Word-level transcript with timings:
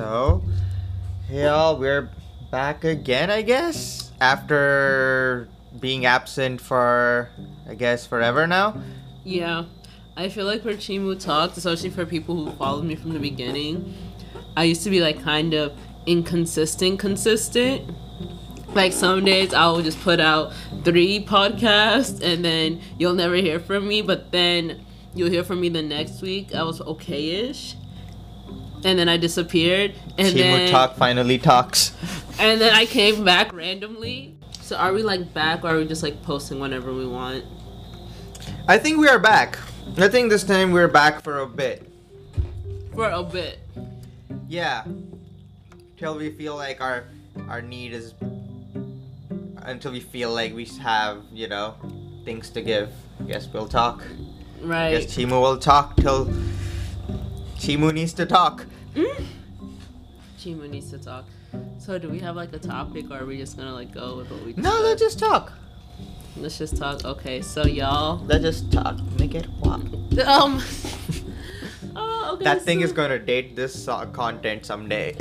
So, 0.00 0.42
yeah, 1.28 1.74
we're 1.74 2.08
back 2.50 2.84
again, 2.84 3.30
I 3.30 3.42
guess, 3.42 4.10
after 4.18 5.46
being 5.78 6.06
absent 6.06 6.62
for, 6.62 7.28
I 7.68 7.74
guess, 7.74 8.06
forever 8.06 8.46
now. 8.46 8.80
Yeah, 9.24 9.66
I 10.16 10.30
feel 10.30 10.46
like 10.46 10.62
for 10.62 10.70
Chimu 10.70 11.22
Talks, 11.22 11.58
especially 11.58 11.90
for 11.90 12.06
people 12.06 12.34
who 12.34 12.50
followed 12.52 12.86
me 12.86 12.94
from 12.94 13.12
the 13.12 13.18
beginning, 13.18 13.94
I 14.56 14.64
used 14.64 14.84
to 14.84 14.90
be 14.90 15.02
like 15.02 15.22
kind 15.22 15.52
of 15.52 15.76
inconsistent, 16.06 16.98
consistent. 16.98 17.94
Like 18.68 18.94
some 18.94 19.22
days 19.22 19.52
I 19.52 19.66
will 19.66 19.82
just 19.82 20.00
put 20.00 20.18
out 20.18 20.54
three 20.82 21.22
podcasts 21.22 22.22
and 22.22 22.42
then 22.42 22.80
you'll 22.98 23.12
never 23.12 23.34
hear 23.34 23.60
from 23.60 23.86
me, 23.86 24.00
but 24.00 24.32
then 24.32 24.82
you'll 25.14 25.28
hear 25.28 25.44
from 25.44 25.60
me 25.60 25.68
the 25.68 25.82
next 25.82 26.22
week. 26.22 26.54
I 26.54 26.62
was 26.62 26.80
okay-ish. 26.80 27.76
And 28.84 28.98
then 28.98 29.08
I 29.08 29.16
disappeared. 29.16 29.94
And 30.18 30.28
Chimu 30.28 30.38
then 30.38 30.70
Talk 30.70 30.96
finally 30.96 31.38
talks. 31.38 31.94
and 32.38 32.60
then 32.60 32.74
I 32.74 32.86
came 32.86 33.24
back 33.24 33.52
randomly. 33.52 34.36
So 34.62 34.76
are 34.76 34.92
we 34.92 35.02
like 35.02 35.34
back 35.34 35.64
or 35.64 35.68
are 35.68 35.76
we 35.78 35.86
just 35.86 36.02
like 36.02 36.22
posting 36.22 36.60
whenever 36.60 36.92
we 36.92 37.06
want? 37.06 37.44
I 38.68 38.78
think 38.78 38.98
we 38.98 39.08
are 39.08 39.18
back. 39.18 39.58
I 39.98 40.08
think 40.08 40.30
this 40.30 40.44
time 40.44 40.72
we're 40.72 40.88
back 40.88 41.22
for 41.22 41.40
a 41.40 41.46
bit. 41.46 41.90
For 42.94 43.10
a 43.10 43.22
bit. 43.22 43.58
Yeah. 44.48 44.84
Till 45.96 46.16
we 46.16 46.30
feel 46.30 46.56
like 46.56 46.80
our 46.80 47.04
our 47.48 47.60
need 47.60 47.92
is 47.92 48.14
until 49.62 49.92
we 49.92 50.00
feel 50.00 50.32
like 50.32 50.54
we 50.54 50.64
have, 50.80 51.22
you 51.32 51.48
know, 51.48 51.74
things 52.24 52.50
to 52.50 52.62
give. 52.62 52.92
Guess 53.26 53.48
we'll 53.52 53.68
talk. 53.68 54.04
Right. 54.62 55.00
Guess 55.00 55.16
Chimu 55.16 55.40
will 55.40 55.58
talk 55.58 55.96
till 55.96 56.26
Chimu 57.56 57.92
needs 57.92 58.12
to 58.14 58.26
talk. 58.26 58.66
Chimu 60.38 60.68
needs 60.68 60.90
to 60.90 60.98
talk. 60.98 61.24
So 61.78 61.98
do 61.98 62.08
we 62.08 62.18
have 62.20 62.36
like 62.36 62.52
a 62.52 62.58
topic 62.58 63.10
or 63.10 63.18
are 63.22 63.26
we 63.26 63.36
just 63.38 63.56
gonna 63.56 63.72
like 63.74 63.92
go 63.92 64.16
with 64.16 64.30
what 64.30 64.42
we 64.44 64.54
No, 64.54 64.70
said? 64.70 64.80
let's 64.82 65.00
just 65.02 65.18
talk. 65.18 65.52
Let's 66.36 66.58
just 66.58 66.76
talk. 66.76 67.04
Okay, 67.04 67.42
so 67.42 67.66
y'all 67.66 68.18
Let's 68.24 68.42
just 68.44 68.72
talk. 68.72 68.98
Make 69.18 69.34
it 69.34 69.48
walk. 69.60 69.82
um 70.26 70.62
Oh 71.96 72.32
okay. 72.34 72.44
That 72.44 72.62
thing 72.62 72.80
is 72.82 72.92
gonna 72.92 73.18
date 73.18 73.56
this 73.56 73.88
uh, 73.88 74.06
content 74.06 74.64
someday. 74.64 75.16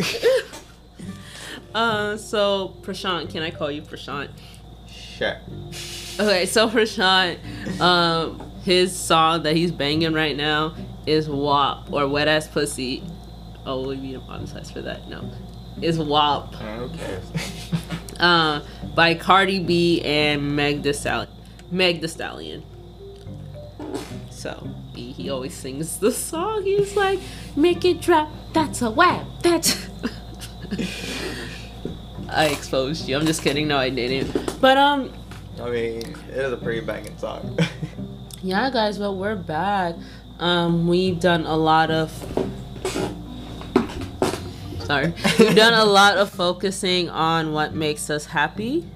uh 1.76 2.16
so 2.18 2.76
Prashant, 2.82 3.30
can 3.32 3.42
I 3.44 3.52
call 3.52 3.72
you 3.72 3.82
Prashant? 3.82 4.30
sure. 4.88 5.38
Okay, 6.20 6.46
so 6.46 6.70
Prashant, 6.70 7.40
um 7.82 8.40
his 8.64 8.96
song 8.96 9.44
that 9.44 9.56
he's 9.56 9.72
banging 9.72 10.14
right 10.14 10.36
now 10.38 10.76
is 11.06 11.28
WAP 11.30 11.92
or 11.92 12.08
Wet 12.08 12.28
Ass 12.28 12.48
Pussy. 12.48 13.02
Oh, 13.66 13.88
we 13.88 13.96
be 13.98 14.12
demonetized 14.14 14.74
for 14.74 14.82
that? 14.82 15.08
No. 15.10 15.30
it's 15.82 15.98
WAP. 15.98 16.54
Okay. 16.62 17.20
uh, 18.20 18.62
by 18.96 19.16
Cardi 19.16 19.60
B 19.60 20.02
and 20.02 20.56
Meg 20.56 20.84
The 20.84 20.94
Stallion. 20.94 21.30
Meg 21.72 22.02
Thee 22.02 22.08
Stallion. 22.08 22.64
So 24.30 24.70
he, 24.96 25.12
he 25.12 25.30
always 25.30 25.54
sings 25.54 26.00
the 26.00 26.12
song. 26.12 26.64
He's 26.64 26.96
like, 26.96 27.20
"Make 27.56 27.86
it 27.86 28.02
drop, 28.02 28.30
that's 28.54 28.82
a 28.82 28.90
whap, 28.90 29.26
that's." 29.44 29.88
I 32.30 32.46
exposed 32.46 33.10
you. 33.10 33.18
I'm 33.18 33.26
just 33.26 33.42
kidding. 33.42 33.68
No, 33.68 33.78
I 33.78 33.90
didn't. 33.90 34.62
But 34.62 34.78
um, 34.78 35.12
I 35.62 35.70
mean, 35.70 35.98
it 36.30 36.38
is 36.38 36.54
a 36.54 36.58
pretty 36.58 36.82
banging 36.82 37.18
song. 37.18 37.58
yeah, 38.44 38.70
guys. 38.70 39.00
Well, 39.00 39.16
we're 39.16 39.36
back. 39.36 39.96
Um, 40.40 40.88
we've 40.88 41.20
done 41.20 41.46
a 41.46 41.56
lot 41.58 41.92
of. 41.92 42.12
Sorry, 44.90 45.14
we've 45.38 45.56
done 45.56 45.76
a 45.76 45.86
lot 45.86 46.18
of 46.18 46.32
focusing 46.32 47.12
on 47.12 47.54
what 47.54 47.76
makes 47.76 48.10
us 48.10 48.26
happy. 48.26 48.88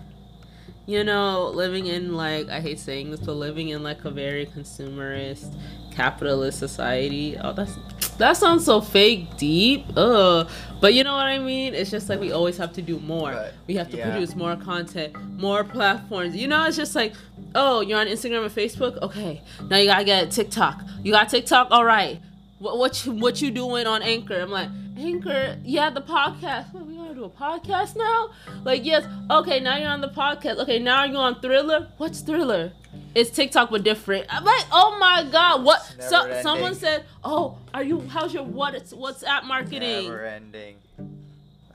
You 0.88 1.04
know, 1.04 1.52
living 1.54 1.86
in 1.86 2.16
like 2.16 2.50
I 2.50 2.62
hate 2.62 2.80
saying 2.80 3.12
this, 3.12 3.20
but 3.20 3.34
living 3.34 3.70
in 3.70 3.84
like 3.84 4.04
a 4.04 4.10
very 4.10 4.48
consumerist, 4.48 5.56
capitalist 5.92 6.58
society. 6.58 7.38
Oh, 7.38 7.54
that's 7.54 7.78
that 8.18 8.38
sounds 8.38 8.66
so 8.66 8.82
fake 8.82 9.38
deep. 9.38 9.86
Ugh. 9.96 10.50
But 10.82 10.96
you 10.96 11.04
know 11.04 11.14
what 11.14 11.28
I 11.28 11.38
mean? 11.38 11.76
It's 11.76 11.92
just 11.92 12.10
like 12.10 12.20
we 12.20 12.32
always 12.32 12.58
have 12.58 12.74
to 12.74 12.82
do 12.82 12.98
more. 12.98 13.32
But, 13.32 13.54
we 13.68 13.76
have 13.76 13.92
to 13.92 13.98
yeah. 13.98 14.10
produce 14.10 14.36
more 14.36 14.56
content, 14.56 15.16
more 15.38 15.64
platforms. 15.64 16.36
You 16.36 16.48
know, 16.48 16.66
it's 16.66 16.76
just 16.76 16.96
like, 16.96 17.14
oh, 17.54 17.82
you're 17.82 18.00
on 18.00 18.08
Instagram 18.08 18.46
and 18.46 18.52
Facebook. 18.52 19.00
Okay, 19.04 19.44
now 19.70 19.78
you 19.78 19.86
gotta 19.86 20.06
get 20.06 20.32
TikTok. 20.32 20.82
You 21.04 21.12
got 21.12 21.30
TikTok. 21.30 21.68
All 21.70 21.86
right. 21.86 22.20
What 22.58 22.80
what 22.80 23.06
you, 23.06 23.12
what 23.12 23.44
you 23.44 23.52
doing 23.52 23.86
on 23.86 24.02
Anchor? 24.02 24.40
I'm 24.40 24.50
like 24.50 24.70
Anchor. 24.98 25.58
Yeah, 25.64 25.90
the 25.90 26.02
podcast. 26.02 26.74
What, 26.74 26.86
we 26.86 26.96
gotta 26.96 27.16
do 27.16 27.24
a 27.26 27.30
podcast 27.30 27.96
now? 27.96 28.30
Like 28.64 28.86
yes. 28.86 29.06
Okay, 29.30 29.60
now 29.60 29.78
you're 29.78 29.90
on 29.90 30.02
the 30.02 30.10
podcast. 30.10 30.58
Okay, 30.60 30.80
now 30.80 31.04
you're 31.06 31.18
on 31.22 31.42
Triller. 31.42 31.90
What's 31.98 32.22
Triller? 32.22 32.74
It's 33.16 33.30
TikTok 33.30 33.70
but 33.72 33.84
different. 33.84 34.26
I'm 34.30 34.44
like, 34.44 34.66
oh 34.72 34.98
my 35.00 35.28
god, 35.32 35.64
what? 35.64 35.82
So 36.00 36.42
someone 36.42 36.76
said, 36.76 37.06
oh, 37.24 37.58
are 37.74 37.84
you? 37.84 38.02
How's 38.02 38.34
your 38.34 38.44
what? 38.44 38.76
It's 38.76 38.94
WhatsApp 38.94 39.44
marketing. 39.46 40.06
Never 40.10 40.26
ending. 40.26 40.76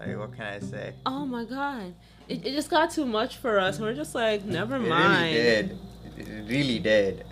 Like, 0.01 0.17
what 0.17 0.33
can 0.37 0.47
I 0.47 0.59
say? 0.61 0.95
Oh 1.07 1.27
my 1.27 1.45
god, 1.45 1.95
it, 2.29 2.47
it 2.47 2.53
just 2.55 2.71
got 2.71 2.91
too 2.93 3.05
much 3.07 3.37
for 3.39 3.59
us. 3.59 3.77
and 3.79 3.85
We're 3.87 3.95
just 3.95 4.15
like, 4.15 4.45
never 4.45 4.77
It 4.77 4.89
mind. 4.89 5.35
really 5.35 5.43
did. 5.45 5.79
It 6.19 6.49
really 6.49 6.79
did. 6.79 7.25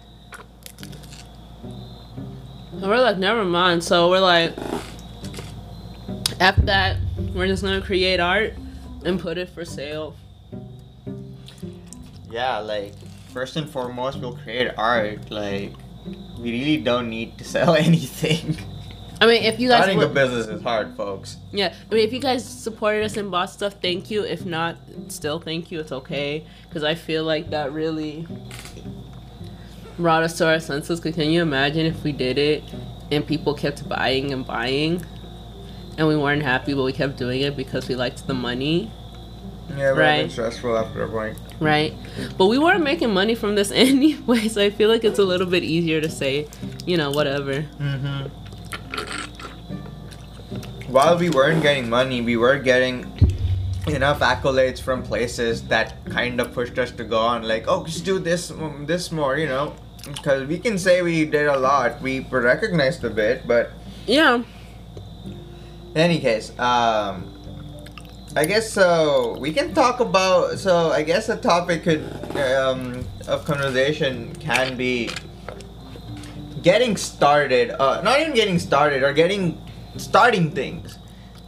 And 2.73 2.83
we're 2.83 3.01
like, 3.01 3.19
never 3.19 3.45
mind. 3.45 3.83
So 3.85 4.11
we're 4.11 4.21
like, 4.21 4.55
after 6.41 6.63
that, 6.63 6.97
we're 7.35 7.47
just 7.47 7.63
gonna 7.63 7.81
create 7.83 8.21
art 8.21 8.55
and 9.05 9.19
put 9.21 9.39
it 9.39 9.49
for 9.49 9.65
sale. 9.65 10.15
Yeah, 12.31 12.59
like 12.59 12.95
first 13.33 13.57
and 13.57 13.69
foremost, 13.69 14.19
we'll 14.19 14.37
create 14.37 14.71
art. 14.77 15.31
Like 15.31 15.73
we 16.39 16.51
really 16.53 16.77
don't 16.79 17.09
need 17.09 17.39
to 17.39 17.45
sell 17.55 17.75
anything. 17.75 18.57
I 19.19 19.27
mean, 19.27 19.45
if 19.45 19.59
you 19.59 19.69
guys, 19.69 19.79
Starting 19.79 19.97
a 20.03 20.07
would- 20.07 20.15
business 20.15 20.47
is 20.47 20.63
hard, 20.63 20.95
folks. 20.95 21.39
yeah, 21.51 21.73
I 21.91 21.95
mean, 21.95 22.07
if 22.07 22.13
you 22.13 22.21
guys 22.21 22.45
supported 22.47 23.03
us 23.03 23.17
and 23.17 23.31
bought 23.31 23.49
stuff, 23.49 23.77
thank 23.81 24.11
you. 24.11 24.23
If 24.25 24.45
not, 24.45 24.77
still 25.09 25.41
thank 25.41 25.71
you. 25.71 25.81
It's 25.81 25.93
okay 25.93 26.45
because 26.69 26.85
I 26.85 26.95
feel 26.95 27.25
like 27.25 27.49
that 27.51 27.73
really 27.73 28.27
brought 29.99 30.23
us 30.23 30.37
to 30.39 30.47
our 30.47 30.61
senses. 30.61 31.01
Cause 31.01 31.15
can 31.15 31.31
you 31.31 31.41
imagine 31.41 31.87
if 31.87 32.03
we 32.05 32.13
did 32.13 32.37
it 32.37 32.63
and 33.11 33.27
people 33.27 33.55
kept 33.55 33.89
buying 33.89 34.33
and 34.35 34.47
buying, 34.47 35.03
and 35.99 36.07
we 36.09 36.17
weren't 36.17 36.43
happy, 36.43 36.75
but 36.75 36.83
we 36.85 36.93
kept 36.93 37.17
doing 37.17 37.41
it 37.41 37.57
because 37.57 37.89
we 37.89 37.95
liked 37.97 38.27
the 38.27 38.35
money. 38.35 38.91
Yeah, 39.77 39.89
Right. 39.89 40.31
stressful 40.31 40.77
after 40.79 41.03
a 41.03 41.09
point. 41.09 41.37
right? 41.59 41.93
But 42.39 42.47
we 42.47 42.59
weren't 42.59 42.85
making 42.85 43.13
money 43.13 43.35
from 43.35 43.55
this 43.57 43.71
anyway, 43.75 44.49
so 44.49 44.63
I 44.63 44.71
feel 44.71 44.89
like 44.89 45.05
it's 45.05 45.19
a 45.19 45.25
little 45.25 45.47
bit 45.47 45.65
easier 45.65 46.01
to 46.01 46.09
say, 46.09 46.47
you 46.87 46.97
know, 46.97 47.11
whatever. 47.11 47.65
Mm-hmm. 47.81 48.29
While 50.93 51.19
we 51.19 51.31
weren't 51.31 51.63
getting 51.63 51.89
money, 51.91 52.21
we 52.21 52.37
were 52.37 52.59
getting 52.59 53.11
enough 53.89 54.21
accolades 54.21 54.81
from 54.81 55.03
places 55.03 55.63
that 55.69 55.95
kind 56.11 56.41
of 56.41 56.53
pushed 56.53 56.79
us 56.79 56.91
to 56.93 57.05
go 57.05 57.19
on. 57.19 57.43
Like, 57.43 57.65
oh, 57.69 57.85
just 57.85 58.05
do 58.05 58.19
this, 58.19 58.53
this 58.87 59.11
more, 59.11 59.37
you 59.37 59.47
know. 59.49 59.75
Because 60.05 60.47
we 60.47 60.59
can 60.59 60.79
say 60.79 61.03
we 61.03 61.25
did 61.25 61.47
a 61.49 61.59
lot. 61.59 62.01
We 62.01 62.21
were 62.21 62.41
recognized 62.41 63.03
a 63.05 63.11
bit, 63.11 63.47
but 63.49 63.73
Yeah. 64.07 64.43
In 65.97 66.03
any 66.03 66.21
case, 66.21 66.51
um, 66.59 67.25
I 68.37 68.45
guess 68.45 68.71
so. 68.71 69.39
We 69.41 69.51
can 69.51 69.73
talk 69.73 70.01
about. 70.01 70.59
So 70.59 70.91
I 70.91 71.01
guess 71.03 71.31
a 71.31 71.39
topic 71.39 71.85
could 71.85 72.05
um, 72.37 73.03
of 73.27 73.47
conversation 73.47 74.35
can 74.35 74.77
be 74.77 75.09
getting 76.63 76.99
started. 76.99 77.71
Uh, 77.71 78.03
not 78.03 78.21
even 78.21 78.35
getting 78.35 78.59
started, 78.59 79.03
or 79.03 79.15
getting 79.15 79.57
starting 79.97 80.51
things. 80.51 80.99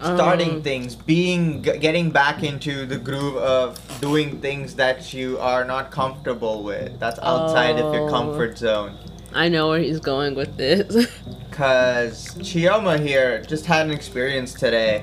Starting 0.01 0.51
Um, 0.51 0.63
things, 0.63 0.95
being 0.95 1.61
getting 1.61 2.09
back 2.11 2.43
into 2.43 2.87
the 2.87 2.97
groove 2.97 3.37
of 3.37 3.77
doing 4.01 4.41
things 4.41 4.77
that 4.77 5.13
you 5.13 5.37
are 5.41 5.63
not 5.67 5.91
comfortable 5.91 6.63
with. 6.63 6.99
That's 6.99 7.19
outside 7.21 7.79
of 7.79 7.93
your 7.93 8.09
Oh. 8.09 8.11
comfort 8.11 8.57
zone. 8.57 8.97
I 9.35 9.51
know 9.51 9.69
where 9.69 9.81
he's 9.81 10.01
going 10.01 10.35
with 10.35 10.57
this. 10.57 11.07
Cause 11.59 12.37
Chioma 12.37 13.05
here 13.05 13.43
just 13.43 13.67
had 13.67 13.85
an 13.85 13.93
experience 13.93 14.55
today 14.55 15.03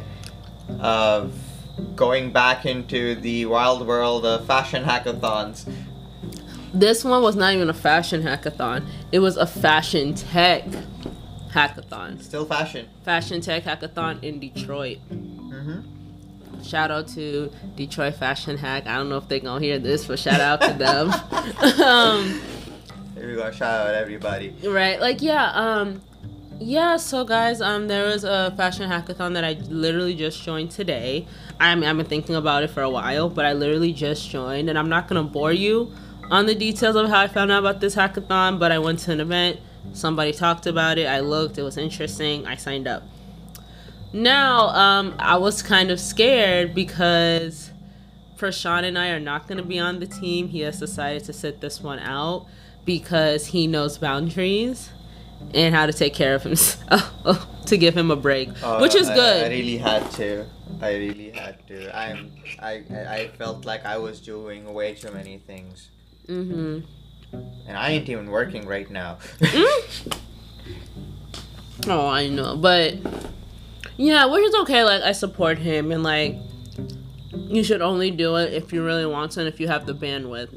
of 0.79 1.37
going 1.97 2.31
back 2.31 2.65
into 2.65 3.15
the 3.15 3.45
wild 3.45 3.85
world 3.85 4.25
of 4.25 4.47
fashion 4.47 4.81
hackathons. 4.85 5.69
this 6.73 7.03
one 7.03 7.21
was 7.21 7.35
not 7.35 7.53
even 7.53 7.69
a 7.69 7.73
fashion 7.73 8.21
hackathon. 8.23 8.87
It 9.11 9.19
was 9.19 9.35
a 9.35 9.45
fashion 9.45 10.13
tech 10.13 10.63
hackathon. 11.51 12.23
Still 12.23 12.45
fashion. 12.45 12.87
Fashion 13.03 13.41
tech 13.41 13.65
hackathon 13.65 14.23
in 14.23 14.39
Detroit. 14.39 14.99
Mm-hmm. 15.11 16.63
Shout 16.63 16.89
out 16.89 17.09
to 17.09 17.51
Detroit 17.75 18.15
Fashion 18.15 18.55
Hack. 18.57 18.87
I 18.87 18.95
don't 18.95 19.09
know 19.09 19.17
if 19.17 19.27
they're 19.27 19.39
gonna 19.41 19.59
hear 19.59 19.77
this, 19.77 20.05
but 20.05 20.19
shout 20.19 20.39
out 20.39 20.61
to 20.61 20.71
them. 20.71 21.11
um, 21.81 22.41
Here 23.13 23.27
we 23.27 23.35
go. 23.35 23.51
Shout 23.51 23.87
out 23.89 23.93
everybody. 23.93 24.55
right 24.63 25.01
like 25.01 25.21
yeah 25.21 25.51
um 25.51 26.01
Yeah, 26.59 26.95
so 26.95 27.25
guys, 27.25 27.59
um, 27.59 27.89
there 27.89 28.05
was 28.05 28.23
a 28.23 28.53
fashion 28.55 28.89
hackathon 28.89 29.33
that 29.33 29.43
I 29.43 29.57
literally 29.67 30.15
just 30.15 30.41
joined 30.41 30.71
today. 30.71 31.27
I 31.59 31.75
mean, 31.75 31.83
I've 31.83 31.97
been 31.97 32.05
thinking 32.05 32.33
about 32.33 32.63
it 32.63 32.69
for 32.69 32.81
a 32.81 32.89
while, 32.89 33.29
but 33.29 33.45
I 33.45 33.51
literally 33.51 33.91
just 33.91 34.29
joined, 34.29 34.69
and 34.69 34.79
I'm 34.79 34.87
not 34.87 35.09
gonna 35.09 35.23
bore 35.23 35.51
you 35.51 35.93
on 36.31 36.45
the 36.45 36.55
details 36.55 36.95
of 36.95 37.09
how 37.09 37.19
I 37.19 37.27
found 37.27 37.51
out 37.51 37.59
about 37.59 37.81
this 37.81 37.95
hackathon. 37.95 38.57
But 38.57 38.71
I 38.71 38.79
went 38.79 38.99
to 38.99 39.11
an 39.11 39.19
event, 39.19 39.59
somebody 39.91 40.31
talked 40.31 40.65
about 40.65 40.97
it, 40.97 41.07
I 41.07 41.19
looked, 41.19 41.57
it 41.57 41.63
was 41.63 41.77
interesting, 41.77 42.47
I 42.47 42.55
signed 42.55 42.87
up. 42.87 43.03
Now, 44.13 44.69
um, 44.69 45.13
I 45.19 45.35
was 45.35 45.61
kind 45.61 45.91
of 45.91 45.99
scared 45.99 46.73
because 46.73 47.71
Prashant 48.37 48.85
and 48.85 48.97
I 48.97 49.09
are 49.09 49.19
not 49.19 49.49
gonna 49.49 49.61
be 49.61 49.77
on 49.77 49.99
the 49.99 50.07
team. 50.07 50.47
He 50.47 50.61
has 50.61 50.79
decided 50.79 51.25
to 51.25 51.33
sit 51.33 51.59
this 51.59 51.81
one 51.81 51.99
out 51.99 52.45
because 52.85 53.47
he 53.47 53.67
knows 53.67 53.97
boundaries 53.97 54.91
and 55.53 55.73
how 55.73 55.85
to 55.85 55.93
take 55.93 56.13
care 56.13 56.35
of 56.35 56.43
himself 56.43 57.47
to 57.65 57.77
give 57.77 57.95
him 57.97 58.11
a 58.11 58.15
break, 58.15 58.49
Uh, 58.63 58.79
which 58.79 58.95
is 58.95 59.07
good. 59.09 59.45
I, 59.45 59.49
really 59.49 59.77
had 59.77 60.09
to. 60.11 60.45
I 60.81 60.95
really 60.95 61.31
had 61.31 61.65
to. 61.67 61.97
I'm. 61.97 62.31
I. 62.59 62.83
I 62.91 63.31
felt 63.37 63.65
like 63.65 63.85
I 63.85 63.97
was 63.97 64.19
doing 64.19 64.73
way 64.73 64.93
too 64.95 65.11
many 65.11 65.37
things, 65.37 65.89
hmm 66.27 66.79
and 67.67 67.75
I 67.77 67.89
ain't 67.91 68.07
even 68.07 68.29
working 68.29 68.65
right 68.65 68.89
now. 68.89 69.17
Oh, 71.87 72.07
I 72.07 72.29
know, 72.29 72.55
but 72.55 72.95
yeah, 73.97 74.25
which 74.25 74.43
is 74.43 74.55
okay. 74.61 74.83
Like 74.83 75.03
I 75.03 75.11
support 75.11 75.57
him, 75.57 75.91
and 75.91 76.03
like 76.03 76.37
you 77.33 77.63
should 77.63 77.81
only 77.81 78.11
do 78.11 78.35
it 78.37 78.53
if 78.53 78.71
you 78.73 78.83
really 78.83 79.05
want 79.05 79.33
to, 79.33 79.41
and 79.41 79.49
if 79.49 79.59
you 79.59 79.67
have 79.67 79.85
the 79.85 79.93
bandwidth. 79.93 80.49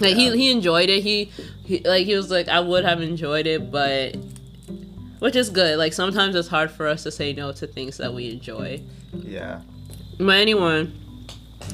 Like 0.00 0.16
Yeah. 0.16 0.30
he 0.32 0.36
he 0.36 0.50
enjoyed 0.50 0.88
it. 0.90 1.02
He, 1.02 1.30
he 1.64 1.80
like 1.80 2.06
he 2.06 2.14
was 2.16 2.30
like 2.30 2.48
I 2.48 2.60
would 2.60 2.84
have 2.84 3.00
enjoyed 3.02 3.46
it, 3.46 3.70
but 3.70 4.16
which 5.20 5.36
is 5.36 5.50
good. 5.50 5.78
Like 5.78 5.92
sometimes 5.92 6.34
it's 6.34 6.48
hard 6.48 6.70
for 6.70 6.86
us 6.88 7.02
to 7.04 7.10
say 7.10 7.32
no 7.32 7.52
to 7.52 7.66
things 7.66 7.96
that 7.98 8.12
we 8.12 8.30
enjoy. 8.30 8.82
yeah. 9.24 9.60
But 10.18 10.36
anyone, 10.38 10.92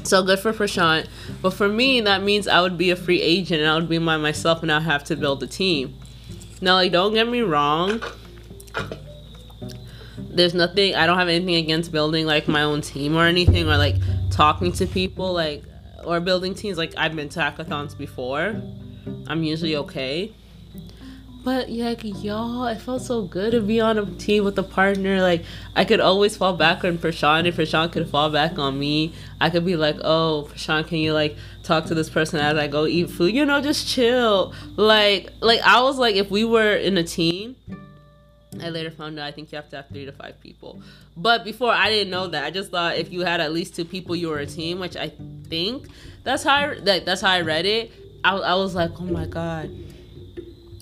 so 0.05 0.23
good 0.23 0.38
for 0.38 0.53
Prashant. 0.53 1.06
But 1.43 1.50
for 1.55 1.69
me, 1.69 2.00
that 2.03 2.23
means 2.23 2.47
I 2.49 2.61
would 2.61 2.79
be 2.79 2.91
a 2.91 2.97
free 2.97 3.20
agent 3.20 3.61
and 3.61 3.69
I 3.70 3.75
would 3.75 3.88
be 3.88 3.99
by 3.99 4.17
myself 4.17 4.62
and 4.62 4.71
I'd 4.73 4.82
have 4.82 5.05
to 5.05 5.17
build 5.17 5.43
a 5.43 5.47
team. 5.47 5.94
Now, 6.61 6.75
like, 6.75 6.93
don't 6.93 7.12
get 7.14 7.29
me 7.29 7.41
wrong. 7.41 8.00
There's 10.19 10.55
nothing, 10.55 10.94
I 10.94 11.06
don't 11.06 11.19
have 11.19 11.29
anything 11.29 11.56
against 11.56 11.91
building 11.93 12.26
like 12.26 12.49
my 12.49 12.62
own 12.62 12.81
team 12.81 13.17
or 13.17 13.26
anything 13.26 13.69
or 13.69 13.76
like 13.76 13.97
talking 14.31 14.73
to 14.73 14.87
people, 14.87 15.32
like, 15.32 15.62
or 16.09 16.21
building 16.21 16.55
teams. 16.55 16.79
Like, 16.79 16.95
I've 16.97 17.15
been 17.15 17.29
to 17.31 17.41
hackathons 17.41 17.97
before. 17.97 18.61
I'm 19.27 19.43
usually 19.43 19.77
okay. 19.77 20.33
But 21.45 21.71
like, 21.71 22.03
y'all, 22.05 22.67
it 22.67 22.81
felt 22.81 23.01
so 23.01 23.23
good 23.23 23.53
to 23.53 23.61
be 23.61 23.81
on 23.81 23.97
a 23.97 24.05
team 24.05 24.45
with 24.45 24.59
a 24.59 24.63
partner. 24.63 25.23
Like 25.23 25.45
I 25.77 25.85
could 25.85 26.01
always 26.01 26.37
fall 26.37 26.55
back 26.55 26.85
on 26.85 26.99
Prashant, 26.99 27.47
and 27.47 27.57
Prashant 27.57 27.93
could 27.93 28.09
fall 28.09 28.29
back 28.29 28.59
on 28.59 28.79
me. 28.79 29.15
I 29.41 29.49
could 29.49 29.65
be 29.65 29.77
like, 29.77 29.97
"Oh, 30.03 30.49
Prashant, 30.51 30.89
can 30.89 30.99
you 30.99 31.15
like 31.15 31.37
talk 31.63 31.87
to 31.87 31.95
this 31.95 32.11
person 32.11 32.41
as 32.41 32.57
I 32.59 32.67
go 32.67 32.87
eat 32.87 33.09
food? 33.09 33.35
You 33.35 33.47
know, 33.47 33.63
just 33.63 33.89
chill." 33.89 34.53
Like, 34.77 35.31
like 35.41 35.61
I 35.61 35.81
was 35.81 35.97
like, 35.97 36.17
if 36.17 36.31
we 36.31 36.45
were 36.45 36.75
in 36.75 36.99
a 36.99 37.05
team, 37.05 37.57
I 38.63 38.71
later 38.71 38.91
found 38.91 39.19
out 39.19 39.27
I 39.27 39.33
think 39.33 39.53
you 39.53 39.57
have 39.57 39.69
to 39.71 39.77
have 39.77 39.89
three 39.89 40.05
to 40.05 40.13
five 40.13 40.41
people. 40.41 40.81
But 41.17 41.45
before 41.45 41.73
I 41.73 41.89
didn't 41.91 42.11
know 42.11 42.27
that. 42.29 42.45
I 42.45 42.51
just 42.51 42.71
thought 42.71 42.97
if 42.97 43.13
you 43.13 43.21
had 43.21 43.41
at 43.41 43.53
least 43.53 43.75
two 43.77 43.85
people, 43.85 44.15
you 44.17 44.29
were 44.29 44.39
a 44.39 44.47
team, 44.47 44.79
which 44.81 44.97
I 44.97 45.13
think 45.49 45.89
that's 46.25 46.43
how 46.45 46.55
I, 46.55 46.81
that, 46.81 47.05
that's 47.05 47.21
how 47.21 47.31
I 47.31 47.41
read 47.43 47.67
it. 47.67 47.93
I, 48.25 48.37
I 48.37 48.55
was 48.55 48.75
like, 48.75 48.93
oh 49.01 49.05
my 49.05 49.27
god, 49.27 49.71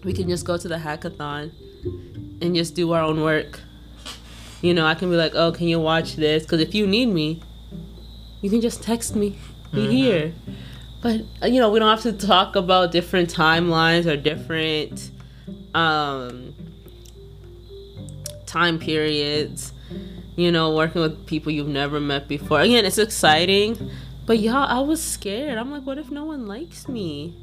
we 0.05 0.13
can 0.13 0.29
just 0.29 0.45
go 0.45 0.57
to 0.57 0.69
the 0.69 0.77
hackathon 0.77 1.53
and 2.43 2.55
just 2.55 2.75
do 2.75 2.93
our 2.93 3.03
own 3.03 3.21
work. 3.23 3.61
You 4.63 4.73
know, 4.75 4.87
I 4.87 4.95
can 4.95 5.11
be 5.11 5.17
like, 5.17 5.33
oh, 5.35 5.53
can 5.53 5.69
you 5.69 5.79
watch 5.79 6.17
this? 6.17 6.43
Because 6.43 6.61
if 6.61 6.75
you 6.75 6.87
need 6.87 7.07
me, 7.07 7.43
you 8.41 8.51
can 8.51 8.61
just 8.61 8.83
text 8.83 9.15
me. 9.15 9.39
Be 9.73 9.87
Mhm. 9.87 9.91
here. 9.93 10.35
But 11.03 11.21
uh, 11.43 11.47
you 11.47 11.61
know, 11.61 11.71
we 11.71 11.79
don't 11.79 11.91
have 11.91 12.03
to 12.03 12.27
talk 12.27 12.57
about 12.57 12.91
different 12.91 13.33
timelines 13.33 14.07
or 14.07 14.17
different 14.17 15.11
um 15.75 16.55
time 18.47 18.79
periods. 18.79 19.73
You 20.37 20.53
know, 20.53 20.75
working 20.75 21.01
with 21.01 21.27
people 21.27 21.51
you've 21.51 21.69
never 21.69 21.99
met 21.99 22.29
before. 22.29 22.61
Again, 22.61 22.85
it's 22.85 22.99
exciting, 22.99 23.91
but 24.27 24.39
y'all, 24.39 24.69
I 24.69 24.81
was 24.81 25.03
scared. 25.03 25.57
I'm 25.57 25.71
like, 25.71 25.85
what 25.85 25.97
if 25.97 26.11
no 26.11 26.25
one 26.25 26.47
likes 26.47 26.89
me? 26.89 27.35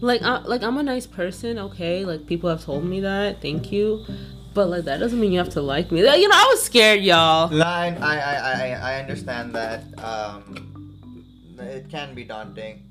Like, 0.00 0.22
I, 0.22 0.38
like 0.38 0.62
I'm 0.62 0.78
a 0.78 0.82
nice 0.82 1.06
person, 1.06 1.58
okay? 1.58 2.04
Like 2.04 2.26
people 2.26 2.48
have 2.48 2.64
told 2.64 2.84
me 2.84 3.00
that. 3.00 3.42
Thank 3.42 3.72
you. 3.72 4.04
But 4.54 4.68
like 4.68 4.84
that 4.84 5.00
doesn't 5.00 5.20
mean 5.20 5.32
you 5.32 5.38
have 5.38 5.50
to 5.50 5.60
like 5.60 5.92
me. 5.92 6.02
Like, 6.02 6.20
you 6.20 6.28
know, 6.28 6.34
I 6.34 6.46
was 6.50 6.62
scared, 6.62 7.02
y'all. 7.02 7.48
Line. 7.54 7.98
I. 7.98 8.18
I. 8.18 8.34
I. 8.36 8.92
I 8.92 9.00
understand 9.00 9.54
that. 9.54 9.82
Um. 10.02 10.76
It 11.58 11.88
can 11.90 12.14
be 12.14 12.24
daunting. 12.24 12.82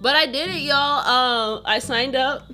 But 0.00 0.16
I 0.16 0.26
did 0.26 0.50
it, 0.50 0.62
y'all. 0.62 1.06
Um, 1.06 1.62
I 1.64 1.78
signed 1.78 2.16
up. 2.16 2.52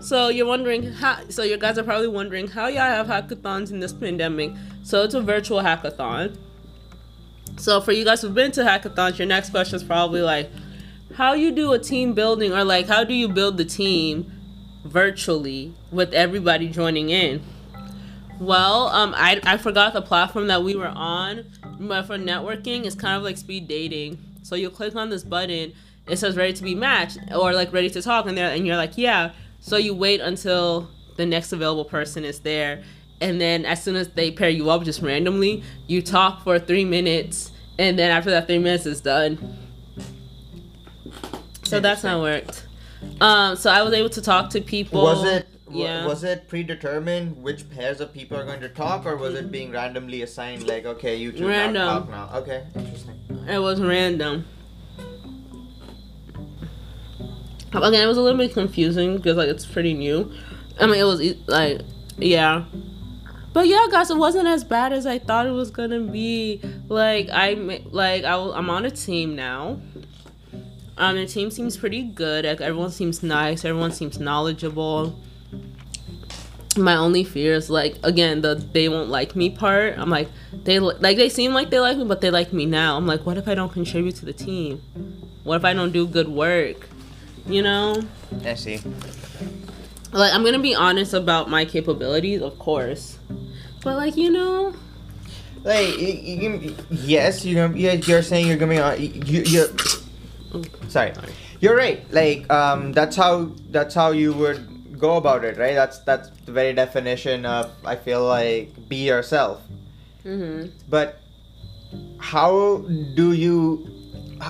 So 0.00 0.28
you're 0.28 0.46
wondering 0.46 0.92
how? 0.92 1.28
So 1.28 1.42
you 1.42 1.58
guys 1.58 1.76
are 1.76 1.82
probably 1.82 2.08
wondering 2.08 2.48
how 2.48 2.68
y'all 2.68 2.80
have 2.80 3.06
hackathons 3.06 3.70
in 3.70 3.80
this 3.80 3.92
pandemic. 3.92 4.52
So 4.82 5.02
it's 5.02 5.14
a 5.14 5.20
virtual 5.20 5.60
hackathon. 5.60 6.38
So 7.58 7.80
for 7.82 7.92
you 7.92 8.04
guys 8.04 8.22
who've 8.22 8.34
been 8.34 8.52
to 8.52 8.62
hackathons, 8.62 9.18
your 9.18 9.26
next 9.26 9.50
question 9.50 9.76
is 9.76 9.84
probably 9.84 10.22
like, 10.22 10.50
how 11.14 11.34
you 11.34 11.50
do 11.50 11.72
a 11.72 11.78
team 11.78 12.14
building, 12.14 12.52
or 12.52 12.64
like 12.64 12.86
how 12.86 13.04
do 13.04 13.12
you 13.12 13.28
build 13.28 13.58
the 13.58 13.64
team 13.64 14.32
virtually 14.86 15.74
with 15.92 16.14
everybody 16.14 16.68
joining 16.68 17.10
in? 17.10 17.42
Well, 18.40 18.86
um, 18.88 19.12
I, 19.14 19.38
I 19.44 19.58
forgot 19.58 19.92
the 19.92 20.00
platform 20.00 20.46
that 20.46 20.62
we 20.62 20.74
were 20.74 20.88
on, 20.88 21.44
but 21.78 22.06
for 22.06 22.16
networking, 22.16 22.86
it's 22.86 22.94
kind 22.94 23.18
of 23.18 23.22
like 23.22 23.36
speed 23.36 23.68
dating. 23.68 24.18
So 24.42 24.54
you'll 24.54 24.70
click 24.70 24.96
on 24.96 25.10
this 25.10 25.24
button, 25.24 25.74
it 26.08 26.16
says 26.16 26.36
ready 26.36 26.54
to 26.54 26.62
be 26.62 26.74
matched 26.74 27.18
or 27.36 27.52
like 27.52 27.70
ready 27.70 27.90
to 27.90 28.00
talk, 28.00 28.24
and 28.24 28.38
there, 28.38 28.50
and 28.50 28.66
you're 28.66 28.76
like, 28.76 28.96
yeah. 28.96 29.32
So 29.60 29.76
you 29.76 29.94
wait 29.94 30.20
until 30.20 30.90
the 31.16 31.26
next 31.26 31.52
available 31.52 31.84
person 31.84 32.24
is 32.24 32.40
there, 32.40 32.82
and 33.20 33.40
then 33.40 33.66
as 33.66 33.82
soon 33.82 33.94
as 33.96 34.08
they 34.08 34.30
pair 34.30 34.48
you 34.48 34.70
up 34.70 34.82
just 34.84 35.02
randomly, 35.02 35.62
you 35.86 36.00
talk 36.02 36.42
for 36.42 36.58
three 36.58 36.84
minutes, 36.84 37.52
and 37.78 37.98
then 37.98 38.10
after 38.10 38.30
that 38.30 38.46
three 38.46 38.58
minutes 38.58 38.86
is 38.86 39.00
done. 39.00 39.58
So 41.64 41.78
that's 41.78 42.02
how 42.02 42.18
it 42.18 42.22
worked. 42.22 42.66
Um, 43.20 43.56
so 43.56 43.70
I 43.70 43.82
was 43.82 43.92
able 43.92 44.10
to 44.10 44.22
talk 44.22 44.50
to 44.50 44.60
people. 44.60 45.02
Was 45.02 45.24
it? 45.24 45.46
Yeah. 45.70 46.04
Was 46.04 46.24
it 46.24 46.48
predetermined 46.48 47.40
which 47.40 47.70
pairs 47.70 48.00
of 48.00 48.12
people 48.12 48.36
are 48.36 48.44
going 48.44 48.60
to 48.60 48.68
talk, 48.68 49.06
or 49.06 49.16
was 49.16 49.34
it 49.36 49.52
being 49.52 49.70
randomly 49.70 50.22
assigned? 50.22 50.66
Like, 50.66 50.84
okay, 50.84 51.14
you 51.14 51.30
two 51.30 51.46
Random. 51.46 51.86
talk 51.86 52.10
now. 52.10 52.30
Okay, 52.38 52.66
interesting. 52.74 53.14
It 53.48 53.58
was 53.58 53.80
random. 53.80 54.46
Again, 57.72 58.02
it 58.02 58.06
was 58.06 58.16
a 58.16 58.22
little 58.22 58.38
bit 58.38 58.52
confusing 58.52 59.16
because 59.16 59.36
like 59.36 59.48
it's 59.48 59.64
pretty 59.64 59.94
new. 59.94 60.32
I 60.80 60.86
mean, 60.86 60.96
it 60.96 61.04
was 61.04 61.20
like, 61.46 61.82
yeah. 62.18 62.64
But 63.52 63.66
yeah, 63.66 63.86
guys, 63.90 64.10
it 64.10 64.16
wasn't 64.16 64.48
as 64.48 64.64
bad 64.64 64.92
as 64.92 65.06
I 65.06 65.18
thought 65.18 65.46
it 65.46 65.52
was 65.52 65.70
gonna 65.70 66.00
be. 66.00 66.60
Like 66.88 67.28
I 67.30 67.54
like 67.90 68.24
I'm 68.24 68.70
on 68.70 68.84
a 68.86 68.90
team 68.90 69.36
now. 69.36 69.80
Um, 70.98 71.16
the 71.16 71.26
team 71.26 71.50
seems 71.50 71.76
pretty 71.76 72.02
good. 72.02 72.44
Like 72.44 72.60
everyone 72.60 72.90
seems 72.90 73.22
nice. 73.22 73.64
Everyone 73.64 73.92
seems 73.92 74.18
knowledgeable. 74.18 75.18
My 76.76 76.96
only 76.96 77.24
fear 77.24 77.54
is 77.54 77.70
like 77.70 77.96
again 78.04 78.42
the 78.42 78.54
they 78.54 78.88
won't 78.88 79.08
like 79.10 79.34
me 79.34 79.50
part. 79.50 79.98
I'm 79.98 80.10
like 80.10 80.28
they 80.52 80.78
like 80.78 81.16
they 81.16 81.28
seem 81.28 81.54
like 81.54 81.70
they 81.70 81.80
like 81.80 81.96
me, 81.96 82.04
but 82.04 82.20
they 82.20 82.30
like 82.30 82.52
me 82.52 82.66
now. 82.66 82.96
I'm 82.96 83.06
like, 83.06 83.26
what 83.26 83.36
if 83.36 83.48
I 83.48 83.54
don't 83.54 83.72
contribute 83.72 84.16
to 84.16 84.24
the 84.24 84.32
team? 84.32 84.82
What 85.44 85.56
if 85.56 85.64
I 85.64 85.72
don't 85.72 85.92
do 85.92 86.06
good 86.06 86.28
work? 86.28 86.88
You 87.46 87.62
know, 87.62 88.02
I 88.44 88.54
see. 88.54 88.80
like 90.12 90.32
I'm 90.32 90.44
gonna 90.44 90.58
be 90.58 90.74
honest 90.74 91.14
about 91.14 91.48
my 91.50 91.64
capabilities, 91.64 92.42
of 92.42 92.58
course, 92.58 93.18
but 93.82 93.96
like 93.96 94.16
you 94.16 94.30
know, 94.30 94.74
Like, 95.62 95.98
you, 95.98 96.12
you, 96.56 96.76
yes, 96.90 97.44
you 97.44 97.54
know, 97.56 97.68
yeah, 97.74 97.92
you're 97.92 98.22
saying 98.22 98.46
you're 98.46 98.56
gonna 98.56 98.72
be 98.72 98.78
on. 98.78 99.00
You, 99.00 99.42
you're. 99.44 99.68
Sorry, 100.88 101.12
you're 101.60 101.76
right. 101.76 102.00
Like, 102.12 102.50
um, 102.50 102.92
that's 102.92 103.14
how 103.16 103.52
that's 103.70 103.94
how 103.94 104.10
you 104.12 104.32
would 104.32 104.98
go 104.98 105.16
about 105.16 105.44
it, 105.44 105.56
right? 105.58 105.74
That's 105.74 105.98
that's 106.00 106.30
the 106.46 106.52
very 106.52 106.72
definition 106.72 107.44
of. 107.46 107.70
I 107.84 107.96
feel 107.96 108.24
like 108.24 108.72
be 108.88 109.06
yourself. 109.06 109.60
hmm 110.22 110.66
But 110.88 111.20
how 112.18 112.78
do 113.14 113.32
you? 113.32 113.86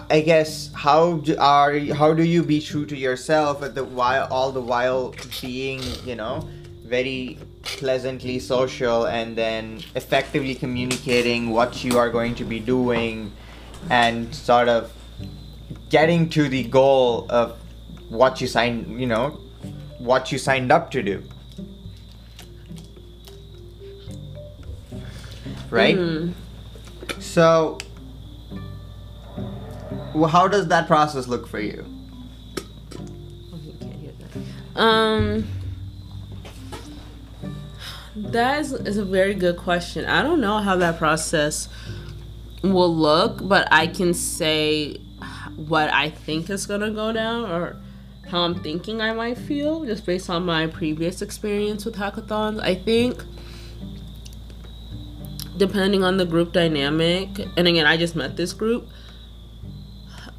I 0.08 0.20
guess 0.20 0.70
how 0.72 1.14
do, 1.18 1.36
are 1.38 1.78
how 1.94 2.14
do 2.14 2.22
you 2.22 2.44
be 2.44 2.60
true 2.60 2.86
to 2.86 2.96
yourself 2.96 3.62
at 3.62 3.74
the 3.74 3.84
while 3.84 4.28
all 4.30 4.52
the 4.52 4.60
while 4.60 5.14
being 5.40 5.82
you 6.04 6.14
know 6.14 6.48
very 6.84 7.38
pleasantly 7.62 8.38
social 8.38 9.06
and 9.06 9.36
then 9.36 9.82
effectively 9.96 10.54
communicating 10.54 11.50
what 11.50 11.82
you 11.82 11.98
are 11.98 12.08
going 12.08 12.34
to 12.36 12.44
be 12.44 12.60
doing 12.60 13.32
and 13.90 14.32
sort 14.34 14.68
of 14.68 14.92
getting 15.88 16.28
to 16.28 16.48
the 16.48 16.64
goal 16.64 17.26
of 17.28 17.58
what 18.08 18.40
you 18.40 18.46
signed 18.46 19.00
you 19.00 19.06
know 19.06 19.40
what 19.98 20.30
you 20.30 20.38
signed 20.38 20.70
up 20.70 20.90
to 20.90 21.02
do 21.02 21.22
right 25.70 25.96
mm. 25.96 26.32
so 27.18 27.78
well, 30.14 30.28
how 30.28 30.48
does 30.48 30.68
that 30.68 30.86
process 30.86 31.28
look 31.28 31.46
for 31.46 31.60
you? 31.60 31.84
Um, 34.76 35.46
that 38.16 38.60
is, 38.60 38.72
is 38.72 38.96
a 38.96 39.04
very 39.04 39.34
good 39.34 39.56
question. 39.56 40.04
I 40.06 40.22
don't 40.22 40.40
know 40.40 40.58
how 40.58 40.76
that 40.76 40.98
process 40.98 41.68
will 42.62 42.94
look, 42.94 43.46
but 43.46 43.68
I 43.72 43.86
can 43.86 44.14
say 44.14 44.98
what 45.56 45.92
I 45.92 46.10
think 46.10 46.48
is 46.50 46.66
gonna 46.66 46.90
go 46.90 47.12
down 47.12 47.50
or 47.50 47.76
how 48.28 48.42
I'm 48.42 48.62
thinking 48.62 49.00
I 49.00 49.12
might 49.12 49.36
feel 49.36 49.84
just 49.84 50.06
based 50.06 50.30
on 50.30 50.44
my 50.44 50.66
previous 50.66 51.20
experience 51.20 51.84
with 51.84 51.96
hackathons. 51.96 52.60
I 52.60 52.74
think 52.74 53.24
depending 55.56 56.02
on 56.02 56.16
the 56.16 56.24
group 56.24 56.52
dynamic, 56.52 57.28
and 57.56 57.68
again, 57.68 57.86
I 57.86 57.96
just 57.96 58.16
met 58.16 58.36
this 58.36 58.52
group. 58.52 58.88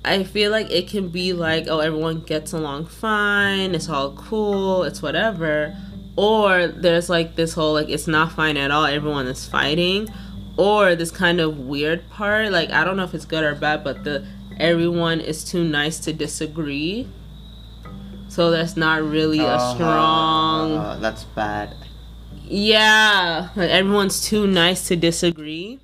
I 0.03 0.23
feel 0.23 0.49
like 0.51 0.71
it 0.71 0.87
can 0.87 1.09
be 1.09 1.33
like, 1.33 1.65
oh, 1.69 1.79
everyone 1.79 2.21
gets 2.21 2.53
along 2.53 2.87
fine, 2.87 3.75
it's 3.75 3.87
all 3.87 4.13
cool, 4.13 4.83
it's 4.83 5.01
whatever. 5.01 5.75
Or 6.15 6.67
there's 6.67 7.09
like 7.09 7.35
this 7.35 7.53
whole, 7.53 7.73
like, 7.73 7.89
it's 7.89 8.07
not 8.07 8.31
fine 8.31 8.57
at 8.57 8.71
all, 8.71 8.85
everyone 8.85 9.27
is 9.27 9.45
fighting. 9.45 10.09
Or 10.57 10.95
this 10.95 11.11
kind 11.11 11.39
of 11.39 11.57
weird 11.59 12.09
part, 12.09 12.51
like, 12.51 12.71
I 12.71 12.83
don't 12.83 12.97
know 12.97 13.03
if 13.03 13.13
it's 13.13 13.25
good 13.25 13.43
or 13.43 13.55
bad, 13.55 13.83
but 13.83 14.03
the 14.03 14.25
everyone 14.57 15.19
is 15.21 15.43
too 15.43 15.63
nice 15.63 15.99
to 15.99 16.13
disagree. 16.13 17.07
So 18.27 18.49
that's 18.49 18.75
not 18.77 19.03
really 19.03 19.39
a 19.39 19.43
Uh-huh. 19.55 19.73
strong. 19.75 20.77
Uh, 20.77 20.97
that's 20.99 21.23
bad. 21.25 21.75
Yeah, 22.43 23.49
like 23.55 23.69
everyone's 23.69 24.21
too 24.21 24.45
nice 24.47 24.87
to 24.89 24.95
disagree. 24.95 25.79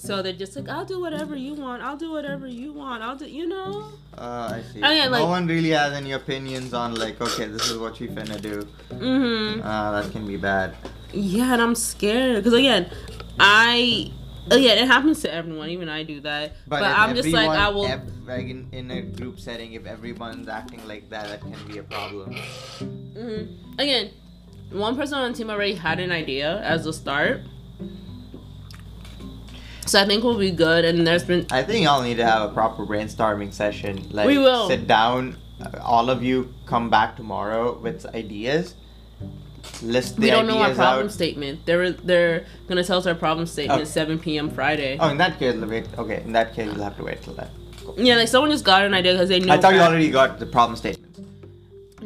So 0.00 0.22
they're 0.22 0.32
just 0.32 0.56
like, 0.56 0.66
I'll 0.70 0.86
do 0.86 0.98
whatever 0.98 1.36
you 1.36 1.52
want. 1.52 1.82
I'll 1.82 1.96
do 1.98 2.10
whatever 2.10 2.46
you 2.46 2.72
want. 2.72 3.02
I'll 3.02 3.16
do, 3.16 3.26
you 3.28 3.46
know. 3.46 3.92
Uh, 4.16 4.54
I 4.56 4.62
see. 4.72 4.82
I 4.82 4.94
mean, 5.02 5.12
no 5.12 5.26
one 5.26 5.46
really 5.46 5.68
has 5.70 5.92
any 5.92 6.12
opinions 6.12 6.72
on 6.72 6.94
like, 6.94 7.20
okay, 7.20 7.44
this 7.44 7.70
is 7.70 7.76
what 7.76 8.00
we 8.00 8.08
finna 8.08 8.40
do. 8.40 8.66
Mhm. 8.92 9.60
Uh, 9.62 10.00
that 10.00 10.10
can 10.10 10.26
be 10.26 10.38
bad. 10.38 10.74
Yeah, 11.12 11.52
and 11.52 11.60
I'm 11.60 11.74
scared 11.74 12.36
because 12.36 12.54
again, 12.54 12.90
I. 13.38 14.10
Again, 14.50 14.78
it 14.78 14.86
happens 14.88 15.20
to 15.20 15.32
everyone. 15.32 15.68
Even 15.68 15.88
I 15.90 16.02
do 16.02 16.20
that. 16.22 16.56
But, 16.66 16.82
if 16.82 16.88
I'm 16.98 17.14
just 17.14 17.28
like, 17.28 17.50
I 17.50 17.68
everyone- 17.68 17.74
will. 17.74 17.86
ev- 17.86 18.26
like 18.26 18.46
in, 18.48 18.68
in 18.72 18.90
a 18.90 19.02
group 19.02 19.38
setting, 19.38 19.74
if 19.74 19.84
everyone's 19.86 20.48
acting 20.48 20.80
like 20.88 21.10
that, 21.10 21.28
that 21.28 21.40
can 21.42 21.54
be 21.68 21.78
a 21.78 21.82
problem. 21.84 22.34
Mhm. 22.80 23.48
Again, 23.78 24.10
one 24.72 24.96
person 24.96 25.18
on 25.18 25.30
the 25.30 25.36
team 25.38 25.50
already 25.50 25.74
had 25.74 26.00
an 26.00 26.10
idea 26.10 26.58
as 26.62 26.86
a 26.86 26.92
start. 26.92 27.42
So 29.86 30.00
I 30.00 30.06
think 30.06 30.22
we'll 30.24 30.38
be 30.38 30.50
good. 30.50 30.84
And 30.84 31.06
there's 31.06 31.24
been 31.24 31.46
I 31.50 31.62
think 31.62 31.84
y'all 31.84 32.02
need 32.02 32.16
to 32.16 32.24
have 32.26 32.50
a 32.50 32.52
proper 32.52 32.86
brainstorming 32.86 33.52
session. 33.52 34.06
Like, 34.10 34.26
We 34.26 34.38
will. 34.38 34.68
sit 34.68 34.86
down, 34.86 35.36
uh, 35.60 35.78
all 35.82 36.10
of 36.10 36.22
you 36.22 36.52
come 36.66 36.90
back 36.90 37.16
tomorrow 37.16 37.78
with 37.78 38.06
ideas. 38.14 38.74
List 39.82 40.16
the 40.16 40.22
we 40.22 40.30
don't 40.30 40.46
know 40.46 40.58
our 40.58 40.74
problem 40.74 41.06
out. 41.06 41.12
statement. 41.12 41.66
They're 41.66 41.92
they're 41.92 42.46
gonna 42.66 42.84
tell 42.84 42.98
us 42.98 43.06
our 43.06 43.14
problem 43.14 43.46
statement 43.46 43.82
at 43.82 43.88
7 43.88 44.18
p.m. 44.18 44.50
Friday. 44.50 44.96
Oh, 44.98 45.08
in 45.10 45.18
that 45.18 45.38
case, 45.38 45.54
wait. 45.56 45.86
Okay, 45.98 46.22
in 46.22 46.32
that 46.32 46.54
case, 46.54 46.66
you'll 46.72 46.82
have 46.82 46.96
to 46.96 47.04
wait 47.04 47.22
till 47.22 47.34
then. 47.34 47.48
Yeah, 47.96 48.16
like 48.16 48.28
someone 48.28 48.50
just 48.50 48.64
got 48.64 48.82
an 48.84 48.94
idea 48.94 49.12
because 49.12 49.28
they 49.28 49.40
knew. 49.40 49.52
I 49.52 49.58
thought 49.58 49.74
you 49.74 49.80
already 49.80 50.10
got 50.10 50.38
the 50.38 50.46
problem 50.46 50.76
statement. 50.76 51.09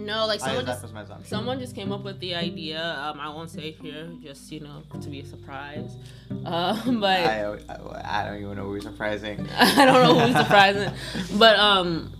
No, 0.05 0.27
like 0.27 0.43
I, 0.43 0.47
someone 0.47 0.65
that 0.67 0.73
just 0.73 0.83
was 0.83 0.93
my 0.93 1.03
assumption. 1.03 1.29
someone 1.29 1.59
just 1.59 1.75
came 1.75 1.91
up 1.91 2.05
with 2.05 2.21
the 2.21 2.35
idea. 2.35 2.95
Um, 2.99 3.19
I 3.19 3.29
won't 3.31 3.51
say 3.51 3.71
here, 3.73 4.11
just 4.23 4.53
you 4.53 4.61
know, 4.61 4.83
to 5.01 5.09
be 5.09 5.21
a 5.21 5.25
surprise. 5.27 5.97
Um, 6.45 7.01
but 7.01 7.21
I, 7.21 7.57
I, 7.69 8.23
I 8.23 8.25
don't 8.27 8.43
even 8.43 8.57
know 8.57 8.65
who's 8.65 8.83
surprising. 8.83 9.49
I 9.57 9.87
don't 9.87 10.03
know 10.03 10.27
who's 10.27 10.37
surprising, 10.37 10.93
but 11.39 11.59
um, 11.59 12.13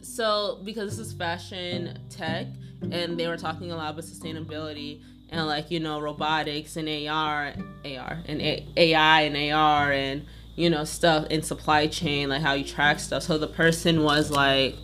so 0.00 0.60
because 0.64 0.96
this 0.96 1.06
is 1.06 1.12
fashion 1.12 1.98
tech, 2.08 2.46
and 2.90 3.18
they 3.18 3.26
were 3.28 3.36
talking 3.36 3.72
a 3.72 3.76
lot 3.76 3.90
about 3.90 4.04
sustainability 4.04 5.02
and 5.28 5.46
like 5.46 5.70
you 5.70 5.80
know 5.80 6.00
robotics 6.00 6.76
and 6.76 6.88
AR, 6.88 7.54
AR 7.84 8.18
and 8.26 8.40
A- 8.40 8.66
AI 8.76 9.22
and 9.22 9.52
AR 9.52 9.92
and 9.92 10.24
you 10.54 10.70
know 10.70 10.84
stuff 10.84 11.26
in 11.28 11.42
supply 11.42 11.88
chain, 11.88 12.28
like 12.28 12.42
how 12.42 12.52
you 12.52 12.64
track 12.64 13.00
stuff. 13.00 13.22
So 13.24 13.38
the 13.38 13.48
person 13.48 14.02
was 14.02 14.30
like, 14.30 14.76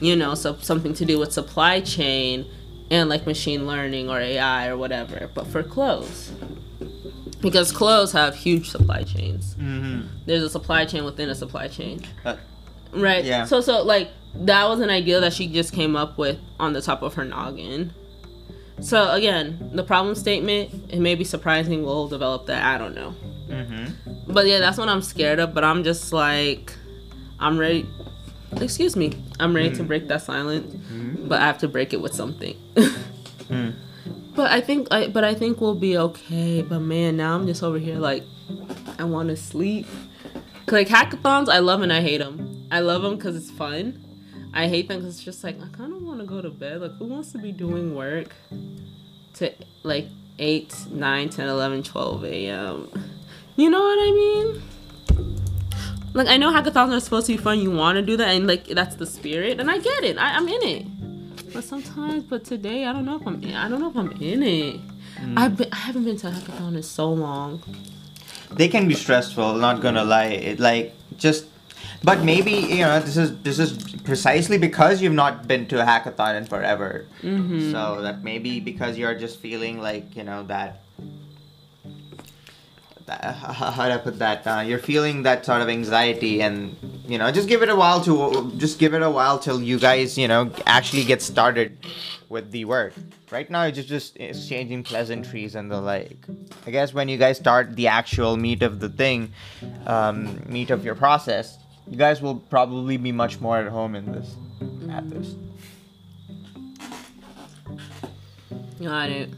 you 0.00 0.16
know, 0.16 0.34
so 0.34 0.56
something 0.60 0.94
to 0.94 1.04
do 1.04 1.18
with 1.18 1.32
supply 1.32 1.80
chain 1.80 2.46
and 2.90 3.08
like 3.08 3.26
machine 3.26 3.66
learning 3.66 4.08
or 4.08 4.18
AI 4.20 4.68
or 4.68 4.76
whatever, 4.76 5.30
but 5.34 5.46
for 5.46 5.62
clothes. 5.62 6.32
Because 7.40 7.70
clothes 7.70 8.12
have 8.12 8.34
huge 8.34 8.68
supply 8.70 9.02
chains 9.04 9.54
Mm-hmm. 9.54 10.08
there's 10.26 10.42
a 10.42 10.50
supply 10.50 10.84
chain 10.84 11.04
within 11.04 11.28
a 11.28 11.34
supply 11.34 11.68
chain. 11.68 12.00
Uh, 12.24 12.36
right. 12.92 13.24
yeah. 13.24 13.44
So 13.44 13.60
so 13.60 13.82
like 13.82 14.10
that 14.34 14.68
was 14.68 14.80
an 14.80 14.90
idea 14.90 15.20
that 15.20 15.32
she 15.32 15.46
just 15.48 15.72
came 15.72 15.94
up 15.96 16.18
with 16.18 16.38
on 16.58 16.72
the 16.72 16.80
top 16.82 17.02
of 17.02 17.14
her 17.14 17.24
noggin. 17.24 17.92
So 18.80 19.10
again, 19.12 19.70
the 19.74 19.82
problem 19.82 20.14
statement, 20.14 20.70
it 20.92 21.00
may 21.00 21.14
be 21.16 21.24
surprising 21.24 21.82
we'll 21.84 22.08
develop 22.08 22.46
that. 22.46 22.64
I 22.64 22.78
don't 22.78 22.94
know. 22.94 23.14
Mm-hmm. 23.48 24.32
But 24.32 24.46
yeah, 24.46 24.58
that's 24.60 24.78
what 24.78 24.88
I'm 24.88 25.02
scared 25.02 25.38
of, 25.40 25.52
but 25.54 25.64
I'm 25.64 25.82
just 25.84 26.12
like 26.12 26.72
I'm 27.40 27.58
ready 27.58 27.88
excuse 28.60 28.96
me. 28.96 29.12
I'm 29.40 29.54
ready 29.54 29.74
to 29.76 29.82
Mhm. 29.82 29.86
break 29.88 30.08
that 30.08 30.22
silence, 30.22 30.74
Mm-hmm. 30.74 31.28
but 31.28 31.40
I 31.40 31.46
have 31.46 31.58
to 31.58 31.68
break 31.68 31.92
it 31.92 32.00
with 32.00 32.14
something. 32.14 32.56
Mm. 33.48 33.72
But 34.34 34.50
I 34.52 34.60
think 34.60 34.88
I 34.90 35.08
but 35.08 35.24
I 35.24 35.32
think 35.34 35.58
we'll 35.58 35.74
be 35.74 35.96
okay. 35.96 36.60
But 36.60 36.80
man, 36.80 37.16
now 37.16 37.34
I'm 37.34 37.46
just 37.46 37.62
over 37.62 37.78
here 37.78 37.96
like 37.98 38.24
I 38.98 39.04
want 39.04 39.30
to 39.30 39.36
sleep. 39.36 39.86
Like 40.70 40.88
hackathons, 40.88 41.48
I 41.48 41.60
love 41.60 41.80
and 41.80 41.90
I 41.90 42.02
hate 42.02 42.18
them. 42.18 42.66
I 42.70 42.80
love 42.80 43.00
them 43.00 43.16
because 43.16 43.36
it's 43.36 43.50
fun. 43.50 44.04
I 44.52 44.68
hate 44.68 44.88
them 44.88 44.98
because 44.98 45.14
it's 45.16 45.24
just 45.24 45.42
like 45.42 45.56
I 45.62 45.68
kind 45.74 45.94
of 45.94 46.02
want 46.02 46.20
to 46.20 46.26
go 46.26 46.42
to 46.42 46.50
bed. 46.50 46.82
Like 46.82 46.92
who 46.98 47.06
wants 47.06 47.32
to 47.32 47.38
be 47.38 47.52
doing 47.52 47.94
work 47.94 48.34
to 49.34 49.50
like 49.82 50.08
8, 50.38 50.74
9, 50.92 51.28
10, 51.30 51.48
11, 51.48 51.82
12 51.84 52.24
a.m. 52.26 52.88
You 53.56 53.70
know 53.70 53.80
what 53.80 53.98
I 53.98 54.12
mean? 54.12 54.62
Like 56.14 56.28
I 56.28 56.36
know 56.36 56.52
hackathons 56.52 56.96
are 56.96 57.00
supposed 57.00 57.26
to 57.26 57.36
be 57.36 57.38
fun. 57.38 57.60
You 57.60 57.70
want 57.70 57.96
to 57.96 58.02
do 58.02 58.16
that, 58.16 58.28
and 58.28 58.46
like 58.46 58.66
that's 58.66 58.96
the 58.96 59.06
spirit, 59.06 59.60
and 59.60 59.70
I 59.70 59.78
get 59.78 60.04
it. 60.04 60.18
I, 60.18 60.36
I'm 60.36 60.48
in 60.48 60.62
it. 60.62 61.52
But 61.52 61.64
sometimes, 61.64 62.24
but 62.24 62.44
today, 62.44 62.84
I 62.84 62.92
don't 62.92 63.04
know 63.04 63.16
if 63.16 63.26
I'm. 63.26 63.42
In, 63.42 63.54
I 63.54 63.68
don't 63.68 63.80
know 63.80 63.90
if 63.90 63.96
I'm 63.96 64.12
in 64.12 64.42
it. 64.42 64.80
I've 65.36 65.56
been, 65.56 65.68
I 65.72 65.76
haven't 65.76 66.04
been 66.04 66.16
to 66.18 66.28
a 66.28 66.30
hackathon 66.30 66.76
in 66.76 66.82
so 66.82 67.10
long. 67.10 67.62
They 68.52 68.68
can 68.68 68.88
be 68.88 68.94
stressful. 68.94 69.54
Not 69.54 69.80
gonna 69.80 70.04
lie. 70.04 70.26
It 70.26 70.60
like 70.60 70.94
just. 71.16 71.46
But 72.02 72.22
maybe 72.22 72.52
you 72.52 72.84
know 72.84 73.00
this 73.00 73.16
is 73.16 73.36
this 73.42 73.58
is 73.58 73.72
precisely 74.04 74.56
because 74.56 75.02
you've 75.02 75.12
not 75.12 75.48
been 75.48 75.66
to 75.66 75.82
a 75.82 75.84
hackathon 75.84 76.36
in 76.36 76.46
forever. 76.46 77.06
Mm-hmm. 77.22 77.72
So 77.72 78.02
that 78.02 78.22
maybe 78.22 78.60
because 78.60 78.96
you're 78.96 79.14
just 79.14 79.40
feeling 79.40 79.80
like 79.80 80.16
you 80.16 80.22
know 80.22 80.44
that. 80.44 80.82
How 83.08 83.86
do 83.86 83.92
I 83.92 83.98
put 83.98 84.18
that? 84.18 84.46
Uh, 84.46 84.60
you're 84.60 84.78
feeling 84.78 85.22
that 85.22 85.44
sort 85.44 85.62
of 85.62 85.68
anxiety, 85.68 86.42
and 86.42 86.76
you 87.06 87.18
know, 87.18 87.30
just 87.30 87.48
give 87.48 87.62
it 87.62 87.68
a 87.68 87.76
while 87.76 88.00
to 88.04 88.52
just 88.56 88.78
give 88.78 88.94
it 88.94 89.02
a 89.02 89.10
while 89.10 89.38
till 89.38 89.62
you 89.62 89.78
guys 89.78 90.18
you 90.18 90.28
know 90.28 90.52
actually 90.66 91.04
get 91.04 91.22
started 91.22 91.78
with 92.28 92.50
the 92.50 92.64
work. 92.64 92.92
Right 93.30 93.48
now, 93.50 93.64
it's 93.64 93.76
just 93.76 93.88
just 93.88 94.16
exchanging 94.16 94.82
pleasantries 94.82 95.54
and 95.54 95.70
the 95.70 95.80
like. 95.80 96.18
I 96.66 96.70
guess 96.70 96.94
when 96.94 97.08
you 97.08 97.18
guys 97.18 97.36
start 97.38 97.76
the 97.76 97.88
actual 97.88 98.36
meat 98.36 98.62
of 98.62 98.80
the 98.80 98.88
thing, 98.88 99.32
um, 99.86 100.42
meat 100.46 100.70
of 100.70 100.84
your 100.84 100.94
process, 100.94 101.58
you 101.86 101.96
guys 101.96 102.20
will 102.20 102.36
probably 102.36 102.96
be 102.96 103.12
much 103.12 103.40
more 103.40 103.58
at 103.58 103.68
home 103.68 103.94
in 103.94 104.12
this. 104.12 104.36
At 104.90 105.08
this. 105.10 105.34
Got 108.80 109.10
it. 109.10 109.30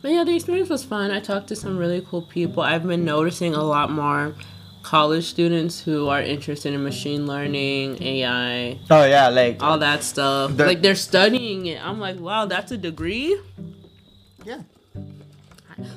But 0.00 0.12
yeah, 0.12 0.24
the 0.24 0.34
experience 0.34 0.68
was 0.70 0.84
fun. 0.84 1.10
I 1.10 1.20
talked 1.20 1.48
to 1.48 1.56
some 1.56 1.76
really 1.76 2.00
cool 2.08 2.22
people. 2.22 2.62
I've 2.62 2.86
been 2.86 3.04
noticing 3.04 3.54
a 3.54 3.62
lot 3.64 3.90
more 3.90 4.34
college 4.82 5.24
students 5.24 5.80
who 5.82 6.08
are 6.08 6.22
interested 6.22 6.72
in 6.72 6.82
machine 6.84 7.26
learning, 7.26 8.00
AI, 8.02 8.78
Oh 8.90 9.04
yeah, 9.04 9.28
like 9.28 9.62
all 9.62 9.78
that 9.78 10.02
stuff. 10.04 10.56
The- 10.56 10.66
like 10.66 10.82
they're 10.82 10.94
studying 10.94 11.66
it. 11.66 11.84
I'm 11.84 11.98
like, 11.98 12.18
wow, 12.20 12.46
that's 12.46 12.70
a 12.72 12.76
degree. 12.78 13.38
yeah. 14.44 14.62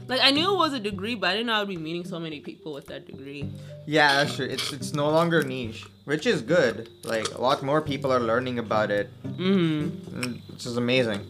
Like 0.08 0.20
I 0.22 0.29
knew 0.31 0.51
it 0.53 0.58
was 0.58 0.74
a 0.74 0.79
degree, 0.79 1.15
but 1.15 1.29
I 1.29 1.34
didn't 1.34 1.48
know 1.48 1.62
I'd 1.62 1.67
be 1.67 1.77
meeting 1.77 2.05
so 2.05 2.20
many 2.20 2.39
people 2.39 2.74
with 2.74 2.86
that 2.88 3.08
degree. 3.08 3.50
Yeah, 3.88 4.13
that's 4.24 4.36
true. 4.36 4.46
It's 4.46 4.72
it's 4.74 4.93
no 4.93 5.10
longer 5.10 5.41
niche, 5.41 5.88
which 6.05 6.27
is 6.27 6.41
good. 6.43 6.89
Like 7.03 7.34
a 7.34 7.41
lot 7.41 7.63
more 7.63 7.81
people 7.81 8.12
are 8.13 8.20
learning 8.20 8.60
about 8.60 8.91
it, 8.91 9.10
Mm-hmm. 9.25 10.20
mm, 10.22 10.41
which 10.51 10.65
is 10.67 10.77
amazing. 10.77 11.22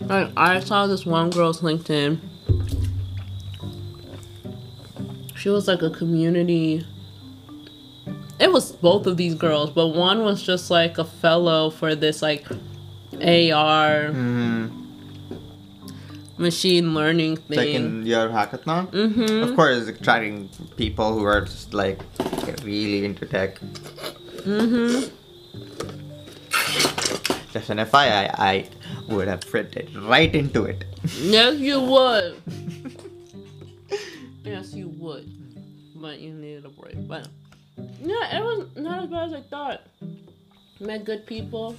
Like 0.00 0.30
I 0.36 0.60
saw 0.60 0.86
this 0.86 1.04
one 1.06 1.30
girl's 1.30 1.60
LinkedIn. 1.62 2.18
She 5.36 5.48
was 5.48 5.68
like 5.68 5.82
a 5.82 5.90
community. 5.90 6.84
It 8.38 8.52
was 8.52 8.72
both 8.72 9.06
of 9.06 9.16
these 9.16 9.34
girls, 9.34 9.70
but 9.70 9.88
one 9.88 10.22
was 10.22 10.42
just 10.42 10.70
like 10.70 10.98
a 10.98 11.04
fellow 11.04 11.70
for 11.70 11.94
this 11.94 12.20
like 12.22 12.46
AR 12.50 14.10
Mm-hmm. 14.12 14.68
machine 16.36 16.92
learning 16.94 17.36
thing. 17.38 17.56
Like 17.58 17.68
in 17.68 18.06
your 18.06 18.28
hackathon? 18.28 18.90
mm-hmm. 18.90 19.42
Of 19.48 19.56
course, 19.56 19.88
attracting 19.88 20.50
people 20.76 21.14
who 21.18 21.24
are 21.24 21.40
just 21.42 21.72
like 21.72 22.00
really 22.62 23.04
into 23.04 23.24
tech. 23.26 23.58
Mm-hmm. 24.44 25.08
Just 27.52 27.70
an 27.70 27.78
FYI, 27.78 28.30
I 28.38 28.68
would 29.08 29.28
have 29.28 29.44
fitted 29.44 29.94
right 29.96 30.34
into 30.34 30.64
it. 30.64 30.84
Yes, 31.18 31.56
you 31.58 31.80
would. 31.80 32.42
yes, 34.44 34.72
you 34.74 34.88
would. 34.88 35.30
But 36.00 36.20
you 36.20 36.32
needed 36.34 36.64
a 36.64 36.68
break. 36.68 37.06
But 37.08 37.28
yeah, 38.00 38.36
it 38.38 38.42
was 38.42 38.66
not 38.76 39.04
as 39.04 39.10
bad 39.10 39.24
as 39.28 39.32
I 39.34 39.40
thought. 39.42 39.82
Met 40.80 41.04
good 41.04 41.26
people. 41.26 41.76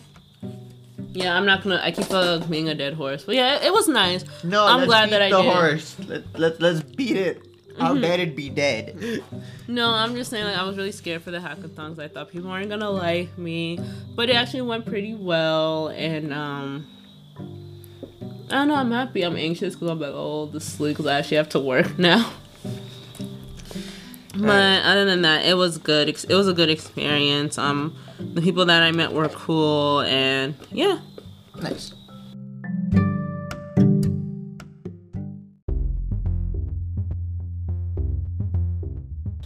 Yeah, 1.14 1.36
I'm 1.36 1.46
not 1.46 1.64
gonna. 1.64 1.80
I 1.84 1.92
keep 1.92 2.10
uh, 2.12 2.40
being 2.48 2.70
a 2.70 2.76
dead 2.76 2.94
horse, 2.94 3.24
but 3.24 3.36
yeah, 3.36 3.58
it, 3.58 3.66
it 3.66 3.74
was 3.74 3.88
nice. 3.88 4.24
No, 4.44 4.66
I'm 4.66 4.86
glad 4.86 5.10
that 5.12 5.22
I 5.22 5.30
the 5.30 5.42
did. 5.42 5.54
horse. 5.54 5.96
Let, 6.08 6.40
let, 6.40 6.62
let's 6.62 6.82
beat 6.82 7.16
it. 7.18 7.44
How 7.80 7.94
Mhm. 7.94 8.02
dare 8.02 8.20
it 8.22 8.36
be 8.36 8.50
dead? 8.50 9.22
No, 9.68 9.92
I'm 9.92 10.16
just 10.16 10.32
saying 10.32 10.46
like 10.46 10.58
I 10.58 10.64
was 10.64 10.78
really 10.78 10.92
scared 10.92 11.22
for 11.22 11.30
the 11.30 11.38
hackathons. 11.38 12.00
I 12.00 12.08
thought 12.08 12.32
people 12.32 12.50
weren't 12.50 12.70
gonna 12.70 12.90
like 12.90 13.38
me, 13.38 13.80
but 14.16 14.30
it 14.30 14.36
actually 14.36 14.62
went 14.64 14.86
pretty 14.86 15.14
well. 15.14 15.90
And 15.90 16.34
um, 16.34 16.88
I 18.50 18.52
don't 18.52 18.70
know. 18.70 18.76
I'm 18.76 18.92
happy. 18.92 19.24
I'm 19.24 19.36
anxious 19.36 19.76
because 19.76 19.90
I'm 19.90 20.00
like, 20.00 20.14
oh, 20.14 20.46
this 20.46 20.64
sleep 20.64 20.96
because 20.96 21.06
I 21.06 21.20
actually 21.20 21.38
have 21.38 21.50
to 21.50 21.60
work 21.60 22.00
now. 22.00 22.32
But 24.34 24.50
Alright. 24.50 24.86
other 24.86 25.06
than 25.06 25.24
that, 25.24 25.46
it 25.46 25.56
was 25.56 25.78
good. 25.78 26.08
It 26.08 26.30
was 26.30 26.48
a 26.48 26.54
good 26.54 26.70
experience. 26.70 27.58
Um, 27.58 27.96
the 28.20 28.42
people 28.42 28.66
that 28.66 28.84
I 28.84 28.92
met 28.92 29.12
were 29.12 29.30
cool, 29.30 30.02
and 30.02 30.54
yeah. 30.72 31.00
Nice. 31.60 31.94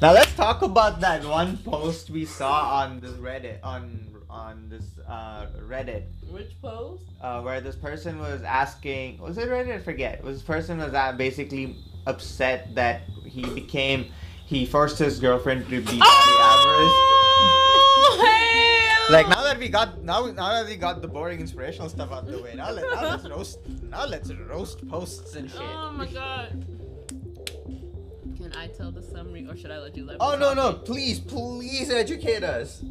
Now 0.01 0.13
let's 0.13 0.33
talk 0.35 0.61
about 0.61 0.99
that 1.01 1.23
one 1.23 1.57
post 1.57 2.09
we 2.09 2.25
saw 2.25 2.81
on 2.81 2.99
the 2.99 3.09
Reddit 3.09 3.59
on 3.63 4.10
on 4.31 4.69
this 4.69 4.85
uh, 5.07 5.45
Reddit 5.67 6.03
Which 6.31 6.59
post? 6.61 7.03
uh, 7.21 7.41
where 7.41 7.59
this 7.61 7.75
person 7.75 8.17
was 8.19 8.41
asking 8.43 9.17
was 9.19 9.37
it 9.37 9.49
Reddit 9.49 9.75
I 9.75 9.79
forget 9.79 10.23
was 10.23 10.37
this 10.37 10.45
person 10.45 10.77
was 10.79 10.93
uh, 10.93 11.11
basically 11.13 11.75
upset 12.07 12.73
that 12.75 13.01
he 13.25 13.43
became 13.53 14.05
he 14.45 14.65
forced 14.65 14.97
his 14.97 15.19
girlfriend 15.19 15.67
to 15.69 15.81
be 15.81 15.99
Oh, 16.01 18.17
hell! 18.23 19.13
Like 19.13 19.27
now 19.27 19.43
that 19.43 19.59
we 19.59 19.67
got 19.67 20.01
now 20.03 20.25
now 20.27 20.53
that 20.53 20.65
we 20.67 20.77
got 20.77 21.01
the 21.01 21.07
boring 21.07 21.41
inspirational 21.41 21.89
stuff 21.89 22.11
out 22.13 22.25
the 22.27 22.41
way, 22.41 22.53
now, 22.55 22.71
let, 22.71 22.85
now 22.95 23.03
let's 23.09 23.27
roast 23.27 23.59
now 23.89 24.05
let's 24.05 24.31
roast 24.33 24.87
posts 24.87 25.35
and 25.35 25.51
shit. 25.51 25.59
Oh 25.61 25.91
my 25.91 26.07
god. 26.07 26.65
Can 28.37 28.53
I 28.55 28.67
tell 28.67 28.91
the 28.91 29.01
summary 29.03 29.45
or 29.47 29.55
should 29.57 29.71
I 29.71 29.79
let 29.79 29.95
you 29.97 30.05
let 30.05 30.13
me 30.13 30.17
Oh 30.21 30.37
no 30.37 30.53
no! 30.53 30.71
talk? 30.73 30.85
Please 30.85 31.19
please 31.19 31.89
educate 31.91 32.43
us. 32.43 32.81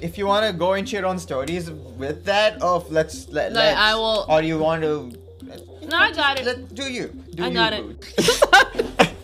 If 0.00 0.18
you 0.18 0.26
want 0.26 0.46
to 0.46 0.52
go 0.52 0.74
into 0.74 0.92
your 0.96 1.06
own 1.06 1.18
stories 1.18 1.70
with 1.70 2.24
that, 2.24 2.60
of 2.62 2.90
let's 2.90 3.28
let 3.28 3.52
Like, 3.52 3.64
let's, 3.64 3.78
I 3.80 3.94
will- 3.94 4.26
Or 4.28 4.42
you 4.42 4.58
want 4.58 4.82
to? 4.82 5.12
No, 5.88 5.96
I 5.96 6.12
got 6.12 6.38
it. 6.38 6.46
Let 6.46 6.74
do 6.74 6.84
you? 6.90 7.08
Do 7.34 7.44
I 7.44 7.48
you, 7.48 7.54
got 7.54 7.72
boo. 7.72 7.96
it. 8.18 9.08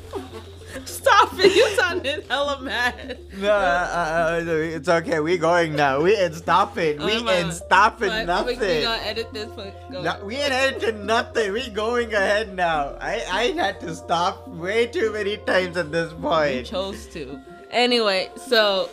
Stop 0.84 1.32
it! 1.38 1.54
You 1.56 1.68
sounded 1.76 2.24
hella 2.28 2.60
mad. 2.62 3.18
no, 3.36 3.50
uh, 3.50 4.40
uh, 4.42 4.52
it's 4.52 4.88
okay. 4.88 5.20
We 5.20 5.36
going 5.38 5.74
now. 5.74 6.00
We 6.02 6.14
ain't 6.16 6.34
stopping. 6.34 6.98
We 7.02 7.16
Oh, 7.16 7.22
my- 7.24 7.32
ain't 7.34 7.52
stopping 7.52 8.10
Fine, 8.10 8.26
nothing. 8.26 8.58
We 8.60 8.82
gonna 8.82 9.02
edit 9.02 9.32
this. 9.32 9.46
Go. 9.90 10.02
No, 10.02 10.24
we 10.24 10.36
ain't 10.36 10.52
edited 10.52 11.04
nothing. 11.04 11.52
We 11.52 11.68
going 11.70 12.12
ahead 12.14 12.54
now. 12.54 12.96
I 13.00 13.22
I 13.30 13.42
had 13.56 13.80
to 13.80 13.94
stop 13.94 14.46
way 14.48 14.86
too 14.86 15.12
many 15.12 15.36
times 15.38 15.76
at 15.76 15.90
this 15.90 16.10
You 16.12 16.18
point. 16.18 16.66
chose 16.66 17.06
to. 17.14 17.40
Anyway, 17.70 18.30
so 18.48 18.88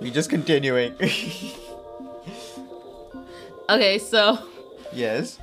We 0.00 0.10
just 0.10 0.30
continuing. 0.30 0.94
okay, 3.68 3.98
so 3.98 4.38
yes. 4.92 5.38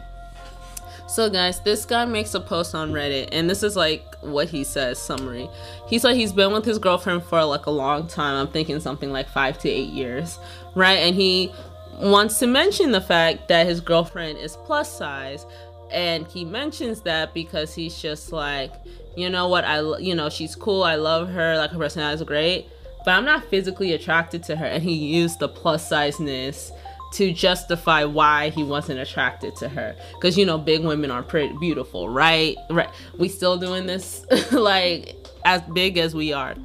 So 1.08 1.30
guys, 1.30 1.60
this 1.60 1.84
guy 1.84 2.06
makes 2.06 2.34
a 2.36 2.40
post 2.40 2.74
on 2.74 2.94
Reddit 2.94 3.30
and 3.34 3.50
this 3.50 3.64
is 3.64 3.76
like 3.76 4.16
what 4.22 4.48
he 4.48 4.64
says 4.64 4.98
summary. 4.98 5.50
He 5.88 6.00
said 6.00 6.16
he's 6.16 6.32
been 6.32 6.54
with 6.54 6.64
his 6.64 6.80
girlfriend 6.80 7.24
for 7.24 7.44
like 7.44 7.66
a 7.66 7.72
long 7.72 8.08
time. 8.08 8.36
I'm 8.36 8.48
thinking 8.48 8.80
something 8.80 9.12
like 9.12 9.28
5 9.28 9.60
to 9.60 9.70
8 9.70 9.90
years, 9.90 10.40
right? 10.74 11.00
And 11.00 11.14
he 11.14 11.52
wants 12.00 12.40
to 12.40 12.48
mention 12.48 12.92
the 12.92 13.02
fact 13.02 13.50
that 13.50 13.68
his 13.68 13.82
girlfriend 13.82 14.38
is 14.38 14.56
plus 14.66 14.90
size 14.98 15.46
and 15.92 16.26
he 16.28 16.46
mentions 16.46 17.02
that 17.02 17.34
because 17.34 17.76
he's 17.76 18.02
just 18.02 18.32
like, 18.32 18.72
you 19.16 19.30
know 19.30 19.48
what? 19.50 19.66
I 19.66 19.98
you 19.98 20.16
know, 20.16 20.30
she's 20.30 20.56
cool. 20.56 20.84
I 20.84 20.96
love 20.96 21.30
her. 21.30 21.58
Like 21.58 21.72
her 21.72 21.78
personality 21.78 22.22
is 22.22 22.24
great, 22.24 22.68
but 23.06 23.12
I'm 23.12 23.26
not 23.26 23.44
physically 23.46 23.94
attracted 23.94 24.44
to 24.44 24.56
her 24.56 24.66
and 24.66 24.84
he 24.84 24.94
used 24.94 25.40
the 25.40 25.50
plus 25.50 25.90
sizeness 25.90 26.72
to 27.14 27.34
justify 27.34 28.06
why 28.06 28.50
he 28.50 28.64
wasn't 28.64 29.00
attracted 29.00 29.56
to 29.58 29.70
her. 29.70 29.96
Because 30.14 30.38
you 30.38 30.46
know 30.46 30.58
big 30.58 30.84
women 30.84 31.12
are 31.12 31.24
pretty 31.24 31.54
beautiful 31.60 32.10
right? 32.10 32.56
Right. 32.70 32.90
We 33.18 33.28
still 33.28 33.58
doing 33.58 33.86
this 33.86 34.26
like 34.52 35.16
as 35.44 35.62
big 35.74 35.98
as 35.98 36.16
we 36.16 36.34
are. 36.34 36.56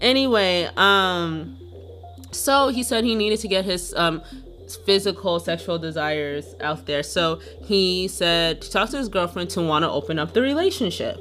Anyway 0.00 0.68
um 0.76 1.56
so 2.30 2.68
he 2.68 2.82
said 2.82 3.04
he 3.04 3.14
needed 3.14 3.40
to 3.40 3.48
get 3.48 3.64
his 3.64 3.94
um 3.94 4.22
physical 4.86 5.38
sexual 5.38 5.78
desires 5.78 6.54
out 6.60 6.86
there. 6.86 7.02
So 7.02 7.40
he 7.64 8.08
said 8.08 8.62
to 8.62 8.70
talk 8.70 8.90
to 8.90 8.98
his 8.98 9.08
girlfriend 9.08 9.50
to 9.50 9.62
want 9.62 9.84
to 9.84 9.90
open 9.90 10.18
up 10.18 10.32
the 10.32 10.42
relationship 10.42 11.18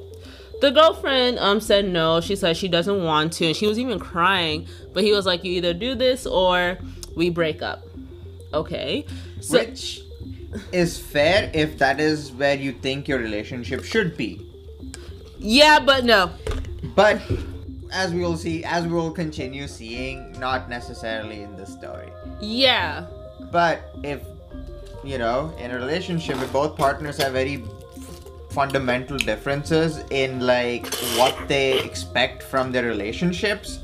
the 0.61 0.71
girlfriend 0.71 1.37
um 1.39 1.59
said 1.59 1.85
no. 1.89 2.21
She 2.21 2.35
said 2.35 2.55
she 2.57 2.67
doesn't 2.67 3.03
want 3.03 3.33
to 3.33 3.47
and 3.47 3.55
she 3.55 3.67
was 3.67 3.77
even 3.79 3.99
crying. 3.99 4.67
But 4.93 5.03
he 5.03 5.11
was 5.11 5.25
like 5.25 5.43
you 5.43 5.51
either 5.53 5.73
do 5.73 5.95
this 5.95 6.25
or 6.25 6.77
we 7.15 7.29
break 7.29 7.61
up. 7.61 7.83
Okay. 8.53 9.05
So 9.41 9.59
Which 9.59 10.01
is 10.71 10.97
fair 10.99 11.49
if 11.53 11.77
that 11.77 11.99
is 11.99 12.31
where 12.33 12.55
you 12.55 12.73
think 12.73 13.07
your 13.07 13.19
relationship 13.19 13.83
should 13.83 14.15
be. 14.17 14.41
yeah 15.39 15.79
but 15.79 16.05
no. 16.05 16.31
But 16.95 17.21
as 17.91 18.13
we 18.13 18.21
will 18.21 18.37
see, 18.37 18.63
as 18.63 18.85
we 18.85 18.93
will 18.93 19.11
continue 19.11 19.67
seeing, 19.67 20.31
not 20.39 20.69
necessarily 20.69 21.41
in 21.41 21.55
this 21.57 21.71
story. 21.73 22.09
yeah. 22.41 23.05
But 23.51 23.81
if 24.03 24.21
you 25.03 25.17
know, 25.17 25.53
in 25.57 25.71
a 25.71 25.75
relationship, 25.75 26.37
if 26.37 26.51
both 26.53 26.77
partners 26.77 27.17
have 27.17 27.33
very 27.33 27.63
fundamental 28.51 29.17
differences 29.17 30.03
in 30.09 30.39
like 30.39 30.85
what 31.19 31.35
they 31.47 31.79
expect 31.79 32.43
from 32.43 32.71
their 32.71 32.85
relationships, 32.85 33.79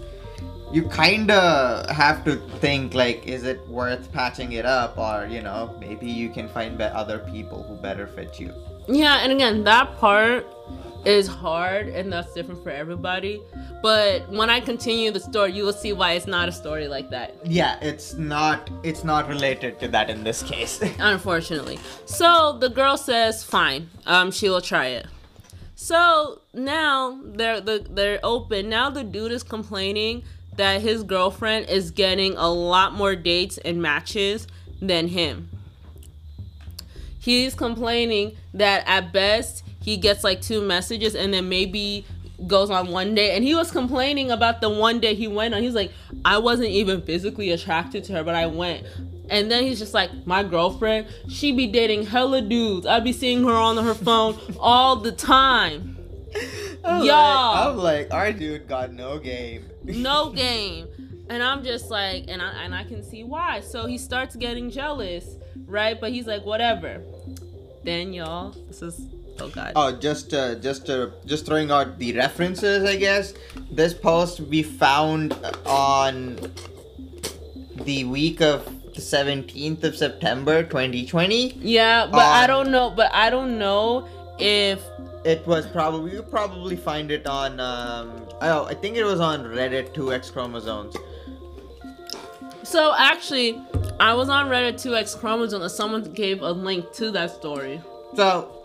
you 0.72 0.84
kind 0.90 1.32
of 1.32 1.90
have 1.90 2.26
to 2.26 2.36
think 2.60 2.94
like, 2.94 3.26
is 3.26 3.44
it 3.44 3.66
worth 3.70 4.12
patching 4.12 4.52
it 4.52 4.66
up, 4.66 4.98
or 4.98 5.28
you 5.30 5.42
know, 5.42 5.76
maybe 5.80 6.08
you 6.08 6.30
can 6.30 6.48
find 6.50 6.82
other 6.82 7.20
people 7.20 7.64
who 7.64 7.76
better 7.76 8.08
fit 8.08 8.40
you. 8.40 8.52
yeah 8.88 9.24
and 9.24 9.32
again 9.34 9.64
that 9.64 9.88
part 10.00 10.46
is 11.08 11.26
hard 11.26 11.88
and 11.88 12.12
that's 12.12 12.34
different 12.34 12.62
for 12.62 12.70
everybody 12.70 13.42
but 13.82 14.28
when 14.30 14.50
i 14.50 14.60
continue 14.60 15.10
the 15.10 15.20
story 15.20 15.54
you 15.54 15.64
will 15.64 15.72
see 15.72 15.94
why 15.94 16.12
it's 16.12 16.28
not 16.28 16.50
a 16.50 16.52
story 16.52 16.88
like 16.90 17.10
that 17.10 17.34
Yeah, 17.46 17.80
it's 17.82 18.14
not. 18.16 18.70
It's 18.84 19.04
not 19.04 19.30
related 19.30 19.80
to 19.80 19.88
that 19.90 20.10
in 20.10 20.24
this 20.24 20.44
case. 20.44 20.82
unfortunately. 21.00 21.80
So 22.06 22.58
the 22.60 22.70
girl 22.70 22.98
says, 22.98 23.44
"Fine, 23.44 23.90
um, 24.06 24.32
she 24.32 24.50
will 24.50 24.62
try 24.62 24.88
it." 24.88 25.08
So 25.76 26.42
now 26.54 27.20
they're 27.24 27.62
the, 27.62 27.86
they're 27.90 28.20
open. 28.24 28.68
Now 28.70 28.90
the 28.90 29.04
dude 29.04 29.32
is 29.32 29.44
complaining 29.44 30.24
that 30.58 30.82
his 30.82 31.04
girlfriend 31.04 31.70
is 31.70 31.92
getting 31.92 32.36
a 32.36 32.50
lot 32.52 32.94
more 32.94 33.16
dates 33.16 33.58
and 33.60 33.82
matches 33.82 34.48
than 34.82 35.08
him. 35.08 35.50
He's 37.20 37.56
complaining 37.56 38.36
that 38.54 38.84
at 38.88 39.14
best 39.14 39.64
he 39.88 39.96
gets 39.96 40.22
like 40.22 40.42
two 40.42 40.60
messages 40.60 41.16
and 41.16 41.34
then 41.34 41.48
maybe 41.48 42.06
goes 42.46 42.70
on 42.70 42.90
one 42.90 43.16
day. 43.16 43.38
And 43.38 43.44
he 43.44 43.56
was 43.56 43.72
complaining 43.72 44.32
about 44.32 44.60
the 44.60 44.70
one 44.70 45.00
day 45.00 45.16
he 45.16 45.30
went 45.30 45.56
on. 45.56 45.64
He's 45.64 45.76
like 45.76 45.94
i 46.26 46.38
wasn't 46.38 46.70
even 46.70 47.02
physically 47.02 47.52
attracted 47.52 48.04
to 48.04 48.14
her 48.14 48.24
but 48.24 48.36
i 48.36 48.46
went. 48.48 48.86
And 49.30 49.50
then 49.50 49.64
he's 49.64 49.80
just 49.80 49.94
like 49.94 50.12
my 50.28 50.44
girlfriend 50.44 51.08
she 51.30 51.54
be 51.54 51.68
dating 51.68 52.06
hella 52.06 52.42
dudes. 52.42 52.86
I'd 52.86 53.06
be 53.06 53.14
seeing 53.14 53.46
her 53.46 53.54
on 53.54 53.78
her 53.78 53.94
phone 53.94 54.38
all 54.60 54.98
the 54.98 55.14
time. 55.14 55.96
I'm 56.84 57.06
Yo. 57.06 57.14
like, 57.14 57.66
I'm 57.66 57.78
like, 57.78 58.14
our 58.14 58.34
dude 58.34 58.68
got 58.68 58.92
no 58.92 59.20
game. 59.20 59.70
no 59.86 60.30
game. 60.46 60.88
And 61.30 61.42
i'm 61.42 61.64
just 61.64 61.90
like 61.90 62.26
and 62.28 62.42
I, 62.42 62.64
and 62.66 62.76
I 62.76 62.84
can 62.84 63.04
see 63.04 63.24
why. 63.24 63.62
So 63.62 63.86
he 63.86 63.98
starts 63.98 64.36
getting 64.36 64.70
jealous 64.70 65.38
right? 65.66 66.00
But 66.00 66.12
he's 66.12 66.28
like 66.28 66.46
whatever. 66.46 67.02
Then 67.84 68.12
y'all 68.12 68.52
this 68.68 68.82
is 68.82 69.00
oh 69.40 69.50
god 69.50 69.74
Oh, 69.76 69.92
just 69.92 70.34
uh, 70.34 70.56
just 70.56 70.90
uh, 70.90 71.10
just 71.26 71.46
throwing 71.46 71.72
out 71.72 71.98
the 72.00 72.14
references, 72.14 72.84
I 72.84 72.96
guess. 72.96 73.34
This 73.72 73.94
post 73.94 74.40
we 74.42 74.64
found 74.64 75.34
on 75.66 76.38
the 77.84 78.04
week 78.06 78.42
of 78.42 78.66
the 78.96 79.02
17th 79.02 79.84
of 79.84 79.96
September 79.96 80.64
2020. 80.64 81.54
Yeah, 81.62 82.08
but 82.12 82.20
I 82.20 82.44
Um, 82.44 82.48
don't 82.48 82.72
know. 82.72 82.90
But 82.90 83.12
I 83.14 83.30
don't 83.30 83.60
know 83.60 84.08
if 84.40 84.82
It 85.24 85.46
was 85.46 85.66
probably 85.68 86.14
you 86.14 86.24
probably 86.24 86.76
find 86.76 87.12
it 87.12 87.28
on 87.28 87.60
um 87.60 88.12
oh 88.42 88.66
I 88.66 88.74
think 88.74 88.96
it 88.98 89.04
was 89.04 89.20
on 89.20 89.44
Reddit 89.46 89.94
2x 89.94 90.32
chromosomes. 90.32 90.96
so. 92.64 92.94
Actually, 92.98 93.62
I 94.00 94.14
was 94.14 94.30
on 94.30 94.48
Reddit 94.50 94.76
2x 94.76 95.18
chromosomes 95.20 95.64
and 95.64 95.72
someone 95.72 96.04
gave 96.14 96.42
a 96.42 96.52
link 96.52 96.92
to 96.94 97.12
that 97.12 97.32
story. 97.32 97.82
So 98.16 98.57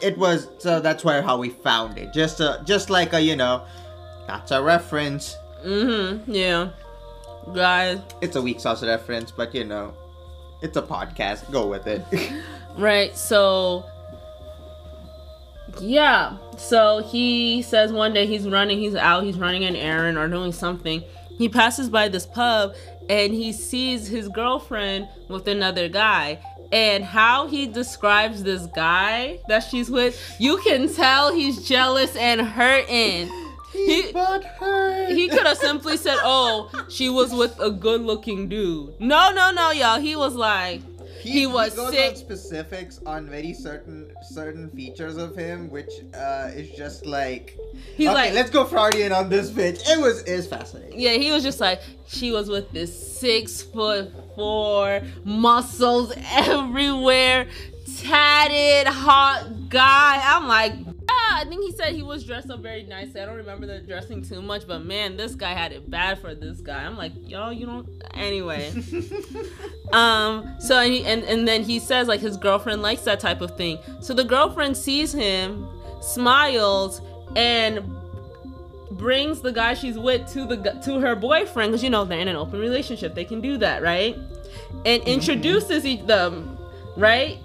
it 0.00 0.16
was 0.18 0.48
so 0.58 0.80
that's 0.80 1.04
where 1.04 1.22
how 1.22 1.38
we 1.38 1.50
found 1.50 1.98
it. 1.98 2.12
Just 2.12 2.40
a 2.40 2.62
just 2.64 2.90
like 2.90 3.12
a 3.12 3.20
you 3.20 3.36
know 3.36 3.64
that's 4.26 4.50
a 4.50 4.62
reference. 4.62 5.36
Mm-hmm. 5.64 6.30
Yeah, 6.32 6.70
guys. 7.54 8.00
It's 8.20 8.36
a 8.36 8.42
weak 8.42 8.60
sauce 8.60 8.82
reference, 8.82 9.30
but 9.30 9.54
you 9.54 9.64
know 9.64 9.94
it's 10.62 10.76
a 10.76 10.82
podcast. 10.82 11.50
Go 11.52 11.66
with 11.66 11.86
it. 11.86 12.02
Right. 12.76 13.16
So. 13.16 13.86
Yeah. 15.80 16.36
So 16.58 17.02
he 17.02 17.62
says 17.62 17.92
one 17.92 18.12
day 18.12 18.26
he's 18.26 18.46
running. 18.46 18.78
He's 18.78 18.94
out. 18.94 19.24
He's 19.24 19.38
running 19.38 19.64
an 19.64 19.76
errand 19.76 20.18
or 20.18 20.28
doing 20.28 20.52
something. 20.52 21.02
He 21.38 21.48
passes 21.48 21.88
by 21.88 22.08
this 22.08 22.26
pub 22.26 22.74
and 23.08 23.32
he 23.32 23.52
sees 23.52 24.06
his 24.06 24.28
girlfriend 24.28 25.08
with 25.28 25.48
another 25.48 25.88
guy. 25.88 26.38
And 26.72 27.04
how 27.04 27.46
he 27.46 27.66
describes 27.66 28.42
this 28.42 28.66
guy 28.74 29.38
that 29.48 29.60
she's 29.60 29.90
with, 29.90 30.20
you 30.38 30.58
can 30.58 30.92
tell 30.92 31.32
he's 31.34 31.66
jealous 31.66 32.14
and 32.16 32.40
hurting. 32.40 33.30
He- 33.72 34.10
but. 34.12 34.42
He 35.10 35.28
could 35.28 35.46
have 35.46 35.58
simply 35.58 35.98
said, 35.98 36.16
"Oh, 36.22 36.70
she 36.88 37.10
was 37.10 37.34
with 37.34 37.58
a 37.60 37.70
good-looking 37.70 38.48
dude." 38.48 38.98
No, 39.00 39.30
no, 39.32 39.50
no, 39.50 39.70
y'all. 39.70 40.00
He 40.00 40.16
was 40.16 40.34
like, 40.34 40.80
he 41.26 41.46
was 41.46 41.74
goes 41.74 41.92
sick. 41.92 42.10
on 42.10 42.16
specifics 42.16 43.00
on 43.06 43.28
very 43.28 43.52
certain 43.52 44.10
certain 44.22 44.70
features 44.70 45.16
of 45.16 45.36
him, 45.36 45.70
which 45.70 45.90
uh, 46.14 46.50
is 46.54 46.70
just 46.70 47.06
like. 47.06 47.56
he's 47.96 48.08
okay, 48.08 48.14
like, 48.14 48.32
let's 48.34 48.50
go 48.50 48.64
Freudian 48.64 49.12
on 49.12 49.28
this 49.28 49.50
bitch. 49.50 49.82
It 49.88 50.00
was 50.00 50.22
is 50.22 50.46
fascinating. 50.46 50.98
yeah, 50.98 51.12
he 51.12 51.32
was 51.32 51.42
just 51.42 51.60
like, 51.60 51.80
she 52.06 52.30
was 52.32 52.48
with 52.48 52.70
this 52.72 53.18
six 53.20 53.62
foot 53.62 54.12
four, 54.34 55.02
muscles 55.24 56.12
everywhere, 56.32 57.46
tatted, 57.98 58.86
hot 58.86 59.68
guy. 59.68 60.20
I'm 60.24 60.46
like, 60.48 60.72
I 61.36 61.44
think 61.44 61.62
he 61.62 61.72
said 61.72 61.94
he 61.94 62.02
was 62.02 62.24
dressed 62.24 62.48
up 62.50 62.60
very 62.60 62.84
nicely. 62.84 63.20
I 63.20 63.26
don't 63.26 63.36
remember 63.36 63.66
the 63.66 63.80
dressing 63.80 64.22
too 64.22 64.40
much, 64.40 64.66
but 64.66 64.86
man, 64.86 65.18
this 65.18 65.34
guy 65.34 65.52
had 65.52 65.70
it 65.70 65.90
bad 65.90 66.18
for 66.18 66.34
this 66.34 66.60
guy. 66.62 66.82
I'm 66.84 66.96
like, 66.96 67.12
yo, 67.28 67.50
you 67.50 67.66
don't. 67.66 67.88
Anyway. 68.14 68.72
Um. 69.92 70.56
So 70.58 70.80
and, 70.80 70.92
he, 70.92 71.04
and 71.04 71.22
and 71.22 71.46
then 71.46 71.62
he 71.62 71.78
says 71.78 72.08
like 72.08 72.18
his 72.18 72.36
girlfriend 72.36 72.82
likes 72.82 73.02
that 73.02 73.20
type 73.20 73.40
of 73.40 73.56
thing. 73.56 73.78
So 74.00 74.14
the 74.14 74.24
girlfriend 74.24 74.76
sees 74.76 75.12
him, 75.12 75.64
smiles, 76.00 77.00
and 77.36 77.84
brings 78.90 79.42
the 79.42 79.52
guy 79.52 79.74
she's 79.74 79.96
with 79.96 80.28
to 80.32 80.44
the 80.44 80.56
to 80.84 80.98
her 80.98 81.14
boyfriend 81.14 81.70
because 81.70 81.84
you 81.84 81.90
know 81.90 82.04
they're 82.04 82.18
in 82.18 82.26
an 82.26 82.34
open 82.34 82.58
relationship. 82.58 83.14
They 83.14 83.24
can 83.24 83.40
do 83.40 83.58
that, 83.58 83.80
right? 83.80 84.16
And 84.84 85.04
introduces 85.04 85.86
each 85.86 86.04
them, 86.04 86.58
right? 86.96 87.38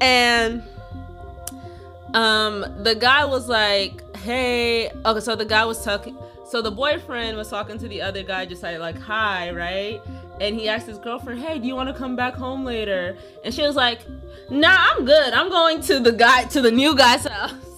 And 0.00 0.62
um, 2.14 2.64
the 2.82 2.94
guy 2.94 3.24
was 3.24 3.48
like, 3.48 4.16
"Hey, 4.16 4.90
okay." 5.04 5.20
So 5.20 5.36
the 5.36 5.44
guy 5.44 5.64
was 5.64 5.84
talking. 5.84 6.16
So 6.44 6.60
the 6.60 6.70
boyfriend 6.70 7.36
was 7.36 7.48
talking 7.48 7.78
to 7.78 7.88
the 7.88 8.02
other 8.02 8.22
guy, 8.22 8.46
just 8.46 8.62
like, 8.62 8.78
like, 8.78 8.98
"Hi," 9.00 9.50
right? 9.50 10.00
And 10.40 10.56
he 10.56 10.68
asked 10.68 10.86
his 10.86 10.98
girlfriend, 10.98 11.40
"Hey, 11.40 11.58
do 11.58 11.66
you 11.66 11.76
want 11.76 11.88
to 11.88 11.94
come 11.94 12.16
back 12.16 12.34
home 12.34 12.64
later?" 12.64 13.16
And 13.44 13.54
she 13.54 13.62
was 13.62 13.76
like, 13.76 14.00
"Nah, 14.50 14.76
I'm 14.76 15.04
good. 15.04 15.32
I'm 15.32 15.48
going 15.48 15.80
to 15.82 16.00
the 16.00 16.12
guy 16.12 16.44
to 16.44 16.60
the 16.60 16.70
new 16.70 16.96
guy's 16.96 17.26
house." 17.26 17.69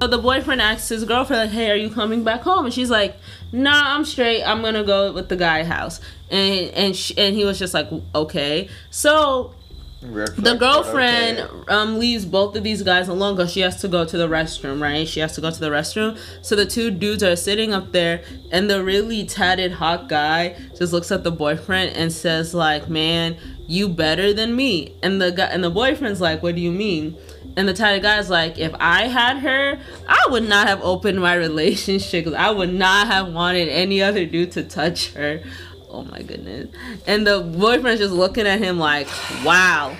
So 0.00 0.06
the 0.06 0.18
boyfriend 0.18 0.60
asks 0.60 0.88
his 0.90 1.04
girlfriend, 1.04 1.42
like, 1.42 1.50
"Hey, 1.50 1.70
are 1.70 1.76
you 1.76 1.88
coming 1.88 2.22
back 2.22 2.42
home?" 2.42 2.66
And 2.66 2.74
she's 2.74 2.90
like, 2.90 3.16
"Nah, 3.50 3.94
I'm 3.94 4.04
straight. 4.04 4.42
I'm 4.42 4.60
gonna 4.62 4.84
go 4.84 5.12
with 5.12 5.28
the 5.28 5.36
guy 5.36 5.64
house." 5.64 6.00
And 6.30 6.70
and 6.70 6.96
she, 6.96 7.16
and 7.16 7.34
he 7.34 7.44
was 7.44 7.58
just 7.58 7.72
like, 7.72 7.88
"Okay." 8.14 8.68
So 8.90 9.54
the 10.02 10.56
girlfriend 10.58 11.38
okay. 11.38 11.72
um 11.72 11.98
leaves 11.98 12.26
both 12.26 12.54
of 12.54 12.62
these 12.62 12.82
guys 12.82 13.08
alone 13.08 13.34
because 13.34 13.50
she 13.50 13.60
has 13.60 13.80
to 13.80 13.88
go 13.88 14.04
to 14.04 14.16
the 14.18 14.28
restroom, 14.28 14.80
right? 14.80 15.08
She 15.08 15.20
has 15.20 15.34
to 15.36 15.40
go 15.40 15.50
to 15.50 15.58
the 15.58 15.70
restroom. 15.70 16.18
So 16.42 16.54
the 16.54 16.66
two 16.66 16.90
dudes 16.90 17.22
are 17.22 17.34
sitting 17.34 17.72
up 17.72 17.92
there, 17.92 18.22
and 18.52 18.68
the 18.68 18.84
really 18.84 19.24
tatted 19.24 19.72
hot 19.72 20.08
guy 20.08 20.56
just 20.76 20.92
looks 20.92 21.10
at 21.10 21.24
the 21.24 21.32
boyfriend 21.32 21.96
and 21.96 22.12
says, 22.12 22.52
"Like, 22.52 22.90
man, 22.90 23.36
you 23.66 23.88
better 23.88 24.34
than 24.34 24.54
me." 24.54 24.94
And 25.02 25.20
the 25.20 25.32
guy 25.32 25.46
and 25.46 25.64
the 25.64 25.70
boyfriend's 25.70 26.20
like, 26.20 26.42
"What 26.42 26.54
do 26.54 26.60
you 26.60 26.72
mean?" 26.72 27.16
And 27.56 27.66
the 27.66 27.72
tatted 27.72 28.02
guy's 28.02 28.28
like, 28.28 28.58
if 28.58 28.74
I 28.78 29.04
had 29.08 29.38
her, 29.38 29.80
I 30.06 30.26
would 30.30 30.46
not 30.46 30.68
have 30.68 30.82
opened 30.82 31.20
my 31.20 31.34
relationship. 31.34 32.26
I 32.28 32.50
would 32.50 32.72
not 32.72 33.06
have 33.06 33.32
wanted 33.32 33.68
any 33.68 34.02
other 34.02 34.26
dude 34.26 34.52
to 34.52 34.62
touch 34.62 35.12
her. 35.14 35.42
Oh 35.88 36.02
my 36.04 36.20
goodness. 36.20 36.68
And 37.06 37.26
the 37.26 37.40
boyfriend's 37.40 38.00
just 38.00 38.12
looking 38.12 38.46
at 38.46 38.58
him 38.58 38.78
like, 38.78 39.08
wow. 39.42 39.96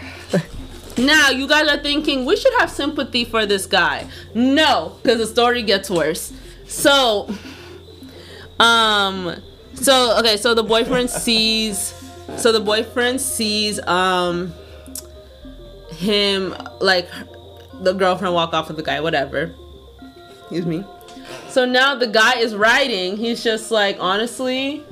Now 0.99 1.31
you 1.31 1.47
guys 1.47 1.69
are 1.69 1.83
thinking 1.83 2.25
we 2.25 2.37
should 2.37 2.55
have 2.59 2.71
sympathy 2.71 3.25
for 3.25 3.45
this 3.47 3.67
guy. 3.67 4.07
No, 4.35 4.97
because 5.03 5.19
the 5.19 5.27
story 5.27 5.63
gets 5.63 5.91
worse. 5.91 6.33
So, 6.67 7.35
um, 8.59 9.43
so 9.75 10.19
okay, 10.19 10.37
so 10.37 10.55
the 10.55 10.63
boyfriend 10.63 11.11
sees, 11.11 11.95
so 12.37 12.51
the 12.51 12.61
boyfriend 12.61 13.21
sees, 13.21 13.79
um, 13.87 14.55
him 15.91 16.55
like 16.81 17.09
the 17.81 17.93
girlfriend 17.93 18.35
walk 18.35 18.53
off 18.53 18.69
with 18.69 18.77
the 18.77 18.83
guy, 18.83 19.01
whatever. 19.01 19.55
Excuse 20.41 20.67
me. 20.67 20.85
So 21.49 21.65
now 21.65 21.95
the 21.95 22.07
guy 22.07 22.39
is 22.39 22.55
writing. 22.55 23.17
He's 23.17 23.43
just 23.43 23.71
like, 23.71 23.97
honestly, 23.99 24.85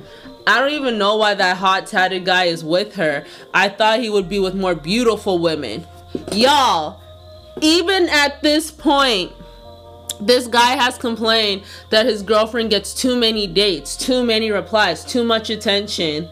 I 0.47 0.59
don't 0.59 0.73
even 0.73 0.97
know 0.97 1.17
why 1.17 1.33
that 1.33 1.57
hot 1.57 1.87
tatted 1.87 2.25
guy 2.25 2.45
is 2.45 2.63
with 2.63 2.95
her. 2.95 3.25
I 3.53 3.69
thought 3.69 3.99
he 3.99 4.09
would 4.09 4.29
be 4.29 4.39
with 4.39 4.53
more 4.53 4.75
beautiful 4.75 5.39
women. 5.39 5.85
Y'all, 6.31 7.01
even 7.61 8.09
at 8.09 8.41
this 8.41 8.69
point, 8.71 9.31
this 10.21 10.47
guy 10.47 10.75
has 10.75 10.97
complained 10.97 11.63
that 11.89 12.05
his 12.05 12.21
girlfriend 12.21 12.69
gets 12.69 12.93
too 12.93 13.15
many 13.15 13.47
dates, 13.47 13.95
too 13.97 14.23
many 14.23 14.51
replies, 14.51 15.03
too 15.03 15.23
much 15.23 15.49
attention. 15.49 16.29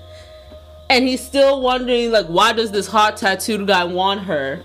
And 0.89 1.08
he's 1.08 1.26
still 1.26 1.62
wondering, 1.62 2.12
like, 2.12 2.28
why 2.28 2.54
does 2.54 2.72
this 2.72 2.88
hot 2.88 3.18
tattooed 3.18 3.68
guy 3.68 3.84
want 3.84 4.22
her? 4.22 4.63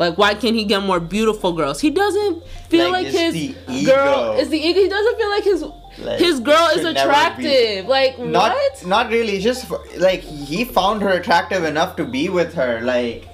Like, 0.00 0.16
why 0.16 0.32
can't 0.32 0.56
he 0.56 0.64
get 0.64 0.82
more 0.82 0.98
beautiful 0.98 1.52
girls? 1.52 1.78
He 1.78 1.90
doesn't 1.90 2.42
feel 2.70 2.90
Like, 2.90 3.04
like, 3.04 3.12
his 3.14 3.34
the 3.34 3.48
girl 3.84 4.32
ego. 4.32 4.36
is 4.40 4.48
the 4.48 4.58
ego. 4.58 4.80
He 4.80 4.88
doesn't 4.88 5.16
feel 5.18 5.28
like 5.28 5.44
his 5.44 5.62
Like, 5.98 6.18
his 6.18 6.40
girl 6.40 6.68
is 6.74 6.84
attractive. 6.86 7.86
Like, 7.86 8.18
Not 8.18 8.52
what? 8.52 8.86
not 8.86 9.10
really. 9.10 9.38
Just 9.40 9.66
for, 9.66 9.78
like 9.98 10.20
he 10.22 10.64
found 10.64 11.02
her 11.02 11.10
attractive 11.10 11.64
enough 11.64 11.96
to 11.96 12.04
be 12.06 12.30
with 12.30 12.54
her. 12.54 12.80
Like 12.80 13.28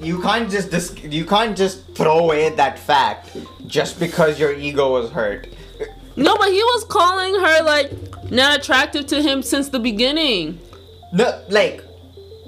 you 0.00 0.20
can't 0.20 0.50
just 0.50 0.70
dis- 0.70 0.94
you 1.04 1.24
can't 1.24 1.56
just 1.56 1.94
throw 1.94 2.18
away 2.18 2.50
that 2.50 2.78
fact 2.78 3.34
just 3.66 3.98
because 3.98 4.38
your 4.38 4.52
ego 4.52 4.92
was 4.92 5.10
hurt. 5.10 5.48
No, 6.16 6.36
but 6.36 6.48
he 6.48 6.62
was 6.72 6.84
calling 6.84 7.34
her 7.34 7.62
like 7.62 7.90
not 8.30 8.58
attractive 8.58 9.06
to 9.06 9.22
him 9.22 9.42
since 9.42 9.70
the 9.70 9.78
beginning. 9.80 10.60
No, 11.12 11.40
like 11.48 11.82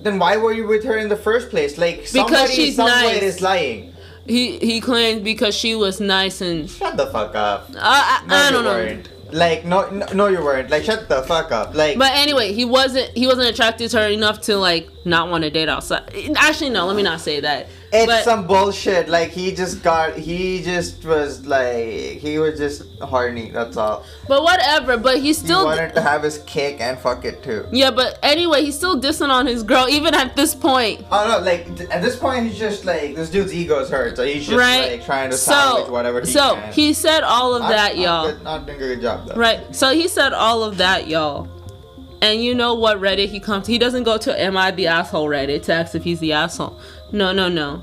then 0.07 0.19
why 0.19 0.37
were 0.37 0.53
you 0.53 0.67
with 0.67 0.85
her 0.85 0.97
in 0.97 1.09
the 1.09 1.17
first 1.17 1.51
place? 1.51 1.77
Like 1.79 2.07
somebody 2.07 2.53
she's 2.53 2.77
somewhere 2.77 3.03
nice. 3.15 3.23
is 3.23 3.41
lying. 3.43 3.93
He 4.27 4.59
he 4.59 4.81
claimed 4.81 5.23
because 5.25 5.55
she 5.55 5.75
was 5.75 6.01
nice 6.01 6.41
and 6.41 6.69
Shut 6.69 6.97
the 6.97 7.07
fuck 7.07 7.35
up. 7.35 7.71
I 7.79 8.23
I, 8.23 8.27
No, 8.27 8.35
I 8.35 8.47
you 8.47 8.53
don't 8.53 8.65
know. 8.65 8.71
weren't. 8.73 9.09
Like 9.33 9.65
no, 9.65 9.91
no, 9.91 10.07
no, 10.15 10.27
you 10.29 10.43
weren't. 10.43 10.71
Like 10.71 10.85
shut 10.85 11.09
the 11.09 11.23
fuck 11.23 11.51
up. 11.53 11.75
Like 11.75 11.99
But 11.99 12.13
anyway, 12.15 12.53
he 12.53 12.65
wasn't 12.65 13.11
he 13.17 13.27
wasn't 13.27 13.49
attracted 13.49 13.91
to 13.91 13.99
her 13.99 14.09
enough 14.09 14.41
to 14.43 14.57
like 14.57 14.89
not 15.05 15.31
want 15.31 15.45
to 15.45 15.51
date 15.51 15.69
outside. 15.69 16.13
Actually, 16.37 16.71
no, 16.71 16.87
let 16.87 16.97
me 16.97 17.03
not 17.03 17.21
say 17.21 17.41
that. 17.41 17.67
It's 17.93 18.07
but, 18.07 18.25
some 18.25 18.47
bullshit. 18.47 19.09
Like 19.09 19.31
he 19.31 19.55
just 19.55 19.83
got, 19.83 20.17
he 20.17 20.63
just 20.63 21.05
was 21.05 21.47
like, 21.47 22.19
he 22.19 22.39
was 22.39 22.59
just 22.59 22.83
horny. 23.01 23.51
That's 23.51 23.77
all. 23.77 24.05
but 24.29 24.43
whatever. 24.43 24.97
But 24.97 25.17
he 25.19 25.27
He 25.29 25.33
still 25.33 25.65
wanted 25.65 25.95
to 25.95 26.01
have 26.01 26.23
his 26.23 26.39
cake 26.47 26.81
and 26.81 26.99
fuck 26.99 27.25
it 27.25 27.43
too. 27.43 27.67
yeah. 27.71 27.91
But 27.91 28.19
anyway, 28.23 28.63
he's 28.65 28.77
still 28.77 29.01
dissing 29.01 29.29
on 29.31 29.47
his 29.47 29.63
girl 29.63 29.89
even 29.89 30.15
at 30.15 30.35
this 30.37 30.55
point. 30.55 31.05
Oh 31.11 31.29
no, 31.29 31.45
like 31.45 31.77
th- 31.77 31.89
at 31.91 32.03
this 32.03 32.17
point 32.17 32.47
he's 32.47 32.59
just 32.59 32.85
like 32.85 33.15
this 33.15 33.31
dude's 33.31 33.55
ego's 33.55 33.89
hurt, 33.91 34.17
so 34.17 34.25
he's 34.25 34.47
just 34.47 34.59
right. 34.59 34.93
like 34.93 35.05
trying 35.05 35.31
to 35.31 35.37
salvage 35.37 35.87
so 35.87 35.93
whatever 35.93 36.21
he 36.21 36.27
so 36.27 36.55
can. 36.55 36.73
he 36.73 36.93
said 36.93 37.23
all 37.23 37.55
of 37.55 37.63
that, 37.63 37.97
not 37.97 37.99
y'all. 37.99 38.33
good- 38.33 38.43
not 38.43 38.67
doing 38.67 38.77
a 38.77 38.81
good 38.81 39.01
job 39.01 39.29
though. 39.29 39.35
Right. 39.35 39.75
So 39.75 39.95
he 39.95 40.09
said 40.09 40.33
all 40.33 40.63
of 40.65 40.79
that, 40.79 41.07
y'all. 41.09 41.49
And 42.23 42.43
you 42.43 42.55
know 42.55 42.75
what 42.75 42.99
Reddit 42.99 43.29
he 43.29 43.41
comes 43.41 43.67
he 43.67 43.77
doesn't 43.79 44.05
go 44.05 44.17
to 44.19 44.41
am 44.41 44.57
I 44.57 44.71
the 44.71 44.87
asshole 44.87 45.29
Reddit 45.29 45.65
to 45.65 45.75
ask 45.75 45.95
if 45.95 46.03
he's 46.03 46.19
the 46.19 46.33
asshole. 46.33 46.81
No, 47.13 47.33
no, 47.33 47.49
no. 47.49 47.83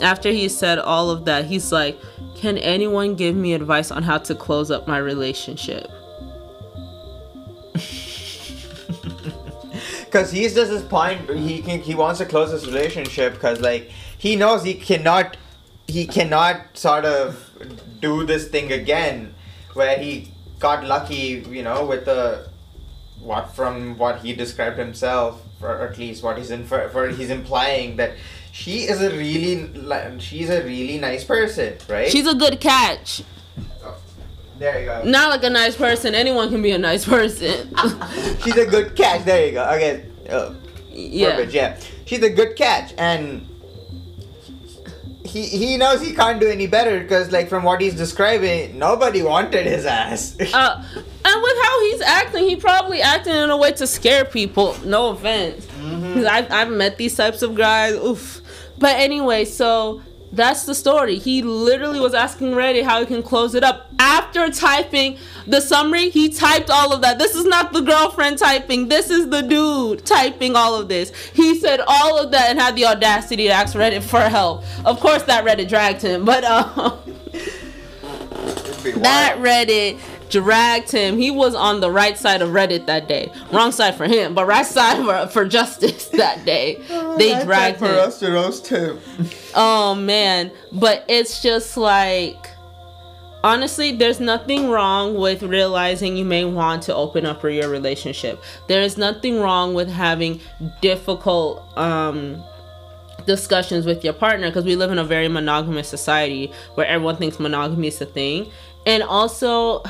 After 0.00 0.30
he 0.30 0.48
said 0.48 0.78
all 0.78 1.10
of 1.10 1.24
that, 1.26 1.44
he's 1.46 1.70
like, 1.70 2.00
Can 2.34 2.58
anyone 2.58 3.14
give 3.14 3.36
me 3.36 3.52
advice 3.54 3.90
on 3.90 4.02
how 4.02 4.18
to 4.18 4.34
close 4.34 4.70
up 4.70 4.88
my 4.88 4.98
relationship? 4.98 5.90
Because 10.12 10.30
he's 10.30 10.54
just 10.54 10.70
his 10.70 10.82
point. 10.82 11.26
He 11.30 11.62
can, 11.62 11.80
he 11.80 11.94
wants 11.94 12.18
to 12.18 12.26
close 12.26 12.50
his 12.50 12.66
relationship 12.66 13.32
because 13.32 13.62
like 13.62 13.90
he 14.18 14.36
knows 14.36 14.62
he 14.62 14.74
cannot 14.74 15.38
he 15.86 16.06
cannot 16.06 16.76
sort 16.76 17.06
of 17.06 17.50
do 17.98 18.26
this 18.26 18.46
thing 18.48 18.70
again 18.72 19.34
where 19.72 19.98
he 19.98 20.30
got 20.58 20.84
lucky, 20.84 21.44
you 21.48 21.62
know, 21.62 21.86
with 21.86 22.04
the 22.04 22.46
what 23.20 23.54
from 23.54 23.96
what 23.96 24.18
he 24.18 24.34
described 24.34 24.78
himself, 24.78 25.42
or 25.62 25.80
at 25.80 25.96
least 25.96 26.22
what 26.22 26.36
he's 26.36 26.50
in 26.50 26.64
for, 26.66 26.88
for 26.90 27.08
he's 27.08 27.30
implying 27.30 27.96
that 27.96 28.12
she 28.52 28.80
is 28.82 29.00
a 29.00 29.10
really 29.10 30.20
she's 30.20 30.50
a 30.50 30.62
really 30.62 30.98
nice 30.98 31.24
person, 31.24 31.74
right? 31.88 32.08
She's 32.08 32.26
a 32.26 32.34
good 32.34 32.60
catch. 32.60 33.22
there 34.58 34.78
you 34.78 34.86
go. 34.86 35.02
Not 35.04 35.30
like 35.30 35.42
a 35.42 35.50
nice 35.50 35.74
person. 35.74 36.14
Anyone 36.14 36.50
can 36.50 36.60
be 36.60 36.70
a 36.70 36.78
nice 36.78 37.06
person. 37.06 37.74
she's 38.44 38.56
a 38.56 38.66
good 38.66 38.94
catch. 38.94 39.24
There 39.24 39.46
you 39.46 39.52
go. 39.52 39.64
Okay. 39.64 40.06
Uh, 40.28 40.52
yeah. 40.90 41.30
verbiage, 41.30 41.54
yeah. 41.54 41.80
She's 42.04 42.22
a 42.22 42.28
good 42.28 42.54
catch, 42.54 42.92
and 42.98 43.48
he 45.24 45.46
he 45.46 45.78
knows 45.78 46.02
he 46.02 46.14
can't 46.14 46.38
do 46.38 46.46
any 46.48 46.66
better 46.66 47.00
because, 47.00 47.32
like, 47.32 47.48
from 47.48 47.62
what 47.62 47.80
he's 47.80 47.94
describing, 47.94 48.78
nobody 48.78 49.22
wanted 49.22 49.64
his 49.64 49.86
ass. 49.86 50.36
Uh, 50.38 50.84
and 51.24 51.42
with 51.42 51.56
how 51.62 51.80
he's 51.84 52.02
acting, 52.02 52.46
he 52.46 52.56
probably 52.56 53.00
acting 53.00 53.34
in 53.34 53.48
a 53.48 53.56
way 53.56 53.72
to 53.72 53.86
scare 53.86 54.26
people. 54.26 54.76
No 54.84 55.08
offense, 55.08 55.64
because 55.64 56.26
I've 56.26 56.52
I've 56.52 56.70
met 56.70 56.98
these 56.98 57.16
types 57.16 57.40
of 57.40 57.54
guys. 57.54 57.94
Oof. 57.94 58.41
But 58.82 58.96
anyway, 58.98 59.44
so 59.44 60.02
that's 60.32 60.64
the 60.64 60.74
story. 60.74 61.20
He 61.20 61.40
literally 61.40 62.00
was 62.00 62.14
asking 62.14 62.50
Reddit 62.50 62.82
how 62.82 62.98
he 62.98 63.06
can 63.06 63.22
close 63.22 63.54
it 63.54 63.62
up 63.62 63.86
after 64.00 64.50
typing 64.50 65.18
the 65.46 65.60
summary. 65.60 66.10
He 66.10 66.30
typed 66.30 66.68
all 66.68 66.92
of 66.92 67.00
that. 67.02 67.16
This 67.16 67.36
is 67.36 67.44
not 67.44 67.72
the 67.72 67.82
girlfriend 67.82 68.38
typing. 68.38 68.88
This 68.88 69.08
is 69.08 69.30
the 69.30 69.42
dude 69.42 70.04
typing 70.04 70.56
all 70.56 70.74
of 70.74 70.88
this. 70.88 71.12
He 71.32 71.54
said 71.60 71.80
all 71.86 72.18
of 72.18 72.32
that 72.32 72.50
and 72.50 72.58
had 72.58 72.74
the 72.74 72.86
audacity 72.86 73.44
to 73.44 73.52
ask 73.52 73.76
Reddit 73.76 74.02
for 74.02 74.20
help. 74.20 74.64
Of 74.84 74.98
course, 74.98 75.22
that 75.24 75.44
Reddit 75.44 75.68
dragged 75.68 76.02
him, 76.02 76.24
but 76.24 76.42
um, 76.42 76.98
that 78.96 79.36
Reddit 79.38 80.00
dragged 80.32 80.90
him. 80.90 81.18
He 81.18 81.30
was 81.30 81.54
on 81.54 81.80
the 81.80 81.90
right 81.90 82.16
side 82.18 82.42
of 82.42 82.48
Reddit 82.48 82.86
that 82.86 83.06
day. 83.06 83.30
Wrong 83.52 83.70
side 83.70 83.94
for 83.94 84.06
him, 84.06 84.34
but 84.34 84.46
right 84.46 84.66
side 84.78 85.04
for, 85.04 85.30
for 85.30 85.44
justice 85.44 86.08
that 86.22 86.44
day. 86.44 86.82
they 87.18 87.44
dragged 87.44 87.78
for 87.78 87.86
him. 87.86 87.94
us 87.96 88.18
to 88.18 88.96
him. 88.96 88.98
Oh 89.54 89.94
man, 89.94 90.50
but 90.72 91.04
it's 91.08 91.42
just 91.42 91.76
like 91.76 92.48
honestly, 93.44 93.92
there's 93.92 94.18
nothing 94.18 94.70
wrong 94.70 95.14
with 95.14 95.42
realizing 95.42 96.16
you 96.16 96.24
may 96.24 96.46
want 96.46 96.82
to 96.84 96.94
open 96.94 97.26
up 97.26 97.42
for 97.42 97.50
your 97.50 97.68
relationship. 97.68 98.42
There 98.66 98.80
is 98.80 98.96
nothing 98.96 99.40
wrong 99.40 99.74
with 99.74 99.90
having 99.90 100.40
difficult 100.80 101.62
um 101.76 102.42
discussions 103.26 103.86
with 103.86 104.04
your 104.04 104.12
partner 104.12 104.48
because 104.48 104.64
we 104.64 104.76
live 104.76 104.90
in 104.90 104.98
a 104.98 105.04
very 105.04 105.28
monogamous 105.28 105.88
society 105.88 106.52
where 106.74 106.86
everyone 106.86 107.16
thinks 107.16 107.38
monogamy 107.38 107.88
is 107.88 108.00
a 108.00 108.06
thing. 108.06 108.50
And 108.86 109.02
also 109.02 109.82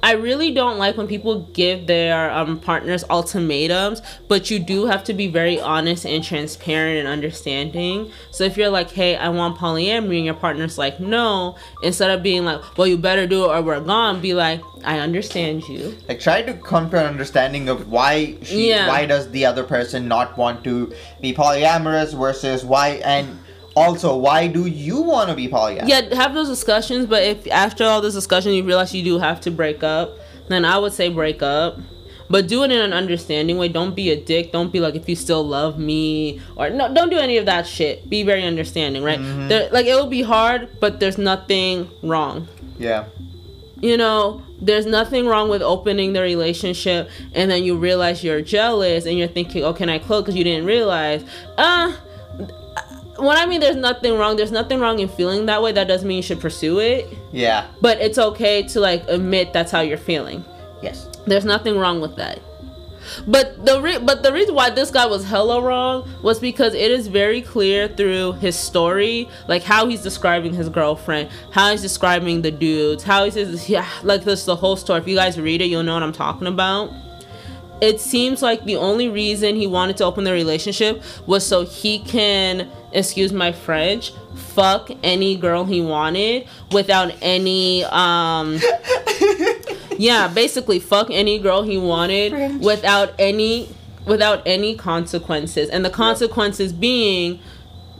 I 0.00 0.12
really 0.12 0.52
don't 0.52 0.78
like 0.78 0.96
when 0.96 1.08
people 1.08 1.40
give 1.52 1.88
their 1.88 2.30
um, 2.30 2.60
partners 2.60 3.02
ultimatums, 3.10 4.00
but 4.28 4.48
you 4.50 4.60
do 4.60 4.86
have 4.86 5.02
to 5.04 5.12
be 5.14 5.26
very 5.26 5.60
honest 5.60 6.06
and 6.06 6.22
transparent 6.22 7.00
and 7.00 7.08
understanding. 7.08 8.10
So 8.30 8.44
if 8.44 8.56
you're 8.56 8.68
like, 8.68 8.90
hey, 8.92 9.16
I 9.16 9.28
want 9.28 9.58
polyamory, 9.58 10.16
and 10.18 10.24
your 10.24 10.34
partner's 10.34 10.78
like, 10.78 11.00
no, 11.00 11.56
instead 11.82 12.10
of 12.10 12.22
being 12.22 12.44
like, 12.44 12.78
well, 12.78 12.86
you 12.86 12.96
better 12.96 13.26
do 13.26 13.44
it 13.44 13.48
or 13.48 13.60
we're 13.60 13.80
gone, 13.80 14.20
be 14.20 14.34
like, 14.34 14.60
I 14.84 15.00
understand 15.00 15.64
you. 15.68 15.96
Like, 16.08 16.20
try 16.20 16.42
to 16.42 16.54
come 16.54 16.88
to 16.90 17.00
an 17.00 17.06
understanding 17.06 17.68
of 17.68 17.90
why 17.90 18.36
she, 18.42 18.70
Yeah. 18.70 18.86
why 18.86 19.04
does 19.06 19.30
the 19.32 19.46
other 19.46 19.64
person 19.64 20.06
not 20.06 20.38
want 20.38 20.62
to 20.64 20.92
be 21.20 21.34
polyamorous 21.34 22.16
versus 22.16 22.64
why, 22.64 23.00
and 23.04 23.40
also 23.78 24.16
why 24.16 24.46
do 24.46 24.66
you 24.66 25.00
want 25.00 25.30
to 25.30 25.36
be 25.36 25.48
polyamorous? 25.48 25.88
Yeah, 25.88 26.14
have 26.14 26.34
those 26.34 26.48
discussions, 26.48 27.06
but 27.06 27.22
if 27.22 27.46
after 27.50 27.84
all 27.84 28.00
this 28.00 28.14
discussion 28.14 28.52
you 28.52 28.64
realize 28.64 28.94
you 28.94 29.04
do 29.04 29.18
have 29.18 29.40
to 29.42 29.50
break 29.50 29.82
up, 29.82 30.18
then 30.48 30.64
I 30.64 30.78
would 30.78 30.92
say 30.92 31.08
break 31.08 31.42
up. 31.42 31.78
But 32.30 32.46
do 32.46 32.62
it 32.62 32.70
in 32.70 32.78
an 32.78 32.92
understanding 32.92 33.56
way. 33.56 33.68
Don't 33.68 33.96
be 33.96 34.10
a 34.10 34.20
dick. 34.22 34.52
Don't 34.52 34.70
be 34.70 34.80
like 34.80 34.94
if 34.94 35.08
you 35.08 35.16
still 35.16 35.42
love 35.42 35.78
me 35.78 36.42
or 36.56 36.68
no. 36.68 36.92
Don't 36.92 37.08
do 37.08 37.16
any 37.16 37.38
of 37.38 37.46
that 37.46 37.66
shit. 37.66 38.10
Be 38.10 38.22
very 38.22 38.44
understanding, 38.44 39.02
right? 39.02 39.18
There, 39.48 39.70
like 39.70 39.86
it 39.86 39.94
will 39.94 40.08
be 40.10 40.20
hard, 40.20 40.68
but 40.78 41.00
there's 41.00 41.16
nothing 41.16 41.88
wrong. 42.02 42.46
Yeah. 42.78 43.06
You 43.80 43.96
know, 43.96 44.42
there's 44.60 44.84
nothing 44.84 45.26
wrong 45.26 45.48
with 45.48 45.62
opening 45.62 46.12
the 46.12 46.20
relationship, 46.20 47.08
and 47.32 47.50
then 47.50 47.62
you 47.62 47.78
realize 47.78 48.22
you're 48.22 48.42
jealous, 48.42 49.06
and 49.06 49.16
you're 49.16 49.28
thinking, 49.28 49.64
"Oh, 49.64 49.72
can 49.72 49.88
I 49.88 49.98
close?" 49.98 50.22
Because 50.22 50.36
you 50.36 50.44
didn't 50.44 50.66
realize. 50.66 51.24
Uh, 51.56 51.92
when 53.18 53.36
I 53.36 53.46
mean 53.46 53.60
there's 53.60 53.76
nothing 53.76 54.16
wrong, 54.16 54.36
there's 54.36 54.52
nothing 54.52 54.80
wrong 54.80 54.98
in 55.00 55.08
feeling 55.08 55.46
that 55.46 55.62
way. 55.62 55.72
That 55.72 55.88
doesn't 55.88 56.06
mean 56.06 56.16
you 56.18 56.22
should 56.22 56.40
pursue 56.40 56.78
it. 56.78 57.16
Yeah. 57.32 57.68
But 57.80 58.00
it's 58.00 58.18
okay 58.18 58.62
to 58.68 58.80
like 58.80 59.04
admit 59.08 59.52
that's 59.52 59.72
how 59.72 59.80
you're 59.80 59.98
feeling. 59.98 60.44
Yes. 60.82 61.08
There's 61.26 61.44
nothing 61.44 61.76
wrong 61.76 62.00
with 62.00 62.16
that. 62.16 62.40
But 63.26 63.64
the 63.64 63.80
re- 63.80 63.98
but 63.98 64.22
the 64.22 64.32
reason 64.32 64.54
why 64.54 64.70
this 64.70 64.90
guy 64.90 65.06
was 65.06 65.24
hella 65.24 65.62
wrong 65.62 66.08
was 66.22 66.38
because 66.38 66.74
it 66.74 66.90
is 66.90 67.06
very 67.06 67.40
clear 67.40 67.88
through 67.88 68.32
his 68.32 68.56
story, 68.56 69.28
like 69.46 69.62
how 69.62 69.86
he's 69.88 70.02
describing 70.02 70.52
his 70.52 70.68
girlfriend, 70.68 71.30
how 71.50 71.70
he's 71.70 71.82
describing 71.82 72.42
the 72.42 72.50
dudes, 72.50 73.02
how 73.02 73.24
he 73.24 73.30
says 73.30 73.68
yeah, 73.68 73.88
like 74.02 74.24
this 74.24 74.44
the 74.44 74.56
whole 74.56 74.76
story. 74.76 75.00
If 75.00 75.08
you 75.08 75.16
guys 75.16 75.40
read 75.40 75.62
it, 75.62 75.66
you'll 75.66 75.82
know 75.82 75.94
what 75.94 76.02
I'm 76.02 76.12
talking 76.12 76.46
about. 76.46 76.92
It 77.80 78.00
seems 78.00 78.42
like 78.42 78.64
the 78.64 78.76
only 78.76 79.08
reason 79.08 79.54
he 79.54 79.66
wanted 79.66 79.96
to 79.98 80.04
open 80.04 80.24
the 80.24 80.32
relationship 80.32 81.02
was 81.26 81.46
so 81.46 81.64
he 81.64 82.00
can, 82.00 82.68
excuse 82.92 83.32
my 83.32 83.52
French, 83.52 84.12
fuck 84.34 84.90
any 85.02 85.36
girl 85.36 85.64
he 85.64 85.80
wanted 85.80 86.46
without 86.72 87.12
any 87.20 87.84
um 87.84 88.58
yeah, 89.98 90.28
basically 90.28 90.78
fuck 90.80 91.08
any 91.10 91.38
girl 91.38 91.62
he 91.62 91.78
wanted 91.78 92.32
French. 92.32 92.62
without 92.62 93.14
any 93.18 93.68
without 94.06 94.42
any 94.46 94.74
consequences. 94.74 95.68
And 95.68 95.84
the 95.84 95.90
consequences 95.90 96.72
being 96.72 97.40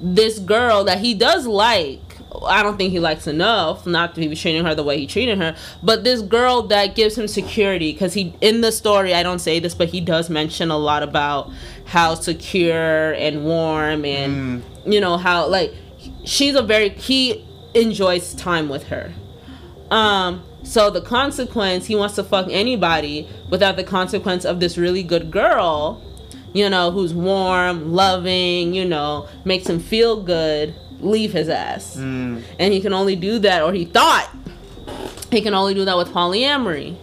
this 0.00 0.38
girl 0.38 0.84
that 0.84 0.98
he 0.98 1.14
does 1.14 1.46
like 1.46 2.07
I 2.46 2.62
don't 2.62 2.76
think 2.76 2.92
he 2.92 3.00
likes 3.00 3.26
enough 3.26 3.86
not 3.86 4.14
to 4.14 4.20
be 4.20 4.34
treating 4.34 4.64
her 4.64 4.74
the 4.74 4.82
way 4.82 4.98
he 4.98 5.06
treated 5.06 5.38
her, 5.38 5.56
but 5.82 6.04
this 6.04 6.20
girl 6.20 6.62
that 6.68 6.94
gives 6.94 7.16
him 7.16 7.26
security 7.26 7.92
because 7.92 8.14
he 8.14 8.34
in 8.40 8.60
the 8.60 8.72
story 8.72 9.14
I 9.14 9.22
don't 9.22 9.38
say 9.38 9.58
this, 9.60 9.74
but 9.74 9.88
he 9.88 10.00
does 10.00 10.28
mention 10.28 10.70
a 10.70 10.78
lot 10.78 11.02
about 11.02 11.50
how 11.86 12.14
secure 12.14 13.12
and 13.12 13.44
warm 13.44 14.04
and 14.04 14.62
you 14.84 15.00
know 15.00 15.16
how 15.16 15.46
like 15.48 15.74
she's 16.24 16.54
a 16.54 16.62
very 16.62 16.90
he 16.90 17.46
enjoys 17.74 18.34
time 18.34 18.68
with 18.68 18.84
her. 18.84 19.12
Um, 19.90 20.42
so 20.62 20.90
the 20.90 21.00
consequence, 21.00 21.86
he 21.86 21.96
wants 21.96 22.14
to 22.16 22.24
fuck 22.24 22.48
anybody 22.50 23.28
without 23.48 23.76
the 23.76 23.84
consequence 23.84 24.44
of 24.44 24.60
this 24.60 24.76
really 24.76 25.02
good 25.02 25.30
girl, 25.30 26.02
you 26.52 26.68
know, 26.68 26.90
who's 26.90 27.14
warm, 27.14 27.92
loving, 27.92 28.74
you 28.74 28.84
know, 28.84 29.28
makes 29.44 29.66
him 29.66 29.80
feel 29.80 30.22
good, 30.22 30.74
leave 31.00 31.32
his 31.32 31.48
ass. 31.48 31.96
Mm. 31.96 32.42
And 32.58 32.72
he 32.72 32.80
can 32.80 32.92
only 32.92 33.16
do 33.16 33.38
that, 33.40 33.62
or 33.62 33.72
he 33.72 33.84
thought 33.84 34.30
he 35.30 35.40
can 35.40 35.54
only 35.54 35.74
do 35.74 35.84
that 35.84 35.96
with 35.96 36.08
polyamory. 36.08 36.96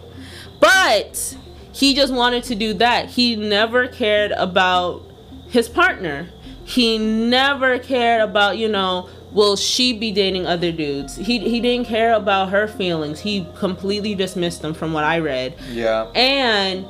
But 0.60 1.36
he 1.72 1.94
just 1.94 2.12
wanted 2.12 2.44
to 2.44 2.54
do 2.54 2.74
that. 2.74 3.10
He 3.10 3.36
never 3.36 3.86
cared 3.86 4.32
about 4.32 5.02
his 5.48 5.68
partner. 5.68 6.28
He 6.64 6.98
never 6.98 7.78
cared 7.78 8.22
about, 8.22 8.58
you 8.58 8.68
know, 8.68 9.08
will 9.30 9.54
she 9.56 9.92
be 9.92 10.10
dating 10.10 10.46
other 10.46 10.72
dudes? 10.72 11.16
He 11.16 11.38
he 11.38 11.60
didn't 11.60 11.86
care 11.86 12.14
about 12.14 12.48
her 12.48 12.66
feelings. 12.66 13.20
He 13.20 13.46
completely 13.56 14.14
dismissed 14.14 14.62
them 14.62 14.74
from 14.74 14.92
what 14.92 15.04
I 15.04 15.20
read. 15.20 15.54
Yeah. 15.70 16.10
And 16.14 16.86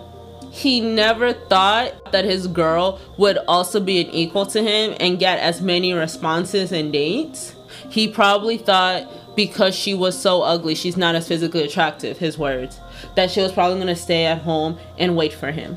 he 0.57 0.81
never 0.81 1.35
thought 1.35 2.13
that 2.13 2.25
his 2.25 2.47
girl 2.47 2.99
would 3.19 3.37
also 3.47 3.79
be 3.79 4.01
an 4.01 4.07
equal 4.09 4.47
to 4.47 4.63
him 4.63 4.97
and 4.99 5.19
get 5.19 5.39
as 5.39 5.61
many 5.61 5.93
responses 5.93 6.73
and 6.73 6.95
dates. 6.95 7.55
He 7.91 8.09
probably 8.09 8.57
thought 8.57 9.37
because 9.37 9.75
she 9.75 9.93
was 9.93 10.19
so 10.19 10.41
ugly, 10.41 10.75
she's 10.75 10.97
not 10.97 11.15
as 11.15 11.29
physically 11.29 11.63
attractive, 11.63 12.17
his 12.17 12.39
words, 12.39 12.81
that 13.17 13.31
she 13.31 13.43
was 13.43 13.53
probably 13.53 13.79
gonna 13.79 13.95
stay 13.95 14.25
at 14.25 14.39
home 14.39 14.79
and 14.97 15.15
wait 15.15 15.35
for 15.35 15.53
him. 15.53 15.77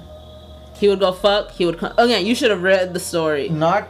He 0.76 0.88
would 0.88 1.02
go 1.02 1.12
fuck, 1.12 1.52
he 1.52 1.66
would 1.66 1.78
come. 1.78 1.94
Again, 1.98 2.26
you 2.26 2.34
should 2.34 2.50
have 2.50 2.64
read 2.64 2.94
the 2.94 3.02
story. 3.02 3.50
Not. 3.50 3.90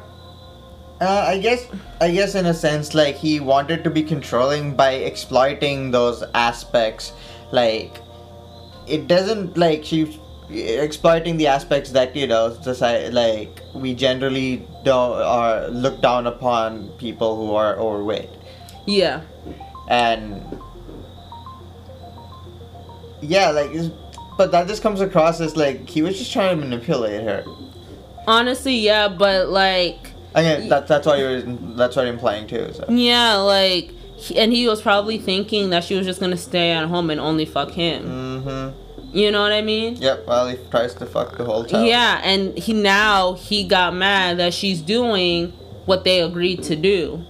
Uh, 0.99 1.23
I 1.28 1.38
guess. 1.38 1.67
I 2.02 2.10
guess 2.10 2.34
in 2.34 2.47
a 2.47 2.54
sense, 2.54 2.95
like 2.95 3.15
he 3.15 3.39
wanted 3.39 3.84
to 3.84 3.91
be 3.91 4.02
controlling 4.02 4.75
by 4.75 4.93
exploiting 4.93 5.91
those 5.91 6.23
aspects. 6.34 7.13
Like, 7.52 8.02
it 8.88 9.08
doesn't 9.08 9.56
like 9.56 9.86
she 9.86 10.19
exploiting 10.51 11.38
the 11.38 11.47
aspects 11.47 11.91
that 11.91 12.15
you 12.15 12.25
know 12.25 12.57
society 12.62 13.12
like 13.12 13.62
we 13.73 13.93
generally 13.93 14.65
don't 14.83 15.21
or 15.21 15.67
look 15.69 16.01
down 16.01 16.25
upon 16.27 16.89
people 16.97 17.35
who 17.35 17.53
are 17.55 17.77
overweight. 17.77 18.29
Yeah. 18.85 19.21
and 19.88 20.41
yeah, 23.21 23.49
like, 23.49 23.71
but 24.38 24.51
that 24.51 24.67
just 24.67 24.81
comes 24.81 25.01
across 25.01 25.41
as 25.41 25.57
like 25.57 25.88
he 25.88 26.01
was 26.01 26.17
just 26.17 26.31
trying 26.31 26.59
to 26.59 26.65
manipulate 26.65 27.23
her. 27.23 27.43
Honestly, 28.27 28.77
yeah, 28.77 29.07
but 29.07 29.49
like, 29.49 30.12
Again, 30.35 30.69
that, 30.69 30.88
that's 30.88 31.07
what 31.07 31.17
you're 31.17 31.41
that's 31.41 31.95
what 31.95 32.03
you're 32.03 32.13
implying 32.13 32.47
too. 32.47 32.71
So. 32.73 32.85
yeah, 32.89 33.35
like, 33.35 33.91
and 34.35 34.53
he 34.53 34.67
was 34.67 34.81
probably 34.81 35.17
thinking 35.17 35.71
that 35.71 35.83
she 35.83 35.95
was 35.95 36.05
just 36.05 36.19
gonna 36.19 36.38
stay 36.38 36.71
at 36.71 36.88
home 36.88 37.09
and 37.09 37.19
only 37.19 37.45
fuck 37.45 37.71
him. 37.71 38.05
Mm-hmm. 38.05 38.88
You 39.11 39.31
know 39.31 39.41
what 39.41 39.51
I 39.51 39.61
mean? 39.61 39.95
Yep. 39.95 40.27
Well, 40.27 40.47
he 40.49 40.57
tries 40.69 40.93
to 40.95 41.05
fuck 41.05 41.37
the 41.37 41.45
whole 41.45 41.63
time. 41.63 41.85
Yeah, 41.85 42.21
and 42.23 42.57
he 42.57 42.73
now 42.73 43.33
he 43.33 43.67
got 43.67 43.95
mad 43.95 44.37
that 44.37 44.53
she's 44.53 44.81
doing 44.81 45.51
what 45.85 46.03
they 46.03 46.21
agreed 46.21 46.63
to 46.63 46.75
do. 46.75 47.25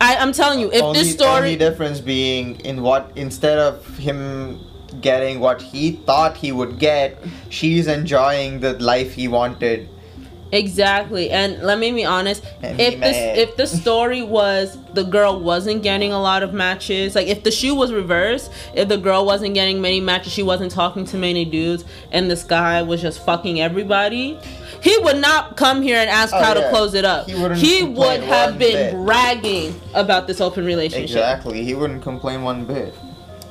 I, 0.00 0.16
I'm 0.16 0.32
telling 0.32 0.60
you, 0.60 0.70
if 0.72 0.82
only, 0.82 0.98
this 0.98 1.12
story, 1.12 1.36
only 1.36 1.56
difference 1.56 2.00
being 2.00 2.60
in 2.60 2.82
what 2.82 3.12
instead 3.16 3.58
of 3.58 3.86
him 3.98 4.60
getting 5.00 5.40
what 5.40 5.60
he 5.60 5.92
thought 5.92 6.36
he 6.36 6.52
would 6.52 6.78
get, 6.78 7.18
she's 7.50 7.86
enjoying 7.86 8.60
the 8.60 8.78
life 8.78 9.12
he 9.12 9.28
wanted. 9.28 9.88
Exactly, 10.52 11.30
and 11.30 11.62
let 11.62 11.78
me 11.78 11.92
be 11.92 12.04
honest, 12.04 12.44
And 12.62 12.80
if 12.80 13.00
this 13.00 13.16
if 13.38 13.56
the 13.56 13.66
story 13.66 14.22
was 14.22 14.76
the 14.94 15.04
girl 15.04 15.40
wasn't 15.40 15.82
getting 15.82 16.12
a 16.12 16.20
lot 16.20 16.42
of 16.42 16.52
matches, 16.52 17.14
like 17.14 17.28
if 17.28 17.42
the 17.44 17.50
shoe 17.50 17.74
was 17.74 17.92
reversed, 17.92 18.50
if 18.74 18.88
the 18.88 18.96
girl 18.98 19.24
wasn't 19.24 19.54
getting 19.54 19.80
many 19.80 20.00
matches, 20.00 20.32
she 20.32 20.42
wasn't 20.42 20.72
talking 20.72 21.04
to 21.06 21.16
many 21.16 21.44
dudes, 21.44 21.84
and 22.12 22.30
this 22.30 22.42
guy 22.44 22.82
was 22.82 23.00
just 23.00 23.24
fucking 23.24 23.60
everybody. 23.60 24.38
He 24.82 24.96
would 24.98 25.18
not 25.18 25.56
come 25.58 25.82
here 25.82 25.96
and 25.98 26.08
ask 26.08 26.32
Oh, 26.34 26.42
how 26.42 26.54
to 26.54 26.68
close 26.70 26.94
it 26.94 27.04
up. 27.04 27.28
He 27.28 27.34
He, 27.78 27.82
would 27.84 28.22
have 28.22 28.58
been 28.58 28.94
bit. 28.96 29.04
bragging 29.04 29.78
about 29.94 30.26
this 30.26 30.40
open 30.40 30.64
relationship. 30.64 31.10
Exactly. 31.10 31.62
He 31.64 31.74
wouldn't 31.74 32.02
complain 32.02 32.42
one 32.42 32.64
bit. 32.64 32.94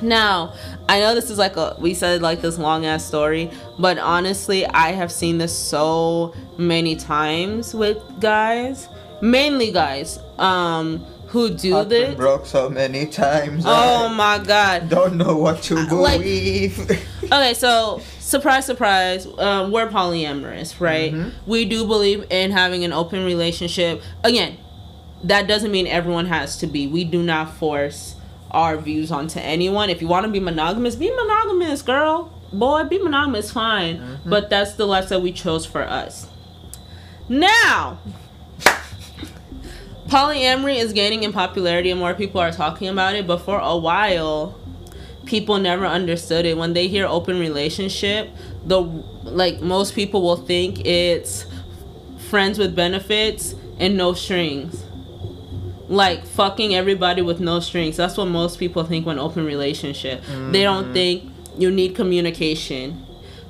Now, 0.01 0.53
I 0.87 0.99
know 0.99 1.13
this 1.15 1.29
is 1.29 1.37
like 1.37 1.57
a 1.57 1.75
we 1.79 1.93
said 1.93 2.21
like 2.21 2.41
this 2.41 2.57
long 2.57 2.85
ass 2.85 3.05
story, 3.05 3.51
but 3.77 3.97
honestly, 3.97 4.65
I 4.65 4.91
have 4.93 5.11
seen 5.11 5.37
this 5.37 5.57
so 5.57 6.33
many 6.57 6.95
times 6.95 7.73
with 7.73 7.97
guys, 8.19 8.87
mainly 9.21 9.71
guys, 9.71 10.19
um, 10.37 10.99
who 11.27 11.49
do 11.49 11.77
I've 11.77 11.89
been 11.89 12.07
this. 12.11 12.15
broke 12.15 12.45
so 12.45 12.69
many 12.69 13.05
times. 13.05 13.63
Oh 13.67 14.07
I 14.09 14.13
my 14.13 14.39
god. 14.43 14.89
don't 14.89 15.15
know 15.15 15.35
what 15.37 15.61
to 15.63 15.75
like- 15.75 16.19
believe. 16.21 17.05
Okay, 17.31 17.53
so 17.53 18.01
surprise, 18.19 18.65
surprise, 18.65 19.27
um, 19.37 19.71
we're 19.71 19.87
polyamorous, 19.87 20.79
right? 20.81 21.13
Mhm. 21.13 21.31
We 21.45 21.65
do 21.65 21.85
believe 21.85 22.25
in 22.31 22.49
having 22.49 22.83
an 22.83 22.91
open 22.91 23.23
relationship. 23.23 24.01
Again, 24.23 24.57
that 25.25 25.47
doesn't 25.47 25.69
mean 25.71 25.85
everyone 25.85 26.25
has 26.25 26.57
to 26.57 26.65
be. 26.65 26.87
We 26.87 27.03
do 27.03 27.21
not 27.21 27.53
force 27.53 28.15
our 28.51 28.77
views 28.77 29.11
onto 29.11 29.39
anyone. 29.39 29.89
If 29.89 30.01
you 30.01 30.07
want 30.07 30.25
to 30.25 30.31
be 30.31 30.39
monogamous, 30.39 30.95
be 30.95 31.11
monogamous, 31.11 31.81
girl. 31.81 32.31
Boy, 32.51 32.83
be 32.85 32.97
monogamous, 32.97 33.51
fine. 33.51 33.97
Mhm. 33.97 34.17
But 34.25 34.49
that's 34.49 34.73
the 34.73 34.85
lifestyle 34.85 35.21
we 35.21 35.31
chose 35.31 35.65
for 35.65 35.83
us. 35.83 36.27
Now, 37.27 37.99
polyamory 40.07 40.77
is 40.77 40.93
gaining 40.93 41.23
in 41.23 41.31
popularity 41.31 41.91
and 41.91 41.99
more 41.99 42.13
people 42.15 42.41
are 42.41 42.51
talking 42.51 42.87
about 42.87 43.15
it, 43.15 43.27
but 43.27 43.37
for 43.37 43.59
a 43.59 43.77
while, 43.77 44.55
people 45.25 45.59
never 45.59 45.85
understood 45.85 46.45
it. 46.45 46.57
When 46.57 46.73
they 46.73 46.87
hear 46.87 47.05
open 47.05 47.39
relationship, 47.39 48.29
the 48.65 48.81
like 49.23 49.61
most 49.61 49.93
people 49.93 50.23
will 50.23 50.37
think 50.37 50.83
it's 50.85 51.45
friends 52.17 52.57
with 52.57 52.75
benefits 52.75 53.53
and 53.79 53.95
no 53.95 54.13
strings. 54.13 54.83
Like 55.89 56.23
fucking 56.25 56.73
everybody 56.75 57.21
with 57.21 57.39
no 57.39 57.59
strings. 57.59 57.97
That's 57.97 58.15
what 58.15 58.25
most 58.27 58.59
people 58.59 58.83
think 58.83 59.05
when 59.05 59.17
open 59.19 59.43
relationship. 59.45 60.21
They 60.51 60.61
don't 60.63 60.89
Mhm. 60.89 60.93
think 60.93 61.23
you 61.57 61.71
need 61.71 61.95
communication. 61.95 63.05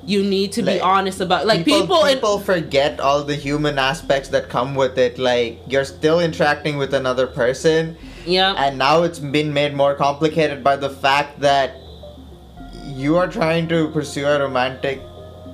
You 0.06 0.22
need 0.24 0.52
to 0.52 0.62
be 0.62 0.80
honest 0.80 1.20
about 1.20 1.46
like 1.46 1.64
people 1.66 1.82
people, 1.82 2.04
in 2.06 2.14
people 2.14 2.38
forget 2.40 2.98
all 2.98 3.22
the 3.22 3.36
human 3.36 3.78
aspects 3.78 4.30
that 4.30 4.48
come 4.48 4.74
with 4.74 4.96
it. 4.98 5.18
Like 5.18 5.60
you're 5.68 5.84
still 5.84 6.18
interacting 6.18 6.78
with 6.78 6.94
another 6.94 7.26
person, 7.26 7.96
yeah. 8.26 8.54
and 8.56 8.78
now 8.78 9.02
it's 9.02 9.18
been 9.18 9.52
made 9.52 9.74
more 9.74 9.94
complicated 9.94 10.64
by 10.64 10.76
the 10.76 10.88
fact 10.88 11.40
that 11.40 11.76
you 12.96 13.16
are 13.18 13.28
trying 13.28 13.68
to 13.68 13.88
pursue 13.88 14.26
a 14.26 14.40
romantic 14.40 15.00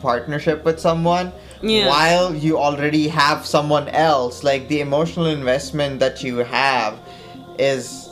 partnership 0.00 0.64
with 0.64 0.78
someone 0.80 1.32
Yeah. 1.62 1.88
while 1.88 2.34
you 2.34 2.58
already 2.58 3.08
have 3.08 3.46
someone 3.46 3.88
else 3.88 4.42
like 4.44 4.68
the 4.68 4.80
emotional 4.80 5.26
investment 5.26 6.00
that 6.00 6.22
you 6.22 6.38
have 6.38 6.98
is 7.58 8.05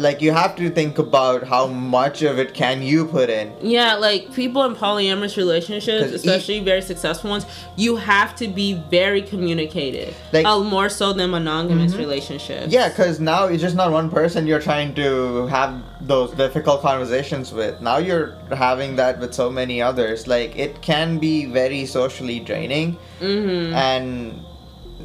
like 0.00 0.20
you 0.22 0.32
have 0.32 0.54
to 0.56 0.70
think 0.70 0.98
about 0.98 1.44
how 1.44 1.66
much 1.66 2.22
of 2.22 2.38
it 2.38 2.54
can 2.54 2.82
you 2.82 3.04
put 3.06 3.28
in 3.30 3.52
Yeah, 3.62 3.94
like 3.96 4.32
people 4.34 4.62
in 4.64 4.74
polyamorous 4.74 5.36
relationships, 5.36 6.02
'Cause 6.02 6.12
e- 6.12 6.16
especially 6.16 6.60
very 6.60 6.82
successful 6.82 7.30
ones, 7.30 7.46
you 7.76 7.96
have 7.96 8.34
to 8.36 8.48
be 8.48 8.74
very 8.90 9.22
communicative. 9.22 10.14
Like- 10.32 10.46
uh, 10.46 10.60
more 10.60 10.88
so 10.88 11.12
than 11.12 11.30
monogamous 11.30 11.92
Mhm. 11.94 11.98
relationships. 11.98 12.72
yeah 12.72 12.88
because 12.88 13.20
now 13.20 13.44
it's 13.46 13.62
just 13.62 13.76
not 13.76 13.90
one 13.92 14.08
person 14.10 14.46
you're 14.46 14.60
trying 14.70 14.94
to 14.94 15.46
have 15.48 15.72
those 16.00 16.30
difficult 16.32 16.80
conversations 16.82 17.52
with 17.52 17.80
now 17.80 17.98
you're 17.98 18.34
having 18.52 18.96
that 18.96 19.18
with 19.20 19.32
so 19.34 19.50
many 19.50 19.80
others 19.82 20.26
like 20.26 20.56
it 20.56 20.80
can 20.82 21.18
be 21.18 21.44
very 21.46 21.84
socially 21.86 22.38
draining 22.40 22.96
Mm-hmm. 23.20 23.74
and 23.74 24.40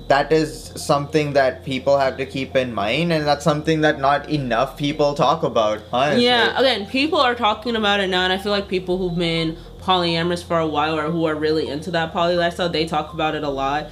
that 0.08 0.32
is 0.32 0.72
something 0.76 1.34
that 1.34 1.64
people 1.64 1.98
have 1.98 2.18
to 2.18 2.26
keep 2.26 2.56
in 2.56 2.74
mind 2.74 3.14
and 3.14 3.26
that's 3.26 3.44
something 3.44 3.82
that 3.82 4.00
not 4.00 4.30
enough 4.30 4.78
people 4.78 5.14
talk 5.14 5.44
about 5.44 5.82
honestly. 5.92 6.26
Yeah, 6.26 6.60
again, 6.60 6.86
people 6.88 7.20
are 7.20 7.36
talking 7.36 7.76
about 7.76 8.00
it 8.00 8.08
now, 8.08 8.24
and 8.24 8.34
I 8.34 8.38
feel 8.38 8.52
like 8.52 8.68
people 8.68 8.98
who've 8.98 9.18
been 9.18 9.58
polyamorous 9.80 10.44
for 10.44 10.60
a 10.60 10.68
while 10.68 10.98
or 10.98 11.10
who 11.10 11.26
are 11.26 11.36
really 11.36 11.68
into 11.68 11.92
that 11.92 12.12
poly 12.14 12.36
lifestyle, 12.36 12.70
they 12.70 12.86
talk 12.86 13.14
about 13.14 13.36
it 13.36 13.44
a 13.44 13.50
lot. 13.50 13.90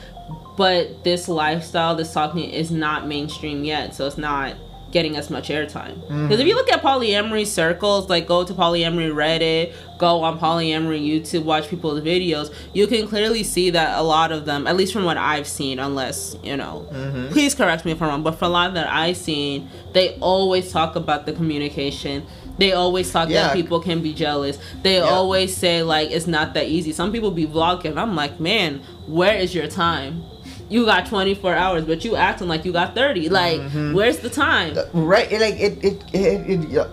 But 0.58 1.04
this 1.04 1.28
lifestyle, 1.28 1.96
this 1.96 2.14
talking, 2.14 2.50
is 2.50 2.72
not 2.72 3.08
mainstream 3.08 3.64
yet, 3.64 3.96
so 3.96 4.06
it's 4.06 4.18
not 4.18 4.56
getting 4.92 5.16
as 5.16 5.30
much 5.30 5.50
airtime. 5.50 5.96
Because 6.08 6.40
if 6.40 6.48
you 6.48 6.56
look 6.56 6.70
at 6.72 6.82
polyamory 6.82 7.46
circles, 7.48 8.10
like 8.10 8.28
go 8.28 8.44
to 8.44 8.54
polyamory 8.54 9.12
Reddit, 9.14 9.74
go 9.98 10.22
on 10.24 10.40
polyamory 10.40 11.02
YouTube, 11.06 11.44
watch 11.44 11.70
people's 11.70 12.02
videos, 12.02 12.54
you 12.74 12.88
can 12.88 13.08
clearly 13.08 13.44
see 13.44 13.70
that 13.72 13.98
a 13.98 14.02
lot 14.02 14.32
of 14.32 14.46
them, 14.46 14.68
at 14.68 14.76
least 14.76 14.94
from 14.94 15.06
what 15.06 15.18
I've 15.18 15.48
seen, 15.48 15.80
unless 15.80 16.36
you 16.44 16.58
know, 16.58 16.86
Mhm. 16.92 17.32
please 17.32 17.56
correct 17.56 17.86
me 17.86 17.94
if 17.94 18.02
I'm 18.02 18.10
wrong, 18.10 18.24
but 18.24 18.36
for 18.38 18.46
a 18.46 18.50
lot 18.50 18.74
that 18.74 18.88
I've 18.92 19.18
seen, 19.18 19.70
they 19.94 20.18
always 20.20 20.72
talk 20.72 20.96
about 20.96 21.26
the 21.26 21.32
communication. 21.34 22.24
They 22.58 22.74
always 22.74 23.10
talk 23.12 23.30
Yeah. 23.30 23.44
that 23.48 23.54
people 23.56 23.80
can 23.80 24.02
be 24.02 24.14
jealous. 24.14 24.58
They 24.84 24.96
Yeah. 24.98 25.04
always 25.10 25.56
say 25.56 25.84
like 25.84 26.12
it's 26.12 26.28
not 26.28 26.54
that 26.54 26.68
easy. 26.68 26.92
Some 26.92 27.12
people 27.12 27.32
be 27.32 27.46
vlogging. 27.48 27.98
I'm 27.98 28.16
like, 28.16 28.40
man, 28.40 28.82
where 29.08 29.36
is 29.36 29.56
your 29.56 29.68
time? 29.68 30.24
You 30.72 30.86
got 30.86 31.06
24 31.06 31.54
hours, 31.54 31.84
but 31.84 32.06
you 32.06 32.16
acting 32.16 32.48
like 32.48 32.64
you 32.64 32.72
got 32.72 32.96
30. 32.96 33.28
Like, 33.28 33.60
Mhm. 33.60 33.94
where's 33.94 34.20
the 34.20 34.30
time? 34.30 34.78
right 34.94 35.30
like 35.46 35.60
it 35.68 35.84
it 35.90 35.98
it, 36.14 36.40
it, 36.54 36.88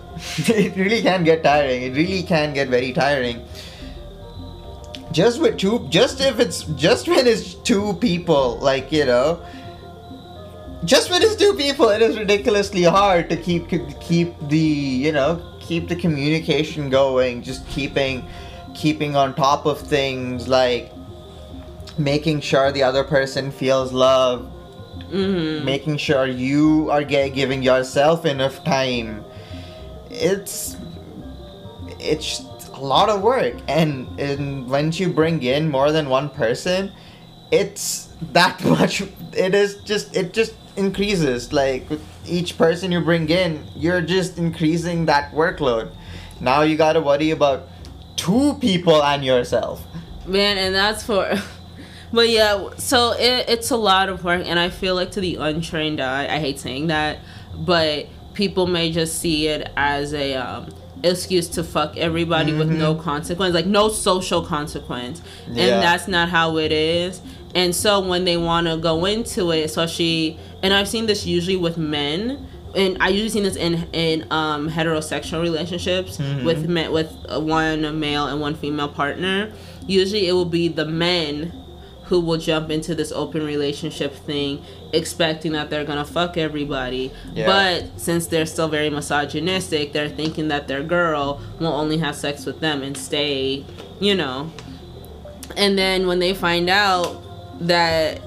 it 0.65 0.75
really 0.75 1.01
can 1.01 1.23
get 1.23 1.43
tiring 1.43 1.81
it 1.83 1.93
really 1.95 2.21
can 2.23 2.53
get 2.53 2.67
very 2.67 2.91
tiring 2.91 3.37
just 5.11 5.39
with 5.41 5.57
two 5.57 5.87
just 5.89 6.19
if 6.21 6.39
it's 6.39 6.63
just 6.85 7.07
when 7.07 7.25
it's 7.25 7.53
two 7.69 7.93
people 8.01 8.57
like 8.61 8.91
you 8.91 9.05
know 9.05 9.39
just 10.85 11.09
when 11.11 11.21
it's 11.21 11.35
two 11.35 11.53
people 11.55 11.89
it 11.89 12.01
is 12.01 12.17
ridiculously 12.17 12.83
hard 12.83 13.29
to 13.29 13.37
keep 13.37 13.67
keep 14.09 14.33
the 14.49 14.57
you 15.05 15.11
know 15.11 15.41
keep 15.59 15.87
the 15.87 15.95
communication 15.95 16.89
going 16.89 17.41
just 17.41 17.67
keeping 17.69 18.23
keeping 18.75 19.15
on 19.15 19.33
top 19.35 19.65
of 19.65 19.79
things 19.79 20.47
like 20.47 20.91
making 21.99 22.41
sure 22.41 22.71
the 22.71 22.83
other 22.83 23.03
person 23.03 23.51
feels 23.51 23.91
love 23.91 24.51
Mm-hmm. 25.11 25.65
making 25.65 25.97
sure 25.97 26.27
you 26.27 26.91
are 26.91 27.03
giving 27.03 27.63
yourself 27.63 28.25
enough 28.25 28.63
time. 28.63 29.25
It's 30.11 30.77
it's 31.99 32.41
a 32.73 32.79
lot 32.79 33.09
of 33.09 33.21
work. 33.21 33.55
And, 33.67 34.19
and 34.19 34.69
once 34.69 34.99
you 34.99 35.09
bring 35.09 35.41
in 35.41 35.69
more 35.69 35.91
than 35.91 36.09
one 36.09 36.29
person 36.29 36.91
it's 37.51 38.09
that 38.33 38.63
much 38.77 39.01
it 39.33 39.55
is 39.55 39.77
just 39.77 40.15
it 40.15 40.31
just 40.33 40.53
increases. 40.75 41.51
Like 41.51 41.89
with 41.89 42.05
each 42.27 42.55
person 42.57 42.91
you 42.91 43.01
bring 43.01 43.29
in 43.29 43.65
you're 43.75 44.01
just 44.01 44.37
increasing 44.37 45.05
that 45.07 45.31
workload. 45.33 45.89
Now 46.39 46.61
you 46.61 46.77
got 46.77 46.93
to 46.93 47.01
worry 47.01 47.31
about 47.31 47.67
two 48.15 48.55
people 48.61 49.01
and 49.01 49.25
yourself. 49.25 49.83
Man, 50.27 50.59
and 50.59 50.75
that's 50.75 51.03
for. 51.03 51.35
But 52.11 52.29
yeah, 52.29 52.69
so 52.77 53.11
it, 53.11 53.49
it's 53.49 53.69
a 53.71 53.77
lot 53.77 54.09
of 54.09 54.23
work, 54.23 54.43
and 54.45 54.59
I 54.59 54.69
feel 54.69 54.95
like 54.95 55.11
to 55.11 55.21
the 55.21 55.35
untrained 55.35 55.99
eye, 56.01 56.25
I 56.25 56.39
hate 56.39 56.59
saying 56.59 56.87
that, 56.87 57.19
but 57.55 58.07
people 58.33 58.65
may 58.67 58.91
just 58.91 59.19
see 59.19 59.47
it 59.47 59.69
as 59.77 60.13
a 60.13 60.33
um, 60.35 60.69
excuse 61.03 61.47
to 61.49 61.63
fuck 61.63 61.97
everybody 61.97 62.53
with 62.53 62.69
no 62.71 62.95
consequence, 62.95 63.53
like 63.53 63.65
no 63.67 63.89
social 63.89 64.41
consequence, 64.43 65.21
Yeah. 65.47 65.63
and 65.65 65.83
that's 65.83 66.07
not 66.07 66.29
how 66.29 66.57
it 66.57 66.71
is. 66.71 67.21
And 67.53 67.75
so 67.75 67.99
when 67.99 68.25
they 68.25 68.37
want 68.37 68.67
to 68.67 68.77
go 68.77 69.05
into 69.05 69.51
it, 69.51 69.63
especially, 69.65 70.39
and 70.63 70.73
I've 70.73 70.87
seen 70.87 71.05
this 71.05 71.25
usually 71.25 71.57
with 71.57 71.77
men, 71.77 72.47
and 72.75 72.97
I 73.01 73.09
usually 73.09 73.29
see 73.29 73.41
this 73.41 73.55
in 73.55 73.87
in 73.93 74.25
um, 74.31 74.69
heterosexual 74.69 75.41
relationships 75.41 76.17
Mhm. 76.19 76.43
with 76.43 76.67
men 76.69 76.91
with 76.91 77.11
one 77.29 77.99
male 77.99 78.27
and 78.27 78.39
one 78.39 78.53
female 78.55 78.87
partner. 78.89 79.51
Usually, 79.87 80.27
it 80.27 80.33
will 80.33 80.45
be 80.45 80.67
the 80.67 80.85
men 80.85 81.51
who 82.09 82.19
will 82.19 82.37
jump 82.37 82.71
into 82.71 82.95
this 82.95 83.11
open 83.11 83.45
relationship 83.45 84.13
thing, 84.13 84.63
expecting 84.93 85.51
that 85.51 85.69
they're 85.69 85.85
gonna 85.85 86.03
fuck 86.03 86.37
everybody. 86.37 87.11
Yeah. 87.33 87.45
But 87.45 87.99
since 87.99 88.25
they're 88.25 88.47
still 88.47 88.67
very 88.67 88.89
misogynistic, 88.89 89.93
they're 89.93 90.09
thinking 90.09 90.47
that 90.47 90.67
their 90.67 90.81
girl 90.81 91.39
will 91.59 91.67
only 91.67 91.97
have 91.99 92.15
sex 92.15 92.47
with 92.47 92.59
them 92.61 92.81
and 92.81 92.97
stay, 92.97 93.63
you 93.99 94.15
know. 94.15 94.51
And 95.55 95.77
then 95.77 96.07
when 96.07 96.17
they 96.17 96.33
find 96.33 96.67
out 96.67 97.21
that 97.67 98.21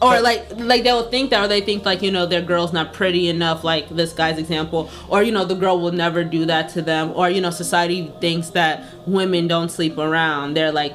or 0.00 0.20
like 0.20 0.46
like 0.56 0.84
they'll 0.84 1.10
think 1.10 1.30
that 1.30 1.44
or 1.44 1.48
they 1.48 1.60
think 1.60 1.84
like 1.84 2.00
you 2.00 2.10
know 2.10 2.24
their 2.24 2.40
girl's 2.40 2.72
not 2.72 2.94
pretty 2.94 3.28
enough 3.28 3.64
like 3.64 3.88
this 3.88 4.12
guy's 4.12 4.38
example 4.38 4.88
or 5.08 5.24
you 5.24 5.32
know 5.32 5.44
the 5.44 5.56
girl 5.56 5.80
will 5.80 5.90
never 5.90 6.22
do 6.22 6.46
that 6.46 6.68
to 6.68 6.80
them 6.80 7.10
or 7.16 7.28
you 7.28 7.40
know 7.40 7.50
society 7.50 8.12
thinks 8.20 8.50
that 8.50 8.84
women 9.08 9.48
don't 9.48 9.70
sleep 9.70 9.98
around 9.98 10.54
they're 10.54 10.70
like 10.70 10.94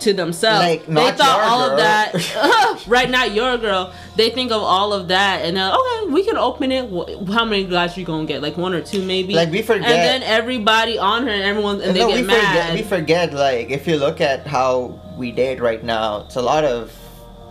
to 0.00 0.12
themselves 0.12 0.60
Like, 0.64 0.86
they 0.86 1.10
thought 1.12 1.40
all 1.40 1.62
of 1.62 1.68
girl. 1.70 1.76
that 1.78 2.84
right 2.86 3.08
not 3.10 3.32
your 3.32 3.56
girl 3.58 3.92
they 4.16 4.30
think 4.30 4.50
of 4.52 4.62
all 4.62 4.92
of 4.92 5.08
that 5.08 5.42
and 5.44 5.56
they're 5.56 5.72
okay 5.72 6.12
we 6.12 6.24
can 6.24 6.36
open 6.36 6.70
it 6.72 6.88
how 7.30 7.44
many 7.44 7.64
guys 7.64 7.96
you 7.96 8.04
gonna 8.04 8.24
get 8.26 8.42
like 8.42 8.56
one 8.56 8.74
or 8.74 8.80
two 8.82 9.02
maybe 9.04 9.34
Like, 9.34 9.50
we 9.50 9.62
forget- 9.62 9.86
and 9.88 9.94
then 9.94 10.22
everybody 10.22 10.98
on 10.98 11.22
her 11.24 11.30
and 11.30 11.42
everyone 11.42 11.80
and 11.80 11.94
they 11.96 12.00
no, 12.00 12.08
get 12.08 12.16
we 12.20 12.22
mad 12.26 12.46
forget. 12.48 12.74
We 12.74 12.82
forget. 12.82 13.32
Like, 13.32 13.70
if 13.70 13.86
you 13.86 13.96
look 13.96 14.20
at 14.20 14.46
how 14.46 15.00
we 15.16 15.32
date 15.32 15.60
right 15.60 15.82
now, 15.84 16.22
it's 16.26 16.36
a 16.36 16.42
lot 16.42 16.64
of. 16.64 16.92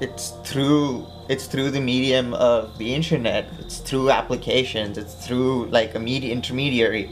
It's 0.01 0.33
through. 0.43 1.05
It's 1.29 1.45
through 1.47 1.71
the 1.71 1.81
medium 1.81 2.33
of 2.33 2.77
the 2.77 2.93
internet. 2.93 3.47
It's 3.59 3.77
through 3.79 4.11
applications. 4.11 4.97
It's 4.97 5.13
through 5.25 5.67
like 5.67 5.95
a 5.95 5.99
media 5.99 6.31
intermediary. 6.33 7.11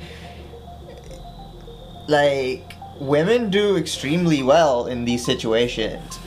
Like 2.07 2.72
women 2.99 3.49
do 3.49 3.77
extremely 3.77 4.43
well 4.43 4.87
in 4.87 5.05
these 5.05 5.25
situations. 5.25 6.19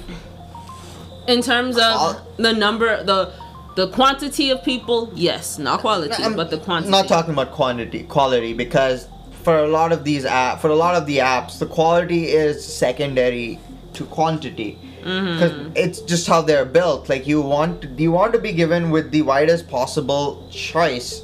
In 1.26 1.42
terms 1.42 1.76
of 1.76 1.82
All- 1.82 2.26
the 2.36 2.52
number, 2.52 3.02
the 3.02 3.32
the 3.76 3.88
quantity 3.88 4.50
of 4.50 4.64
people, 4.64 5.12
yes, 5.14 5.58
not 5.58 5.80
quality, 5.80 6.22
I'm 6.22 6.34
but 6.34 6.50
the 6.50 6.58
quantity. 6.58 6.90
Not 6.90 7.08
talking 7.08 7.34
about 7.34 7.52
quantity, 7.52 8.04
quality, 8.04 8.54
because 8.54 9.06
for 9.42 9.58
a 9.58 9.68
lot 9.68 9.92
of 9.92 10.02
these 10.02 10.24
app, 10.24 10.60
for 10.60 10.70
a 10.70 10.74
lot 10.74 10.94
of 10.94 11.06
the 11.06 11.18
apps, 11.18 11.58
the 11.58 11.66
quality 11.66 12.24
is 12.28 12.64
secondary 12.64 13.58
to 13.92 14.04
quantity. 14.06 14.78
Mm-hmm. 15.02 15.32
Because 15.34 15.76
it's 15.76 16.00
just 16.00 16.26
how 16.26 16.40
they're 16.42 16.64
built. 16.64 17.08
Like 17.08 17.26
you 17.26 17.42
want, 17.42 17.84
you 18.00 18.10
want 18.10 18.32
to 18.32 18.38
be 18.38 18.52
given 18.52 18.90
with 18.90 19.10
the 19.12 19.22
widest 19.22 19.68
possible 19.68 20.48
choice. 20.50 21.22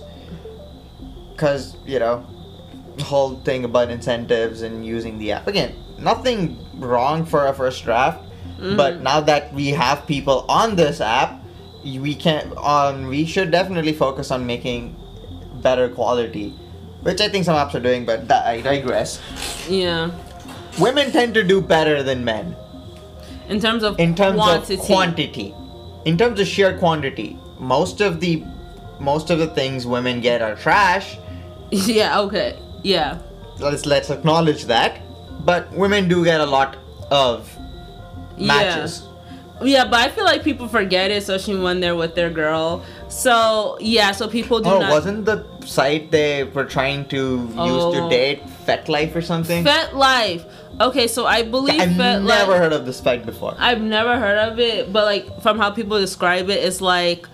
Because 1.33 1.75
you 1.87 1.99
know, 1.99 2.27
whole 3.01 3.37
thing 3.41 3.65
about 3.65 3.91
incentives 3.91 4.63
and 4.63 4.85
using 4.85 5.19
the 5.19 5.33
app 5.33 5.47
again. 5.47 5.75
Nothing 5.99 6.59
wrong 6.75 7.25
for 7.25 7.47
a 7.47 7.55
first 7.55 7.85
draft, 7.85 8.23
mm-hmm. 8.23 8.77
but 8.77 9.01
now 9.01 9.21
that 9.21 9.53
we 9.55 9.69
have 9.69 10.07
people 10.07 10.45
on 10.49 10.77
this 10.77 11.01
app, 11.01 11.43
we 11.85 12.15
can 12.15 12.53
on 12.57 13.07
we 13.07 13.25
should 13.25 13.51
definitely 13.51 13.93
focus 13.93 14.31
on 14.31 14.47
making 14.47 14.97
better 15.63 15.89
quality, 15.89 16.51
which 17.03 17.21
I 17.21 17.29
think 17.29 17.45
some 17.45 17.57
apps 17.57 17.75
are 17.75 17.81
doing. 17.81 18.05
But 18.05 18.29
that, 18.29 18.47
I 18.47 18.61
digress. 18.61 19.21
Yeah, 19.69 20.11
Women 20.79 21.13
tend 21.13 21.35
to 21.35 21.45
do 21.45 21.61
better 21.61 22.03
than 22.03 22.25
men 22.25 22.57
in 23.49 23.61
terms 23.61 23.83
of 23.83 23.99
in 24.01 24.15
terms 24.15 24.37
quantity. 24.37 24.75
of 24.75 24.81
quantity. 24.81 25.55
In 26.05 26.17
terms 26.17 26.41
of 26.41 26.47
sheer 26.47 26.77
quantity, 26.79 27.39
most 27.59 28.01
of 28.01 28.21
the 28.21 28.43
most 28.99 29.31
of 29.31 29.39
the 29.39 29.49
things 29.49 29.87
women 29.87 30.21
get 30.21 30.41
are 30.41 30.57
trash. 30.57 31.19
yeah. 31.71 32.21
Okay. 32.21 32.59
Yeah. 32.83 33.19
Let's 33.59 33.87
let's 33.87 34.11
acknowledge 34.11 34.65
that. 34.67 35.01
But 35.45 35.71
women 35.73 36.09
do 36.09 36.25
get 36.25 36.41
a 36.41 36.47
lot 36.47 36.77
of 37.11 37.49
matches. 38.39 39.03
Yeah. 39.61 39.67
yeah, 39.67 39.85
but 39.85 40.01
I 40.01 40.09
feel 40.09 40.25
like 40.25 40.43
people 40.43 40.69
forget 40.69 41.11
it, 41.11 41.19
especially 41.19 41.61
when 41.61 41.81
they're 41.81 41.97
with 41.97 42.15
their 42.15 42.31
girl. 42.31 42.83
So 43.09 43.77
yeah, 43.81 44.13
so 44.13 44.29
people 44.29 44.61
do 44.61 44.71
Oh, 44.71 44.79
not. 44.81 44.91
wasn't 44.91 45.25
the 45.25 45.45
site 45.65 46.11
they 46.11 46.45
were 46.45 46.65
trying 46.65 47.07
to 47.09 47.39
use 47.47 47.55
Oh. 47.59 47.93
to 47.95 48.09
date 48.09 48.43
FetLife 48.67 49.15
or 49.15 49.23
something? 49.23 49.65
Fet 49.65 49.95
Life. 49.95 50.45
Okay, 50.81 51.07
so 51.07 51.27
I 51.27 51.43
believe 51.43 51.81
I've 51.81 51.97
Fet 51.97 52.23
never 52.23 52.57
heard 52.59 52.73
of 52.73 52.87
this 52.87 52.97
site 52.99 53.27
before. 53.27 53.55
I've 53.59 53.83
never 53.83 54.19
heard 54.19 54.39
of 54.51 54.59
it, 54.59 54.93
but 54.93 55.05
like 55.05 55.43
from 55.43 55.59
how 55.59 55.71
people 55.71 56.01
describe 56.01 56.49
it, 56.49 56.65
it's 56.65 56.81
like 56.81 57.29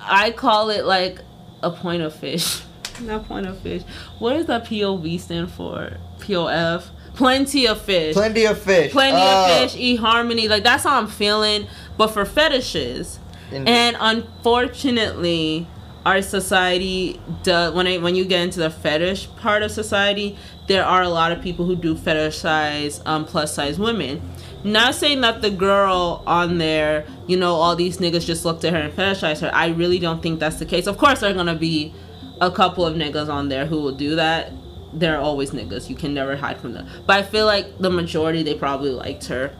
I 0.00 0.30
call 0.30 0.70
it 0.70 0.84
like 0.86 1.18
a 1.62 1.70
point 1.70 2.02
of 2.02 2.14
fish. 2.14 2.62
Not 3.00 3.26
point 3.28 3.46
of 3.46 3.58
fish. 3.58 3.82
What 4.18 4.34
does 4.34 4.46
that 4.46 4.64
POV 4.64 5.20
stand 5.20 5.50
for? 5.50 5.96
POF. 6.20 6.84
Plenty 7.14 7.66
of 7.66 7.80
fish. 7.80 8.14
Plenty 8.14 8.44
of 8.46 8.60
fish. 8.60 8.92
Plenty 8.92 9.16
Oh. 9.20 9.64
of 9.64 9.70
fish. 9.70 9.80
E 9.80 9.96
harmony. 9.96 10.48
Like 10.48 10.62
that's 10.64 10.84
how 10.84 10.98
I'm 10.98 11.06
feeling. 11.08 11.66
But 11.96 12.08
for 12.08 12.24
fetishes, 12.24 13.18
In- 13.50 13.66
and 13.66 13.96
unfortunately, 13.98 15.66
our 16.06 16.22
society 16.22 17.20
does 17.42 17.74
when 17.74 17.86
it, 17.86 18.02
when 18.02 18.14
you 18.14 18.24
get 18.24 18.40
into 18.42 18.60
the 18.60 18.70
fetish 18.70 19.28
part 19.36 19.62
of 19.62 19.70
society, 19.70 20.36
there 20.68 20.84
are 20.84 21.02
a 21.02 21.08
lot 21.08 21.32
of 21.32 21.42
people 21.42 21.64
who 21.64 21.74
do 21.76 21.94
fetishize 21.94 23.00
um, 23.06 23.24
plus 23.24 23.52
size 23.54 23.78
women. 23.78 24.20
Not 24.64 24.94
saying 24.94 25.20
that 25.22 25.40
the 25.42 25.50
girl 25.50 26.22
on 26.26 26.58
there, 26.58 27.04
you 27.26 27.36
know, 27.36 27.54
all 27.54 27.76
these 27.76 27.98
niggas 27.98 28.26
just 28.26 28.44
looked 28.44 28.64
at 28.64 28.72
her 28.72 28.78
and 28.80 28.92
fetishized 28.92 29.40
her. 29.40 29.50
I 29.54 29.68
really 29.68 29.98
don't 29.98 30.22
think 30.22 30.40
that's 30.40 30.56
the 30.56 30.66
case. 30.66 30.86
Of 30.86 30.98
course, 30.98 31.20
there 31.20 31.30
are 31.30 31.34
gonna 31.34 31.54
be 31.54 31.92
a 32.40 32.50
couple 32.50 32.86
of 32.86 32.94
niggas 32.94 33.28
on 33.28 33.48
there 33.48 33.66
who 33.66 33.80
will 33.80 33.94
do 33.94 34.16
that. 34.16 34.52
There 34.92 35.16
are 35.16 35.20
always 35.20 35.50
niggas. 35.50 35.90
You 35.90 35.96
can 35.96 36.14
never 36.14 36.36
hide 36.36 36.60
from 36.60 36.72
them. 36.72 36.88
But 37.06 37.18
I 37.18 37.22
feel 37.22 37.46
like 37.46 37.78
the 37.78 37.90
majority 37.90 38.42
they 38.42 38.54
probably 38.54 38.90
liked 38.90 39.26
her, 39.26 39.54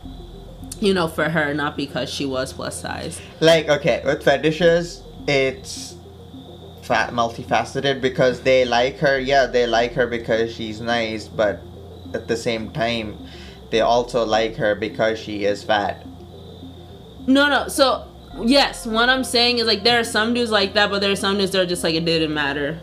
you 0.81 0.95
know, 0.95 1.09
for 1.09 1.29
her, 1.29 1.53
not 1.53 1.77
because 1.77 2.09
she 2.09 2.25
was 2.25 2.53
plus 2.53 2.81
size. 2.81 3.21
like 3.41 3.69
okay, 3.69 4.03
with 4.05 4.23
fetishes, 4.23 5.03
it's 5.27 5.97
fat 6.83 7.13
multifaceted 7.13 8.01
because 8.01 8.41
they 8.41 8.65
like 8.65 8.99
her. 8.99 9.19
Yeah, 9.19 9.47
they 9.47 9.67
like 9.67 9.93
her 9.93 10.07
because 10.07 10.55
she's 10.55 10.81
nice, 10.81 11.29
but 11.29 11.61
at 12.15 12.27
the 12.29 12.37
same 12.37 12.71
time, 12.71 13.19
they 13.71 13.81
also 13.83 14.25
like 14.25 14.57
her 14.57 14.75
because 14.75 15.19
she 15.19 15.45
is 15.45 15.63
fat. 15.63 16.07
No, 17.27 17.51
no. 17.51 17.69
So 17.69 18.08
yes, 18.45 18.87
what 18.87 19.09
I'm 19.09 19.25
saying 19.25 19.59
is 19.59 19.67
like 19.67 19.83
there 19.85 19.99
are 20.01 20.05
some 20.05 20.35
dudes 20.35 20.51
like 20.51 20.75
that, 20.75 20.91
but 20.91 21.01
there 21.01 21.11
are 21.11 21.17
some 21.17 21.39
dudes 21.39 21.53
that 21.53 21.63
are 21.63 21.67
just 21.67 21.85
like 21.85 21.95
it 21.95 22.05
didn't 22.05 22.33
matter. 22.35 22.79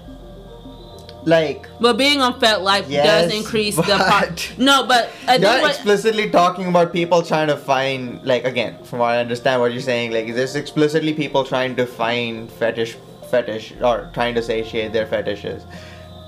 Like 1.25 1.67
But 1.79 1.97
being 1.97 2.21
on 2.21 2.39
FetLife 2.39 2.85
Yes, 2.87 3.31
does 3.31 3.33
increase 3.39 3.75
the 3.75 3.81
part. 3.83 4.53
No, 4.59 4.85
but 4.85 5.09
I 5.27 5.37
you're 5.37 5.49
what, 5.61 5.71
explicitly 5.71 6.29
talking 6.29 6.67
about 6.67 6.93
people 6.93 7.23
trying 7.23 7.47
to 7.47 7.57
find 7.57 8.23
like 8.23 8.45
again, 8.45 8.77
from 8.83 8.99
what 8.99 9.09
I 9.09 9.17
understand 9.19 9.59
what 9.59 9.71
you're 9.73 9.81
saying, 9.81 10.11
like 10.11 10.27
there's 10.35 10.55
explicitly 10.55 11.13
people 11.15 11.43
trying 11.43 11.75
to 11.77 11.87
find 11.87 12.51
fetish 12.51 12.95
fetish 13.31 13.73
or 13.81 14.11
trying 14.13 14.35
to 14.35 14.41
satiate 14.43 14.93
their 14.93 15.07
fetishes. 15.07 15.63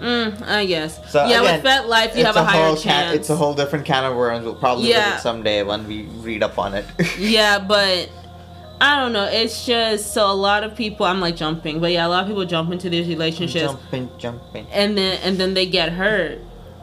mm, 0.01 0.41
I 0.47 0.65
guess. 0.65 0.99
So 1.11 1.27
yeah, 1.27 1.41
again, 1.41 1.61
with 1.61 1.71
FetLife 1.71 2.15
you 2.15 2.25
have 2.25 2.35
a, 2.35 2.43
higher 2.43 2.65
whole 2.65 2.75
chance. 2.75 3.11
Can, 3.11 3.15
it's 3.19 3.29
a 3.29 3.35
whole 3.35 3.53
different 3.53 3.85
can 3.85 4.03
of 4.03 4.15
worms. 4.15 4.45
We'll 4.45 4.55
probably 4.55 4.89
Yeah. 4.89 5.17
someday 5.17 5.61
when 5.61 5.87
we 5.87 6.03
read 6.25 6.41
up 6.41 6.57
on 6.57 6.73
it. 6.73 6.85
yeah, 7.19 7.59
but 7.59 8.09
I 8.79 8.95
don't 8.97 9.11
know. 9.13 9.25
It's 9.25 9.65
just 9.65 10.13
so 10.13 10.29
a 10.31 10.33
lot 10.33 10.63
of 10.63 10.75
people. 10.75 11.05
I'm 11.05 11.19
like 11.19 11.35
jumping, 11.35 11.79
but 11.79 11.91
yeah, 11.91 12.05
a 12.05 12.09
lot 12.09 12.23
of 12.23 12.27
people 12.27 12.45
jump 12.45 12.71
into 12.71 12.89
these 12.89 13.07
relationships. 13.07 13.73
jumping, 13.73 14.09
jumping. 14.17 14.67
and 14.71 14.97
then 14.97 15.19
and 15.23 15.37
then 15.37 15.53
they 15.55 15.65
get 15.65 15.91
hurt 15.93 16.39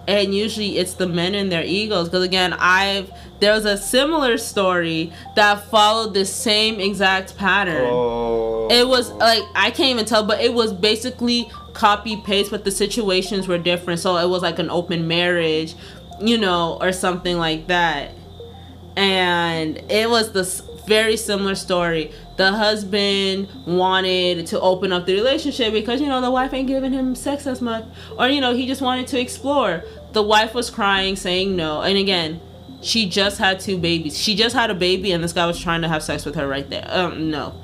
and 0.07 0.35
usually 0.35 0.77
it's 0.77 0.93
the 0.95 1.07
men 1.07 1.35
and 1.35 1.51
their 1.51 1.65
egos 1.65 2.11
because 2.11 2.23
again 2.23 2.53
i've 2.59 3.11
there 3.41 3.55
was 3.55 3.65
a 3.65 3.75
similar 3.79 4.37
story 4.37 5.11
that 5.35 5.65
followed 5.71 6.13
the 6.13 6.27
same 6.27 6.79
exact 6.79 7.35
pattern 7.39 7.89
Oh. 7.91 8.69
it 8.71 8.87
was 8.87 9.11
like 9.13 9.43
i 9.55 9.71
can't 9.71 9.89
even 9.89 10.05
tell 10.05 10.23
but 10.23 10.43
it 10.43 10.53
was 10.53 10.75
basically 10.75 11.51
copy 11.73 12.19
paste 12.19 12.51
but 12.51 12.65
the 12.65 12.71
situations 12.71 13.49
were 13.49 13.57
different 13.57 13.99
so 13.99 14.19
it 14.19 14.29
was 14.29 14.43
like 14.43 14.59
an 14.59 14.69
open 14.69 15.09
marriage 15.09 15.75
you 16.21 16.37
know 16.37 16.77
or 16.83 16.93
something 16.93 17.39
like 17.39 17.69
that 17.69 18.11
and 18.97 19.79
it 19.91 20.09
was 20.11 20.33
this 20.33 20.61
very 20.87 21.16
similar 21.16 21.55
story 21.55 22.12
the 22.37 22.53
husband 22.53 23.49
wanted 23.66 24.47
to 24.47 24.61
open 24.61 24.93
up 24.93 25.07
the 25.07 25.14
relationship 25.14 25.72
because 25.72 26.01
you 26.01 26.07
know 26.07 26.20
the 26.20 26.30
wife 26.30 26.53
ain't 26.53 26.68
giving 26.68 26.93
him 26.93 27.14
sex 27.14 27.47
as 27.47 27.61
much 27.61 27.85
or 28.18 28.28
you 28.28 28.41
know 28.41 28.55
he 28.55 28.66
just 28.66 28.82
wanted 28.82 29.07
to 29.07 29.18
explore 29.20 29.82
the 30.12 30.22
wife 30.22 30.53
was 30.55 30.70
crying 30.70 31.16
saying 31.16 31.57
no 31.57 31.80
and 31.82 31.97
again 31.97 32.41
she 32.82 33.09
just 33.09 33.39
had 33.39 33.59
two 33.61 33.78
babies 33.78 34.18
she 34.18 34.35
just 34.35 34.55
had 34.55 34.70
a 34.70 34.74
baby 34.74 35.12
and 35.12 35.24
this 35.24 35.32
guy 35.32 35.47
was 35.47 35.59
trying 35.59 35.80
to 35.82 35.89
have 35.89 36.03
sex 36.03 36.24
with 36.26 36.35
her 36.35 36.47
right 36.47 36.68
there 36.70 36.87
um 36.91 37.30
no 37.30 37.55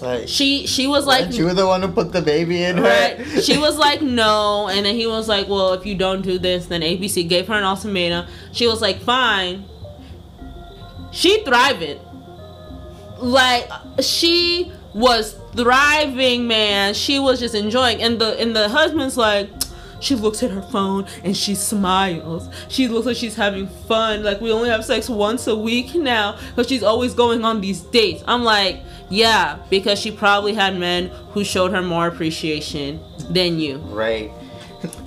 Like, 0.00 0.28
she 0.28 0.66
she 0.66 0.86
was 0.86 1.04
like 1.06 1.30
you 1.34 1.44
weren't 1.44 1.58
the 1.58 1.66
one 1.66 1.82
who 1.82 1.88
put 1.88 2.12
the 2.12 2.22
baby 2.22 2.62
in 2.62 2.78
her? 2.78 2.82
Right. 2.82 3.42
She 3.44 3.58
was 3.58 3.76
like, 3.76 4.00
no. 4.00 4.68
And 4.68 4.86
then 4.86 4.94
he 4.94 5.06
was 5.06 5.28
like, 5.28 5.46
well, 5.46 5.74
if 5.74 5.84
you 5.84 5.94
don't 5.94 6.22
do 6.22 6.38
this, 6.38 6.66
then 6.66 6.80
ABC 6.80 7.28
gave 7.28 7.48
her 7.48 7.54
an 7.54 7.64
ultimatum. 7.64 8.24
She 8.52 8.66
was 8.66 8.80
like, 8.80 9.00
fine. 9.02 9.64
She 11.12 11.42
thriving. 11.44 11.98
Like, 13.18 13.68
she 14.00 14.72
was 14.94 15.36
thriving, 15.54 16.46
man. 16.48 16.94
She 16.94 17.18
was 17.18 17.38
just 17.40 17.54
enjoying, 17.54 18.02
and 18.02 18.18
the 18.20 18.38
and 18.40 18.54
the 18.54 18.68
husband's 18.68 19.16
like. 19.16 19.48
She 20.02 20.14
looks 20.14 20.42
at 20.42 20.50
her 20.50 20.62
phone 20.62 21.06
and 21.24 21.36
she 21.36 21.54
smiles. 21.54 22.48
She 22.70 22.88
looks 22.88 23.04
like 23.04 23.18
she's 23.18 23.36
having 23.36 23.66
fun. 23.66 24.22
Like 24.22 24.40
we 24.40 24.50
only 24.50 24.70
have 24.70 24.82
sex 24.82 25.10
once 25.10 25.46
a 25.46 25.54
week 25.54 25.94
now 25.94 26.38
because 26.48 26.68
she's 26.70 26.82
always 26.82 27.12
going 27.12 27.44
on 27.44 27.60
these 27.60 27.82
dates. 27.82 28.24
I'm 28.26 28.42
like, 28.42 28.80
yeah, 29.10 29.58
because 29.68 29.98
she 30.00 30.10
probably 30.10 30.54
had 30.54 30.78
men 30.78 31.08
who 31.32 31.44
showed 31.44 31.72
her 31.72 31.82
more 31.82 32.06
appreciation 32.06 32.98
than 33.28 33.58
you, 33.60 33.76
Right. 33.76 34.30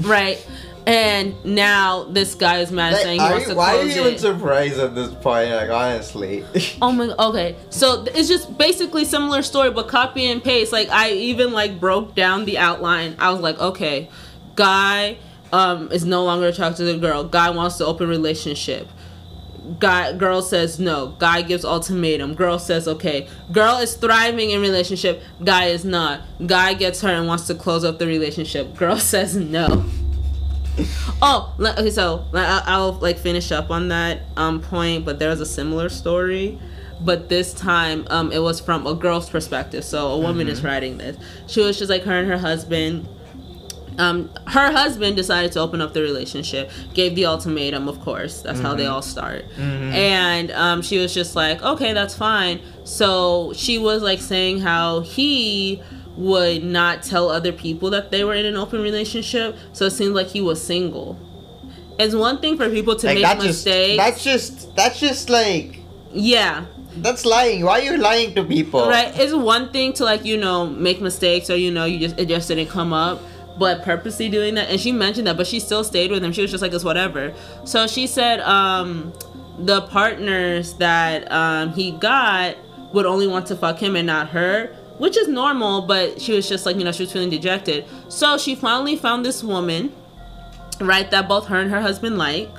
right? 0.01 0.47
And 0.85 1.33
now 1.45 2.03
this 2.03 2.35
guy 2.35 2.59
is 2.59 2.71
mad 2.71 2.93
Like, 2.93 3.01
saying 3.03 3.19
he 3.21 3.25
wants 3.25 3.45
you- 3.47 3.51
to 3.53 3.55
why 3.57 3.77
are 3.77 3.83
you 3.83 3.91
even 4.01 4.13
it. 4.15 4.19
surprised 4.19 4.79
at 4.79 4.93
this 4.95 5.09
point? 5.13 5.49
Like 5.51 5.69
honestly. 5.69 6.43
Oh 6.81 6.91
my 6.91 7.13
okay. 7.17 7.55
So 7.69 8.03
it's 8.13 8.27
just 8.27 8.57
basically 8.57 9.05
similar 9.05 9.41
story 9.43 9.71
but 9.71 9.87
copy 9.87 10.25
and 10.25 10.43
paste. 10.43 10.73
Like 10.73 10.89
I 10.89 11.11
even 11.11 11.53
like 11.53 11.79
broke 11.79 12.15
down 12.15 12.45
the 12.45 12.57
outline. 12.57 13.15
I 13.19 13.31
was 13.31 13.39
like, 13.41 13.59
okay, 13.59 14.09
guy 14.55 15.17
um 15.53 15.89
is 15.91 16.03
no 16.05 16.23
longer 16.25 16.47
attracted 16.47 16.77
to 16.85 16.93
the 16.93 16.97
girl. 16.99 17.23
Guy 17.23 17.49
wants 17.51 17.77
to 17.77 17.85
open 17.85 18.09
relationship. 18.09 18.87
Guy 19.79 20.11
girl 20.11 20.41
says 20.41 20.77
no. 20.79 21.15
Guy 21.19 21.41
gives 21.43 21.63
ultimatum. 21.63 22.33
Girl 22.35 22.59
says 22.59 22.85
okay. 22.89 23.27
Girl 23.53 23.77
is 23.77 23.95
thriving 23.95 24.49
in 24.51 24.59
relationship. 24.59 25.21
Guy 25.41 25.65
is 25.67 25.85
not. 25.85 26.19
Guy 26.45 26.73
gets 26.73 26.99
her 26.99 27.07
and 27.09 27.27
wants 27.27 27.47
to 27.47 27.55
close 27.55 27.85
up 27.85 27.99
the 27.99 28.05
relationship. 28.07 28.75
Girl 28.75 28.97
says 29.13 29.37
no. 29.37 29.85
Oh, 31.21 31.55
okay. 31.59 31.89
So 31.89 32.25
I'll 32.33 32.93
like 32.93 33.17
finish 33.17 33.51
up 33.51 33.69
on 33.71 33.87
that 33.89 34.21
um 34.35 34.61
point, 34.61 35.05
but 35.05 35.19
there's 35.19 35.39
a 35.39 35.45
similar 35.45 35.87
story, 35.89 36.59
but 36.99 37.29
this 37.29 37.53
time 37.53 38.05
um 38.09 38.31
it 38.31 38.39
was 38.39 38.59
from 38.59 38.85
a 38.87 38.93
girl's 38.93 39.29
perspective. 39.29 39.83
So 39.85 40.07
a 40.07 40.17
woman 40.19 40.47
is 40.47 40.63
writing 40.63 40.97
this. 40.97 41.15
She 41.47 41.61
was 41.61 41.77
just 41.79 41.89
like 41.89 42.03
her 42.03 42.17
and 42.19 42.27
her 42.29 42.37
husband. 42.37 43.07
Um, 43.99 44.31
her 44.47 44.71
husband 44.71 45.15
decided 45.15 45.51
to 45.51 45.59
open 45.59 45.79
up 45.79 45.93
the 45.93 46.01
relationship, 46.01 46.71
gave 46.95 47.13
the 47.13 47.27
ultimatum, 47.27 47.87
of 47.87 47.99
course. 48.01 48.41
That's 48.41 48.59
how 48.59 48.73
they 48.73 48.87
all 48.87 49.03
start. 49.03 49.45
And 49.93 50.49
um, 50.51 50.81
she 50.81 50.97
was 50.97 51.13
just 51.13 51.35
like, 51.35 51.61
okay, 51.61 51.93
that's 51.93 52.15
fine. 52.17 52.59
So 52.85 53.53
she 53.55 53.77
was 53.77 54.01
like 54.01 54.19
saying 54.19 54.61
how 54.61 55.01
he 55.01 55.79
would 56.15 56.63
not 56.63 57.03
tell 57.03 57.29
other 57.29 57.51
people 57.51 57.89
that 57.89 58.11
they 58.11 58.23
were 58.23 58.33
in 58.33 58.45
an 58.45 58.55
open 58.55 58.81
relationship. 58.81 59.57
So 59.73 59.85
it 59.85 59.91
seemed 59.91 60.13
like 60.13 60.27
he 60.27 60.41
was 60.41 60.61
single. 60.63 61.19
It's 61.99 62.15
one 62.15 62.39
thing 62.39 62.57
for 62.57 62.69
people 62.69 62.95
to 62.97 63.07
like 63.07 63.15
make 63.15 63.23
that 63.23 63.35
just 63.37 63.65
mistakes. 63.65 63.97
that's 63.97 64.23
just 64.23 64.75
that's 64.75 64.99
just 64.99 65.29
like 65.29 65.79
yeah. 66.11 66.65
that's 66.97 67.25
lying. 67.25 67.65
Why 67.65 67.79
are 67.79 67.83
you 67.83 67.97
lying 67.97 68.35
to 68.35 68.43
people? 68.43 68.87
Right. 68.87 69.11
It's 69.17 69.33
one 69.33 69.71
thing 69.71 69.93
to 69.93 70.03
like, 70.03 70.25
you 70.25 70.37
know, 70.37 70.67
make 70.67 71.01
mistakes 71.01 71.49
or 71.49 71.55
you 71.55 71.71
know, 71.71 71.85
you 71.85 71.99
just 71.99 72.19
it 72.19 72.27
just 72.27 72.47
didn't 72.47 72.67
come 72.67 72.93
up. 72.93 73.21
But 73.57 73.83
purposely 73.83 74.29
doing 74.29 74.55
that 74.55 74.69
and 74.69 74.79
she 74.79 74.91
mentioned 74.91 75.27
that, 75.27 75.37
but 75.37 75.45
she 75.45 75.59
still 75.59 75.83
stayed 75.83 76.09
with 76.09 76.23
him. 76.23 76.31
She 76.31 76.41
was 76.41 76.49
just 76.49 76.63
like 76.63 76.73
it's 76.73 76.83
whatever. 76.83 77.33
So 77.65 77.85
she 77.85 78.07
said, 78.07 78.39
um, 78.41 79.13
the 79.59 79.81
partners 79.81 80.73
that 80.75 81.31
um 81.31 81.73
he 81.73 81.91
got 81.91 82.55
would 82.93 83.05
only 83.05 83.27
want 83.27 83.47
to 83.47 83.55
fuck 83.55 83.79
him 83.79 83.95
and 83.95 84.07
not 84.07 84.29
her. 84.29 84.75
Which 84.97 85.17
is 85.17 85.27
normal, 85.27 85.81
but 85.81 86.21
she 86.21 86.33
was 86.33 86.47
just 86.47 86.65
like, 86.65 86.77
you 86.77 86.83
know, 86.83 86.91
she 86.91 87.03
was 87.03 87.11
feeling 87.11 87.29
dejected. 87.29 87.85
So 88.09 88.37
she 88.37 88.55
finally 88.55 88.95
found 88.95 89.25
this 89.25 89.43
woman, 89.43 89.91
right, 90.79 91.09
that 91.11 91.27
both 91.27 91.47
her 91.47 91.59
and 91.59 91.71
her 91.71 91.81
husband 91.81 92.17
like, 92.17 92.49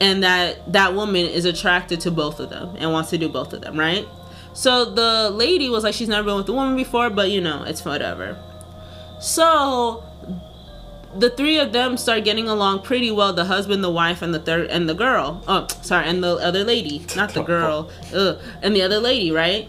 and 0.00 0.22
that 0.22 0.72
that 0.72 0.94
woman 0.94 1.26
is 1.26 1.44
attracted 1.44 2.00
to 2.00 2.10
both 2.10 2.40
of 2.40 2.50
them 2.50 2.74
and 2.78 2.92
wants 2.92 3.10
to 3.10 3.18
do 3.18 3.28
both 3.28 3.52
of 3.52 3.62
them, 3.62 3.78
right? 3.78 4.06
So 4.52 4.84
the 4.84 5.30
lady 5.30 5.70
was 5.70 5.84
like, 5.84 5.94
she's 5.94 6.08
never 6.08 6.26
been 6.26 6.36
with 6.36 6.48
a 6.48 6.52
woman 6.52 6.76
before, 6.76 7.08
but 7.08 7.30
you 7.30 7.40
know, 7.40 7.62
it's 7.62 7.84
whatever. 7.84 8.36
So 9.20 10.04
the 11.16 11.30
three 11.30 11.58
of 11.58 11.72
them 11.72 11.96
start 11.96 12.24
getting 12.24 12.48
along 12.48 12.82
pretty 12.82 13.10
well 13.10 13.32
the 13.32 13.44
husband 13.44 13.84
the 13.84 13.90
wife 13.90 14.22
and 14.22 14.32
the 14.32 14.38
third 14.38 14.70
and 14.70 14.88
the 14.88 14.94
girl 14.94 15.42
oh 15.46 15.66
sorry 15.82 16.06
and 16.06 16.24
the 16.24 16.36
other 16.36 16.64
lady 16.64 17.04
not 17.14 17.34
the 17.34 17.42
girl 17.54 17.90
Ugh. 18.14 18.38
and 18.62 18.74
the 18.74 18.80
other 18.80 18.98
lady 18.98 19.30
right 19.30 19.68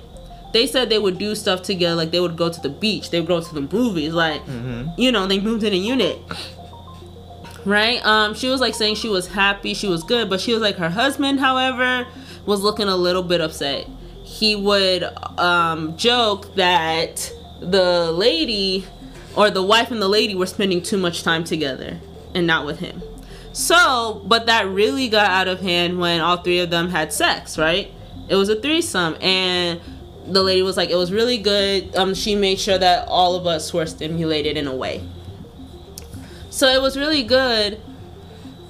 they 0.54 0.66
said 0.68 0.90
they 0.90 1.00
would 1.00 1.18
do 1.18 1.36
stuff 1.36 1.62
together 1.64 1.96
like 1.96 2.12
they 2.12 2.20
would 2.20 2.38
go 2.38 2.50
to 2.50 2.62
the 2.62 2.70
beach 2.70 3.10
they 3.10 3.20
would 3.20 3.28
go 3.28 3.42
to 3.42 3.54
the 3.54 3.62
movies 3.62 4.14
like 4.14 4.42
you 4.98 5.12
know 5.12 5.28
they 5.28 5.40
moved 5.40 5.64
in 5.64 5.74
a 5.74 5.78
unit. 5.78 6.18
Right? 7.66 8.06
Um 8.06 8.34
she 8.34 8.50
was 8.50 8.60
like 8.62 8.76
saying 8.76 8.96
she 8.96 9.10
was 9.10 9.28
happy 9.28 9.74
she 9.74 9.88
was 9.88 10.04
good 10.04 10.30
but 10.30 10.42
she 10.42 10.54
was 10.54 10.62
like 10.62 10.76
her 10.78 10.90
husband 10.90 11.40
however 11.40 12.06
was 12.46 12.62
looking 12.62 12.88
a 12.88 12.96
little 12.96 13.24
bit 13.24 13.40
upset. 13.42 13.88
He 14.24 14.56
would 14.56 15.04
um 15.40 15.96
joke 15.98 16.56
that 16.56 17.32
the 17.62 18.12
lady 18.12 18.86
or 19.36 19.50
the 19.50 19.64
wife 19.64 19.92
and 19.92 20.02
the 20.02 20.10
lady 20.10 20.36
were 20.36 20.46
spending 20.46 20.82
too 20.82 20.98
much 20.98 21.24
time 21.24 21.44
together 21.44 22.00
and 22.36 22.46
not 22.46 22.66
with 22.66 22.80
him. 22.80 23.02
So 23.54 24.22
but 24.26 24.46
that 24.48 24.68
really 24.68 25.08
got 25.08 25.30
out 25.30 25.48
of 25.48 25.62
hand 25.62 26.00
when 26.00 26.20
all 26.20 26.38
three 26.38 26.60
of 26.60 26.70
them 26.70 26.90
had 26.90 27.14
sex 27.14 27.58
right? 27.58 27.92
It 28.28 28.36
was 28.36 28.50
a 28.50 28.56
threesome 28.60 29.16
and 29.22 29.80
the 30.28 30.42
lady 30.42 30.62
was 30.62 30.78
like 30.78 30.90
it 30.90 30.96
was 30.96 31.12
really 31.12 31.38
good 31.38 31.96
um 31.96 32.14
she 32.14 32.36
made 32.36 32.60
sure 32.60 32.78
that 32.78 33.08
all 33.08 33.36
of 33.36 33.46
us 33.46 33.74
were 33.74 33.86
stimulated 33.86 34.56
in 34.58 34.68
a 34.68 34.76
way 34.76 35.04
so 36.54 36.68
it 36.68 36.84
was 36.84 36.96
really 36.96 37.24
good. 37.24 37.82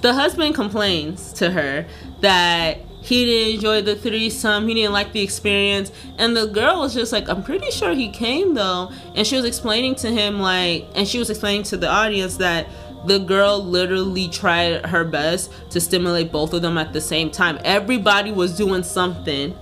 The 0.00 0.14
husband 0.14 0.54
complains 0.54 1.34
to 1.34 1.50
her 1.50 1.84
that 2.22 2.78
he 3.02 3.26
didn't 3.26 3.56
enjoy 3.56 3.82
the 3.82 3.94
threesome, 3.94 4.66
he 4.68 4.72
didn't 4.72 4.94
like 4.94 5.12
the 5.12 5.20
experience, 5.20 5.92
and 6.16 6.34
the 6.34 6.46
girl 6.46 6.80
was 6.80 6.94
just 6.94 7.12
like, 7.12 7.28
"I'm 7.28 7.42
pretty 7.42 7.70
sure 7.70 7.92
he 7.92 8.08
came 8.08 8.54
though." 8.54 8.90
And 9.14 9.26
she 9.26 9.36
was 9.36 9.44
explaining 9.44 9.96
to 9.96 10.10
him 10.10 10.40
like, 10.40 10.86
and 10.94 11.06
she 11.06 11.18
was 11.18 11.28
explaining 11.28 11.64
to 11.64 11.76
the 11.76 11.86
audience 11.86 12.38
that 12.38 12.68
the 13.04 13.18
girl 13.18 13.62
literally 13.62 14.28
tried 14.28 14.86
her 14.86 15.04
best 15.04 15.50
to 15.68 15.78
stimulate 15.78 16.32
both 16.32 16.54
of 16.54 16.62
them 16.62 16.78
at 16.78 16.94
the 16.94 17.02
same 17.02 17.30
time. 17.30 17.58
Everybody 17.64 18.32
was 18.32 18.56
doing 18.56 18.82
something. 18.82 19.54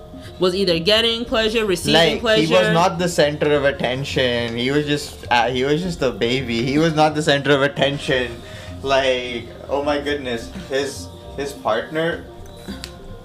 Was 0.43 0.55
either 0.57 0.79
getting 0.81 1.25
pleasure, 1.25 1.65
receiving 1.65 2.15
Like 2.15 2.21
pleasure. 2.21 2.47
he 2.47 2.53
was 2.53 2.73
not 2.75 2.99
the 2.99 3.09
center 3.09 3.55
of 3.55 3.65
attention. 3.65 4.57
He 4.57 4.71
was 4.73 4.87
just 4.87 5.25
uh, 5.31 5.49
he 5.57 5.63
was 5.63 5.81
just 5.83 6.03
a 6.03 6.11
baby. 6.11 6.63
He 6.67 6.79
was 6.79 6.95
not 6.95 7.15
the 7.15 7.23
center 7.23 7.53
of 7.55 7.63
attention. 7.63 8.43
Like 8.83 9.47
oh 9.69 9.83
my 9.85 10.01
goodness, 10.01 10.51
his 10.69 11.07
his 11.37 11.53
partner 11.53 12.25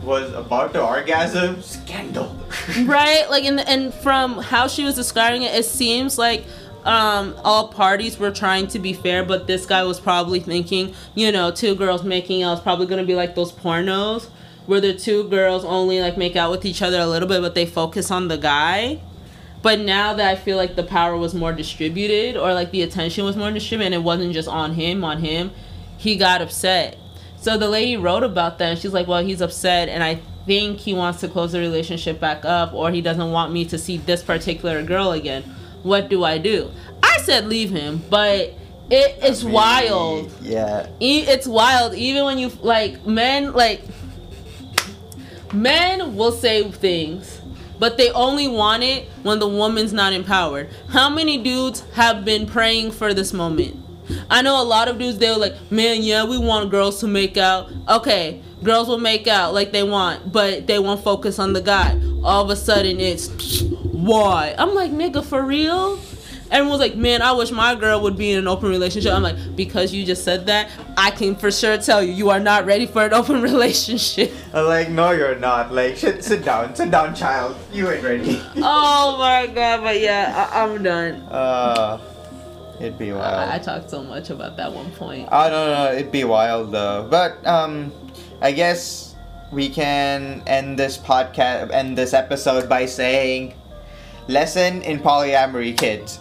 was 0.04 0.32
about 0.34 0.74
to 0.74 0.84
orgasm. 0.86 1.62
Scandal. 1.62 2.36
right 2.86 3.26
like 3.30 3.46
and 3.46 3.60
and 3.62 3.94
from 4.06 4.38
how 4.38 4.68
she 4.68 4.84
was 4.84 4.96
describing 4.96 5.42
it 5.42 5.54
it 5.56 5.66
seems 5.66 6.18
like 6.18 6.46
um 6.86 7.36
all 7.44 7.68
parties 7.70 8.18
were 8.20 8.32
trying 8.32 8.68
to 8.68 8.80
be 8.80 8.94
fair 8.94 9.26
but 9.26 9.48
this 9.48 9.66
guy 9.66 9.84
was 9.84 10.00
probably 10.00 10.40
thinking 10.40 10.94
you 11.16 11.32
know 11.32 11.52
two 11.52 11.76
girls 11.76 12.04
making 12.04 12.44
out 12.44 12.54
is 12.58 12.64
probably 12.64 12.86
gonna 12.86 13.04
be 13.04 13.16
like 13.16 13.34
those 13.36 13.52
pornos 13.52 14.30
where 14.68 14.82
the 14.82 14.94
two 14.94 15.28
girls 15.30 15.66
only 15.66 16.00
like 16.00 16.18
make 16.18 16.36
out 16.36 16.52
with 16.52 16.66
each 16.66 16.82
other 16.82 17.00
a 17.00 17.08
little 17.08 17.28
bit 17.28 17.42
but 17.42 17.56
they 17.56 17.66
focus 17.66 18.12
on 18.12 18.28
the 18.28 18.38
guy. 18.38 19.02
But 19.64 19.80
now 19.80 20.14
that 20.14 20.28
i 20.30 20.36
feel 20.36 20.56
like 20.56 20.76
the 20.76 20.84
power 20.84 21.18
was 21.18 21.34
more 21.34 21.52
distributed 21.52 22.38
or 22.38 22.54
like 22.54 22.72
the 22.72 22.84
attention 22.84 23.26
was 23.26 23.36
more 23.36 23.52
distributed 23.52 23.88
and 23.88 23.96
it 23.96 24.06
wasn't 24.06 24.34
just 24.34 24.48
on 24.48 24.74
him 24.74 25.04
on 25.04 25.20
him 25.20 25.52
he 25.98 26.16
got 26.16 26.42
upset. 26.42 26.98
So 27.40 27.58
the 27.58 27.70
lady 27.70 27.98
wrote 27.98 28.24
about 28.24 28.60
that 28.60 28.70
and 28.70 28.80
she's 28.80 28.94
like 28.94 29.08
well 29.08 29.24
he's 29.24 29.42
upset 29.42 29.90
and 29.90 30.04
i 30.04 30.20
think 30.46 30.80
he 30.80 30.94
wants 30.94 31.20
to 31.22 31.28
close 31.28 31.52
the 31.52 31.60
relationship 31.60 32.20
back 32.20 32.46
up 32.46 32.74
or 32.74 32.92
he 32.92 33.02
doesn't 33.02 33.32
want 33.32 33.52
me 33.52 33.66
to 33.66 33.78
see 33.78 33.98
this 33.98 34.22
particular 34.22 34.84
girl 34.84 35.12
again. 35.12 35.44
What 35.84 36.10
do 36.10 36.24
i 36.24 36.38
do? 36.38 36.72
I 37.02 37.18
said 37.20 37.48
leave 37.48 37.72
him 37.72 38.04
but 38.10 38.54
it, 38.90 39.18
it's 39.22 39.44
wild. 39.44 40.32
Yeah. 40.42 40.88
It's 41.00 41.46
wild. 41.46 41.94
Even 41.96 42.24
when 42.24 42.38
you 42.38 42.50
like 42.62 43.06
men 43.06 43.54
like 43.54 43.82
men 45.54 46.16
will 46.16 46.32
say 46.32 46.70
things 46.72 47.42
but 47.80 47.98
they 47.98 48.10
only 48.12 48.48
want 48.48 48.82
it 48.84 49.08
when 49.24 49.40
the 49.40 49.48
woman's 49.48 49.94
not 49.94 50.14
empowered 50.14 50.70
how 50.90 51.10
many 51.10 51.38
dudes 51.42 51.84
have 51.94 52.26
been 52.26 52.46
praying 52.46 52.92
for 52.92 53.14
this 53.14 53.34
moment? 53.34 53.76
I 54.30 54.42
know 54.42 54.62
a 54.62 54.64
lot 54.64 54.88
of 54.88 54.98
dudes 54.98 55.18
they're 55.18 55.38
like 55.38 55.56
man 55.72 56.02
yeah 56.02 56.24
we 56.24 56.38
want 56.38 56.72
girls 56.72 57.00
to 57.02 57.08
make 57.08 57.38
out. 57.38 57.72
Okay 57.90 58.42
girls 58.64 58.88
will 58.88 58.98
make 58.98 59.28
out 59.28 59.54
like 59.54 59.72
they 59.72 59.84
want 59.84 60.32
but 60.32 60.66
they 60.68 60.80
won't 60.80 61.04
focus 61.04 61.40
on 61.40 61.54
the 61.54 61.62
guy. 61.62 62.00
All 62.24 62.44
of 62.44 62.50
a 62.50 62.56
sudden 62.56 63.00
it's 63.00 63.30
why? 63.62 64.56
I'm 64.58 64.74
like 64.74 64.92
nigga 64.92 65.24
for 65.24 65.44
real 65.44 66.00
Everyone's 66.50 66.80
like, 66.80 66.96
man, 66.96 67.22
I 67.22 67.32
wish 67.34 67.52
my 67.52 67.76
girl 67.76 68.02
would 68.02 68.18
be 68.18 68.32
in 68.32 68.40
an 68.40 68.48
open 68.48 68.70
relationship. 68.70 69.12
I'm 69.14 69.22
like, 69.24 69.56
because 69.56 69.94
you 69.94 70.06
just 70.06 70.24
said 70.24 70.46
that, 70.48 70.70
I 70.96 71.12
can 71.12 71.36
for 71.36 71.52
sure 71.52 71.78
tell 71.78 72.02
you, 72.02 72.14
you 72.14 72.30
are 72.30 72.40
not 72.40 72.66
ready 72.66 72.86
for 72.86 73.04
an 73.06 73.14
open 73.14 73.42
relationship. 73.52 74.32
I'm 74.54 74.66
like 74.66 74.90
no, 74.90 75.12
you're 75.12 75.36
not. 75.36 75.74
Like 75.74 75.98
sit 75.98 76.24
sit 76.24 76.46
down, 76.46 76.74
sit 76.76 76.90
down, 76.92 77.14
child. 77.16 77.56
You 77.74 77.90
ain't 77.92 78.04
ready. 78.04 78.42
oh 78.58 79.18
my 79.18 79.48
god, 79.48 79.84
but 79.84 80.00
yeah, 80.00 80.50
I- 80.54 80.64
I'm 80.64 80.82
done. 80.84 81.16
Uh, 81.30 82.00
it'd 82.80 82.98
be 82.98 83.12
I-, 83.12 83.56
I 83.56 83.60
talked 83.60 83.90
so 83.90 84.02
much 84.04 84.30
about 84.30 84.56
that 84.58 84.72
one 84.72 84.90
point. 84.92 85.28
I 85.32 85.50
don't 85.50 85.70
know. 85.72 85.92
It'd 85.98 86.12
be 86.12 86.24
wild 86.24 86.72
though. 86.72 87.08
But 87.10 87.46
um, 87.46 87.92
I 88.42 88.52
guess 88.54 89.16
we 89.52 89.70
can 89.70 90.44
end 90.48 90.78
this 90.80 90.98
podcast, 90.98 91.72
end 91.74 91.98
this 91.98 92.14
episode 92.14 92.68
by 92.70 92.86
saying, 92.86 93.54
lesson 94.28 94.82
in 94.84 95.00
polyamory, 95.00 95.78
kids. 95.78 96.20